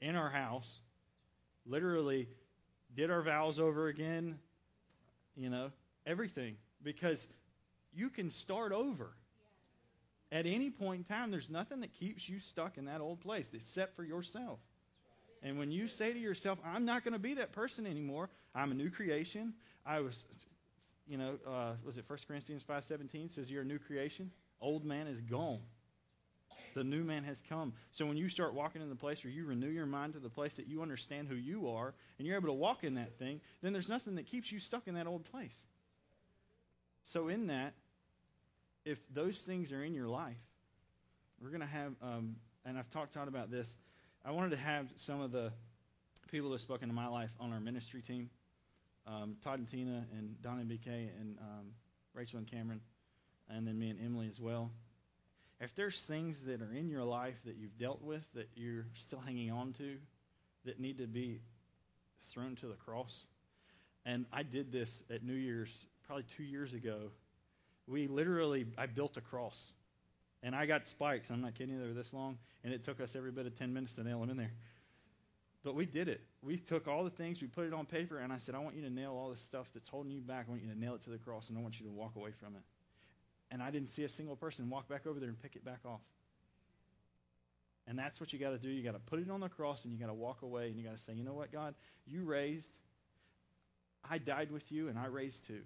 in 0.00 0.16
our 0.16 0.30
house 0.30 0.80
literally 1.66 2.28
did 2.94 3.10
our 3.10 3.22
vows 3.22 3.58
over 3.58 3.88
again, 3.88 4.38
you 5.36 5.48
know, 5.48 5.70
everything. 6.06 6.56
Because 6.82 7.28
you 7.94 8.10
can 8.10 8.30
start 8.30 8.72
over. 8.72 9.12
At 10.32 10.46
any 10.46 10.70
point 10.70 11.00
in 11.00 11.04
time, 11.04 11.30
there's 11.30 11.50
nothing 11.50 11.80
that 11.80 11.92
keeps 11.92 12.26
you 12.26 12.40
stuck 12.40 12.78
in 12.78 12.86
that 12.86 13.02
old 13.02 13.20
place 13.20 13.50
except 13.52 13.94
for 13.94 14.02
yourself. 14.02 14.58
And 15.42 15.58
when 15.58 15.70
you 15.70 15.88
say 15.88 16.12
to 16.12 16.18
yourself, 16.18 16.58
I'm 16.64 16.86
not 16.86 17.04
going 17.04 17.12
to 17.12 17.18
be 17.18 17.34
that 17.34 17.52
person 17.52 17.86
anymore, 17.86 18.30
I'm 18.54 18.70
a 18.70 18.74
new 18.74 18.90
creation. 18.90 19.52
I 19.84 20.00
was, 20.00 20.24
you 21.06 21.18
know, 21.18 21.38
uh, 21.46 21.72
was 21.84 21.98
it 21.98 22.04
1 22.06 22.20
Corinthians 22.26 22.64
5.17 22.64 23.30
says 23.30 23.50
you're 23.50 23.62
a 23.62 23.66
new 23.66 23.78
creation? 23.78 24.30
Old 24.60 24.84
man 24.84 25.06
is 25.06 25.20
gone. 25.20 25.60
The 26.74 26.84
new 26.84 27.04
man 27.04 27.24
has 27.24 27.42
come. 27.46 27.74
So 27.90 28.06
when 28.06 28.16
you 28.16 28.30
start 28.30 28.54
walking 28.54 28.80
in 28.80 28.88
the 28.88 28.96
place 28.96 29.24
where 29.24 29.32
you 29.32 29.44
renew 29.44 29.68
your 29.68 29.84
mind 29.84 30.14
to 30.14 30.18
the 30.18 30.30
place 30.30 30.56
that 30.56 30.66
you 30.66 30.80
understand 30.80 31.28
who 31.28 31.34
you 31.34 31.68
are 31.68 31.92
and 32.16 32.26
you're 32.26 32.36
able 32.36 32.48
to 32.48 32.54
walk 32.54 32.84
in 32.84 32.94
that 32.94 33.18
thing, 33.18 33.42
then 33.60 33.74
there's 33.74 33.90
nothing 33.90 34.14
that 34.14 34.24
keeps 34.24 34.50
you 34.50 34.58
stuck 34.58 34.88
in 34.88 34.94
that 34.94 35.06
old 35.06 35.24
place. 35.24 35.64
So 37.04 37.28
in 37.28 37.48
that, 37.48 37.74
if 38.84 38.98
those 39.12 39.42
things 39.42 39.72
are 39.72 39.82
in 39.82 39.94
your 39.94 40.08
life, 40.08 40.36
we're 41.40 41.50
going 41.50 41.60
to 41.60 41.66
have, 41.66 41.94
um, 42.02 42.36
and 42.64 42.78
I've 42.78 42.90
talked 42.90 43.14
to 43.14 43.22
about 43.22 43.50
this. 43.50 43.76
I 44.24 44.30
wanted 44.30 44.50
to 44.50 44.56
have 44.56 44.86
some 44.96 45.20
of 45.20 45.32
the 45.32 45.52
people 46.30 46.50
that 46.50 46.54
have 46.54 46.60
spoken 46.60 46.88
in 46.88 46.94
my 46.94 47.08
life 47.08 47.30
on 47.40 47.52
our 47.52 47.60
ministry 47.60 48.00
team 48.00 48.30
um, 49.04 49.36
Todd 49.42 49.58
and 49.58 49.68
Tina, 49.68 50.06
and 50.16 50.40
Don 50.42 50.60
and 50.60 50.70
BK, 50.70 50.86
and 50.86 51.36
um, 51.40 51.72
Rachel 52.14 52.38
and 52.38 52.46
Cameron, 52.46 52.80
and 53.50 53.66
then 53.66 53.76
me 53.76 53.90
and 53.90 53.98
Emily 54.00 54.28
as 54.28 54.40
well 54.40 54.70
if 55.62 55.76
there's 55.76 56.02
things 56.02 56.42
that 56.42 56.60
are 56.60 56.72
in 56.72 56.88
your 56.88 57.04
life 57.04 57.40
that 57.44 57.56
you've 57.56 57.78
dealt 57.78 58.02
with 58.02 58.24
that 58.34 58.48
you're 58.56 58.86
still 58.94 59.20
hanging 59.20 59.52
on 59.52 59.72
to 59.74 59.96
that 60.64 60.80
need 60.80 60.98
to 60.98 61.06
be 61.06 61.40
thrown 62.28 62.56
to 62.56 62.66
the 62.66 62.74
cross, 62.74 63.24
and 64.04 64.26
I 64.32 64.42
did 64.42 64.72
this 64.72 65.02
at 65.08 65.22
New 65.22 65.34
Year's 65.34 65.86
probably 66.04 66.24
two 66.36 66.42
years 66.42 66.74
ago. 66.74 67.12
We 67.86 68.06
literally, 68.06 68.66
I 68.78 68.86
built 68.86 69.16
a 69.16 69.20
cross. 69.20 69.70
And 70.42 70.56
I 70.56 70.66
got 70.66 70.86
spikes. 70.86 71.30
I'm 71.30 71.40
not 71.40 71.54
kidding 71.54 71.80
they 71.80 71.86
were 71.86 71.92
this 71.92 72.12
long. 72.12 72.38
And 72.64 72.72
it 72.72 72.84
took 72.84 73.00
us 73.00 73.14
every 73.14 73.30
bit 73.30 73.46
of 73.46 73.56
10 73.56 73.72
minutes 73.72 73.94
to 73.94 74.04
nail 74.04 74.20
them 74.20 74.30
in 74.30 74.36
there. 74.36 74.52
But 75.64 75.76
we 75.76 75.86
did 75.86 76.08
it. 76.08 76.20
We 76.42 76.56
took 76.56 76.88
all 76.88 77.04
the 77.04 77.10
things, 77.10 77.40
we 77.40 77.46
put 77.46 77.66
it 77.66 77.72
on 77.72 77.86
paper, 77.86 78.18
and 78.18 78.32
I 78.32 78.38
said, 78.38 78.56
I 78.56 78.58
want 78.58 78.74
you 78.74 78.82
to 78.82 78.90
nail 78.90 79.12
all 79.12 79.30
the 79.30 79.36
stuff 79.36 79.68
that's 79.72 79.88
holding 79.88 80.10
you 80.10 80.20
back. 80.20 80.46
I 80.48 80.50
want 80.50 80.62
you 80.62 80.68
to 80.72 80.78
nail 80.78 80.96
it 80.96 81.02
to 81.02 81.10
the 81.10 81.18
cross, 81.18 81.50
and 81.50 81.58
I 81.58 81.60
want 81.60 81.78
you 81.78 81.86
to 81.86 81.92
walk 81.92 82.16
away 82.16 82.32
from 82.32 82.56
it 82.56 82.62
and 83.52 83.62
I 83.62 83.70
didn't 83.70 83.90
see 83.90 84.02
a 84.04 84.08
single 84.08 84.34
person 84.34 84.70
walk 84.70 84.88
back 84.88 85.06
over 85.06 85.20
there 85.20 85.28
and 85.28 85.40
pick 85.40 85.56
it 85.56 85.64
back 85.64 85.80
off. 85.84 86.00
And 87.86 87.98
that's 87.98 88.18
what 88.18 88.32
you 88.32 88.38
got 88.38 88.50
to 88.50 88.58
do. 88.58 88.70
You 88.70 88.82
got 88.82 88.92
to 88.92 88.98
put 88.98 89.20
it 89.20 89.30
on 89.30 89.40
the 89.40 89.48
cross 89.48 89.84
and 89.84 89.92
you 89.92 90.00
got 90.00 90.06
to 90.06 90.14
walk 90.14 90.40
away 90.40 90.68
and 90.68 90.76
you 90.76 90.84
got 90.84 90.96
to 90.96 91.02
say, 91.02 91.12
you 91.12 91.22
know 91.22 91.34
what, 91.34 91.52
God, 91.52 91.74
you 92.06 92.24
raised. 92.24 92.78
I 94.08 94.18
died 94.18 94.50
with 94.50 94.72
you 94.72 94.88
and 94.88 94.98
I 94.98 95.06
raised 95.06 95.46
too. 95.46 95.60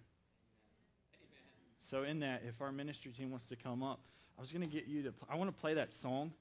So, 1.81 2.03
in 2.03 2.20
that, 2.20 2.43
if 2.47 2.61
our 2.61 2.72
ministry 2.72 3.12
team 3.12 3.31
wants 3.31 3.47
to 3.47 3.57
come 3.57 3.83
up, 3.83 4.01
I 4.39 4.41
was 4.41 4.53
going 4.53 4.64
to 4.64 4.70
get 4.70 4.87
you 4.87 5.03
to, 5.05 5.14
I 5.31 5.37
want 5.37 5.55
to 5.55 5.61
play 5.61 5.74
that 5.74 5.93
song. 5.93 6.33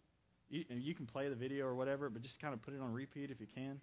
You, 0.49 0.63
you, 0.69 0.93
can 0.93 1.05
play 1.05 1.27
the 1.27 1.35
video 1.35 1.65
or 1.65 1.75
whatever, 1.75 2.09
but 2.09 2.21
just 2.21 2.39
kind 2.39 2.53
of 2.53 2.61
put 2.61 2.73
it 2.73 2.81
on 2.81 2.93
repeat 2.93 3.31
if 3.31 3.39
you 3.39 3.47
can. 3.47 3.79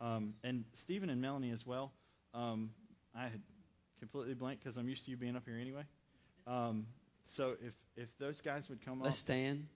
Um, 0.00 0.34
and 0.44 0.64
Stephen 0.72 1.10
and 1.10 1.20
Melanie 1.20 1.50
as 1.50 1.66
well. 1.66 1.92
Um, 2.34 2.70
I 3.16 3.24
had 3.24 3.40
completely 3.98 4.34
blank 4.34 4.60
because 4.60 4.76
I'm 4.76 4.88
used 4.88 5.04
to 5.06 5.10
you 5.10 5.16
being 5.16 5.36
up 5.36 5.44
here 5.46 5.58
anyway. 5.58 5.84
Um, 6.46 6.86
so 7.26 7.56
if 7.64 7.74
if 7.96 8.08
those 8.18 8.40
guys 8.40 8.68
would 8.68 8.84
come 8.84 8.98
up 8.98 9.04
Let's 9.04 9.16
up. 9.16 9.20
stand. 9.20 9.66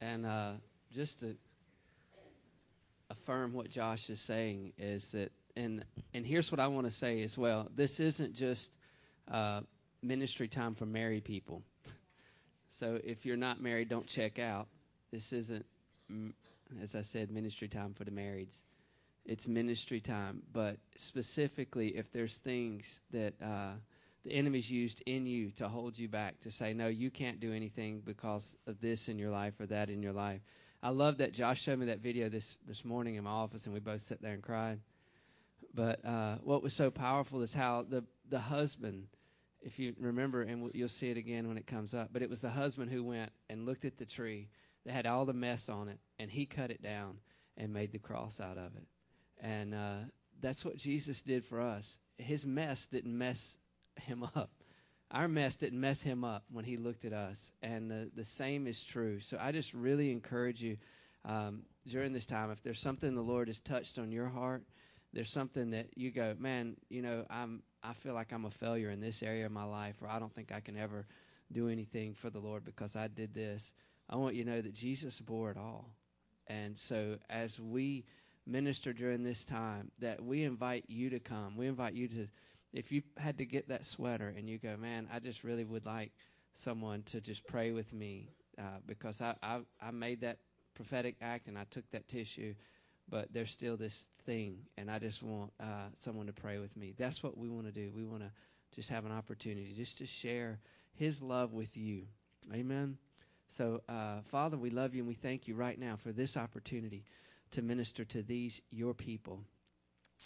And 0.00 0.24
uh, 0.24 0.52
just 0.94 1.20
to 1.20 1.36
affirm 3.10 3.52
what 3.52 3.68
Josh 3.68 4.10
is 4.10 4.20
saying 4.20 4.72
is 4.78 5.10
that, 5.10 5.32
and 5.56 5.84
and 6.14 6.24
here's 6.24 6.52
what 6.52 6.60
I 6.60 6.68
want 6.68 6.86
to 6.86 6.92
say 6.92 7.22
as 7.22 7.36
well. 7.36 7.68
This 7.74 8.00
isn't 8.00 8.34
just 8.34 8.70
uh, 9.30 9.62
ministry 10.02 10.48
time 10.48 10.74
for 10.74 10.86
married 10.86 11.24
people. 11.24 11.62
So 12.70 13.00
if 13.02 13.26
you're 13.26 13.36
not 13.36 13.60
married, 13.60 13.88
don't 13.88 14.06
check 14.06 14.38
out. 14.38 14.68
This 15.10 15.32
isn't, 15.32 15.64
as 16.80 16.94
I 16.94 17.02
said, 17.02 17.28
ministry 17.28 17.66
time 17.66 17.92
for 17.92 18.04
the 18.04 18.12
marrieds. 18.12 18.54
It's 19.24 19.48
ministry 19.48 20.00
time, 20.00 20.42
but 20.52 20.76
specifically 20.96 21.96
if 21.96 22.12
there's 22.12 22.36
things 22.36 23.00
that. 23.10 23.34
Uh, 23.42 23.72
the 24.24 24.32
enemy's 24.34 24.70
used 24.70 25.02
in 25.06 25.26
you 25.26 25.50
to 25.52 25.68
hold 25.68 25.98
you 25.98 26.08
back, 26.08 26.40
to 26.40 26.50
say, 26.50 26.74
no, 26.74 26.88
you 26.88 27.10
can't 27.10 27.40
do 27.40 27.52
anything 27.52 28.02
because 28.04 28.56
of 28.66 28.80
this 28.80 29.08
in 29.08 29.18
your 29.18 29.30
life 29.30 29.54
or 29.60 29.66
that 29.66 29.90
in 29.90 30.02
your 30.02 30.12
life. 30.12 30.40
I 30.82 30.90
love 30.90 31.18
that 31.18 31.32
Josh 31.32 31.62
showed 31.62 31.78
me 31.78 31.86
that 31.86 32.00
video 32.00 32.28
this, 32.28 32.56
this 32.66 32.84
morning 32.84 33.14
in 33.14 33.24
my 33.24 33.30
office, 33.30 33.64
and 33.64 33.74
we 33.74 33.80
both 33.80 34.02
sat 34.02 34.20
there 34.20 34.32
and 34.34 34.42
cried. 34.42 34.80
But 35.74 36.04
uh, 36.04 36.36
what 36.42 36.62
was 36.62 36.74
so 36.74 36.90
powerful 36.90 37.42
is 37.42 37.54
how 37.54 37.86
the, 37.88 38.04
the 38.28 38.38
husband, 38.38 39.06
if 39.60 39.78
you 39.78 39.94
remember, 39.98 40.42
and 40.42 40.70
you'll 40.74 40.88
see 40.88 41.10
it 41.10 41.16
again 41.16 41.48
when 41.48 41.58
it 41.58 41.66
comes 41.66 41.94
up, 41.94 42.10
but 42.12 42.22
it 42.22 42.30
was 42.30 42.40
the 42.40 42.50
husband 42.50 42.90
who 42.90 43.02
went 43.02 43.30
and 43.50 43.66
looked 43.66 43.84
at 43.84 43.98
the 43.98 44.06
tree 44.06 44.48
that 44.84 44.92
had 44.92 45.06
all 45.06 45.24
the 45.24 45.32
mess 45.32 45.68
on 45.68 45.88
it, 45.88 45.98
and 46.18 46.30
he 46.30 46.46
cut 46.46 46.70
it 46.70 46.82
down 46.82 47.18
and 47.56 47.72
made 47.72 47.92
the 47.92 47.98
cross 47.98 48.40
out 48.40 48.56
of 48.56 48.76
it. 48.76 48.86
And 49.40 49.74
uh, 49.74 49.96
that's 50.40 50.64
what 50.64 50.76
Jesus 50.76 51.22
did 51.22 51.44
for 51.44 51.60
us. 51.60 51.98
His 52.18 52.46
mess 52.46 52.86
didn't 52.86 53.16
mess 53.16 53.56
him 53.96 54.22
up. 54.36 54.50
Our 55.10 55.26
mess 55.26 55.56
didn't 55.56 55.80
mess 55.80 56.02
him 56.02 56.22
up 56.22 56.44
when 56.50 56.64
he 56.64 56.76
looked 56.76 57.04
at 57.04 57.12
us. 57.12 57.52
And 57.62 57.90
the, 57.90 58.10
the 58.14 58.24
same 58.24 58.66
is 58.66 58.84
true. 58.84 59.20
So 59.20 59.38
I 59.40 59.52
just 59.52 59.72
really 59.72 60.10
encourage 60.10 60.62
you 60.62 60.76
um, 61.24 61.62
during 61.86 62.12
this 62.12 62.26
time, 62.26 62.50
if 62.50 62.62
there's 62.62 62.80
something 62.80 63.14
the 63.14 63.22
Lord 63.22 63.48
has 63.48 63.60
touched 63.60 63.98
on 63.98 64.12
your 64.12 64.28
heart, 64.28 64.62
there's 65.12 65.30
something 65.30 65.70
that 65.70 65.88
you 65.96 66.10
go, 66.10 66.34
man, 66.38 66.76
you 66.90 67.02
know, 67.02 67.24
I'm, 67.30 67.62
I 67.82 67.92
feel 67.92 68.14
like 68.14 68.32
I'm 68.32 68.44
a 68.44 68.50
failure 68.50 68.90
in 68.90 69.00
this 69.00 69.22
area 69.22 69.46
of 69.46 69.52
my 69.52 69.64
life, 69.64 69.96
or 70.02 70.08
I 70.08 70.18
don't 70.18 70.34
think 70.34 70.52
I 70.52 70.60
can 70.60 70.76
ever 70.76 71.06
do 71.52 71.68
anything 71.68 72.14
for 72.14 72.30
the 72.30 72.38
Lord 72.38 72.64
because 72.64 72.94
I 72.94 73.08
did 73.08 73.34
this. 73.34 73.72
I 74.10 74.16
want 74.16 74.34
you 74.34 74.44
to 74.44 74.50
know 74.50 74.60
that 74.60 74.74
Jesus 74.74 75.20
bore 75.20 75.50
it 75.50 75.56
all. 75.56 75.90
And 76.46 76.76
so 76.76 77.16
as 77.30 77.60
we 77.60 78.04
minister 78.46 78.92
during 78.92 79.22
this 79.22 79.44
time, 79.44 79.90
that 79.98 80.22
we 80.22 80.44
invite 80.44 80.84
you 80.88 81.10
to 81.10 81.20
come. 81.20 81.56
We 81.56 81.66
invite 81.66 81.94
you 81.94 82.08
to 82.08 82.28
if 82.72 82.92
you 82.92 83.02
had 83.16 83.38
to 83.38 83.46
get 83.46 83.68
that 83.68 83.84
sweater 83.84 84.34
and 84.36 84.48
you 84.48 84.58
go, 84.58 84.76
man, 84.76 85.08
I 85.12 85.20
just 85.20 85.42
really 85.42 85.64
would 85.64 85.86
like 85.86 86.12
someone 86.52 87.02
to 87.04 87.20
just 87.20 87.46
pray 87.46 87.70
with 87.72 87.92
me 87.94 88.28
uh, 88.58 88.78
because 88.86 89.20
I, 89.22 89.34
I, 89.42 89.60
I 89.80 89.90
made 89.90 90.20
that 90.20 90.38
prophetic 90.74 91.16
act 91.22 91.48
and 91.48 91.56
I 91.56 91.64
took 91.70 91.90
that 91.92 92.08
tissue, 92.08 92.54
but 93.10 93.32
there's 93.32 93.50
still 93.50 93.76
this 93.76 94.06
thing, 94.26 94.58
and 94.76 94.90
I 94.90 94.98
just 94.98 95.22
want 95.22 95.52
uh, 95.60 95.88
someone 95.96 96.26
to 96.26 96.32
pray 96.32 96.58
with 96.58 96.76
me. 96.76 96.94
That's 96.98 97.22
what 97.22 97.36
we 97.36 97.48
want 97.48 97.66
to 97.66 97.72
do. 97.72 97.90
We 97.94 98.04
want 98.04 98.22
to 98.22 98.30
just 98.74 98.90
have 98.90 99.06
an 99.06 99.12
opportunity 99.12 99.72
just 99.76 99.98
to 99.98 100.06
share 100.06 100.58
His 100.94 101.22
love 101.22 101.52
with 101.52 101.76
you. 101.76 102.02
Amen. 102.52 102.98
So, 103.56 103.80
uh, 103.88 104.20
Father, 104.30 104.56
we 104.56 104.70
love 104.70 104.94
you 104.94 105.00
and 105.00 105.08
we 105.08 105.14
thank 105.14 105.48
you 105.48 105.54
right 105.54 105.78
now 105.78 105.96
for 105.96 106.12
this 106.12 106.36
opportunity 106.36 107.04
to 107.52 107.62
minister 107.62 108.04
to 108.04 108.22
these, 108.22 108.60
your 108.70 108.92
people. 108.92 109.40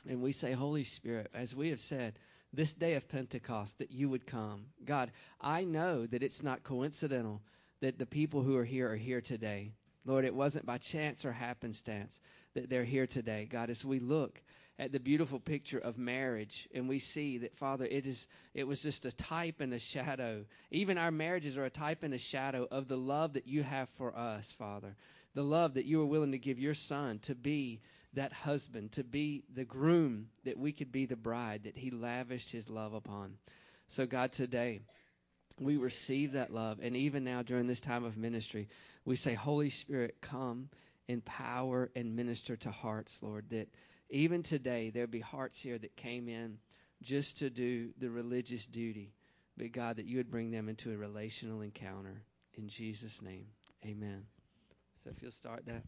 And 0.08 0.20
we 0.20 0.32
say, 0.32 0.52
Holy 0.52 0.84
Spirit, 0.84 1.30
as 1.32 1.54
we 1.54 1.68
have 1.70 1.80
said, 1.80 2.18
this 2.52 2.74
day 2.74 2.94
of 2.94 3.08
Pentecost, 3.08 3.78
that 3.78 3.92
you 3.92 4.08
would 4.08 4.26
come. 4.26 4.66
God, 4.84 5.12
I 5.40 5.64
know 5.64 6.06
that 6.06 6.22
it's 6.22 6.42
not 6.42 6.64
coincidental 6.64 7.40
that 7.80 7.98
the 7.98 8.06
people 8.06 8.42
who 8.42 8.56
are 8.56 8.64
here 8.64 8.90
are 8.90 8.96
here 8.96 9.20
today. 9.20 9.72
Lord, 10.04 10.24
it 10.24 10.34
wasn't 10.34 10.66
by 10.66 10.78
chance 10.78 11.24
or 11.24 11.32
happenstance 11.32 12.20
that 12.54 12.68
they're 12.68 12.84
here 12.84 13.06
today. 13.06 13.48
God, 13.50 13.70
as 13.70 13.84
we 13.84 13.98
look 13.98 14.40
at 14.78 14.92
the 14.92 15.00
beautiful 15.00 15.38
picture 15.38 15.78
of 15.78 15.98
marriage 15.98 16.68
and 16.74 16.88
we 16.88 16.98
see 16.98 17.38
that 17.38 17.56
father 17.56 17.84
it 17.84 18.06
is 18.06 18.26
it 18.54 18.66
was 18.66 18.82
just 18.82 19.04
a 19.04 19.12
type 19.12 19.60
and 19.60 19.72
a 19.74 19.78
shadow. 19.78 20.44
Even 20.70 20.98
our 20.98 21.10
marriages 21.10 21.56
are 21.56 21.64
a 21.64 21.70
type 21.70 22.02
and 22.02 22.14
a 22.14 22.18
shadow 22.18 22.66
of 22.70 22.88
the 22.88 22.96
love 22.96 23.34
that 23.34 23.46
you 23.46 23.62
have 23.62 23.88
for 23.90 24.16
us 24.16 24.52
father. 24.52 24.96
The 25.34 25.42
love 25.42 25.74
that 25.74 25.84
you 25.84 25.98
were 25.98 26.06
willing 26.06 26.32
to 26.32 26.38
give 26.38 26.58
your 26.58 26.74
son 26.74 27.18
to 27.20 27.34
be 27.34 27.80
that 28.14 28.32
husband 28.32 28.92
to 28.92 29.04
be 29.04 29.44
the 29.54 29.64
groom 29.64 30.26
that 30.44 30.58
we 30.58 30.72
could 30.72 30.92
be 30.92 31.06
the 31.06 31.16
bride 31.16 31.62
that 31.64 31.76
he 31.76 31.90
lavished 31.90 32.50
his 32.50 32.68
love 32.68 32.92
upon. 32.92 33.36
So 33.88 34.06
god 34.06 34.32
today 34.32 34.80
we 35.60 35.76
receive 35.76 36.32
that 36.32 36.52
love. 36.52 36.80
And 36.82 36.96
even 36.96 37.24
now 37.24 37.42
during 37.42 37.66
this 37.66 37.80
time 37.80 38.04
of 38.04 38.16
ministry 38.16 38.68
we 39.04 39.16
say 39.16 39.34
holy 39.34 39.70
spirit 39.70 40.16
come 40.20 40.70
empower 41.08 41.90
and 41.96 42.14
minister 42.14 42.56
to 42.56 42.70
hearts 42.70 43.18
lord 43.22 43.44
that 43.50 43.68
even 44.12 44.42
today, 44.42 44.90
there'll 44.90 45.08
be 45.08 45.20
hearts 45.20 45.58
here 45.58 45.78
that 45.78 45.96
came 45.96 46.28
in 46.28 46.58
just 47.00 47.38
to 47.38 47.48
do 47.48 47.88
the 47.98 48.10
religious 48.10 48.66
duty. 48.66 49.14
But 49.56 49.72
God, 49.72 49.96
that 49.96 50.04
you 50.04 50.18
would 50.18 50.30
bring 50.30 50.50
them 50.50 50.68
into 50.68 50.92
a 50.92 50.96
relational 50.96 51.62
encounter. 51.62 52.22
In 52.54 52.68
Jesus' 52.68 53.22
name, 53.22 53.46
amen. 53.84 54.26
So 55.02 55.10
if 55.10 55.22
you'll 55.22 55.32
start 55.32 55.64
that. 55.66 55.82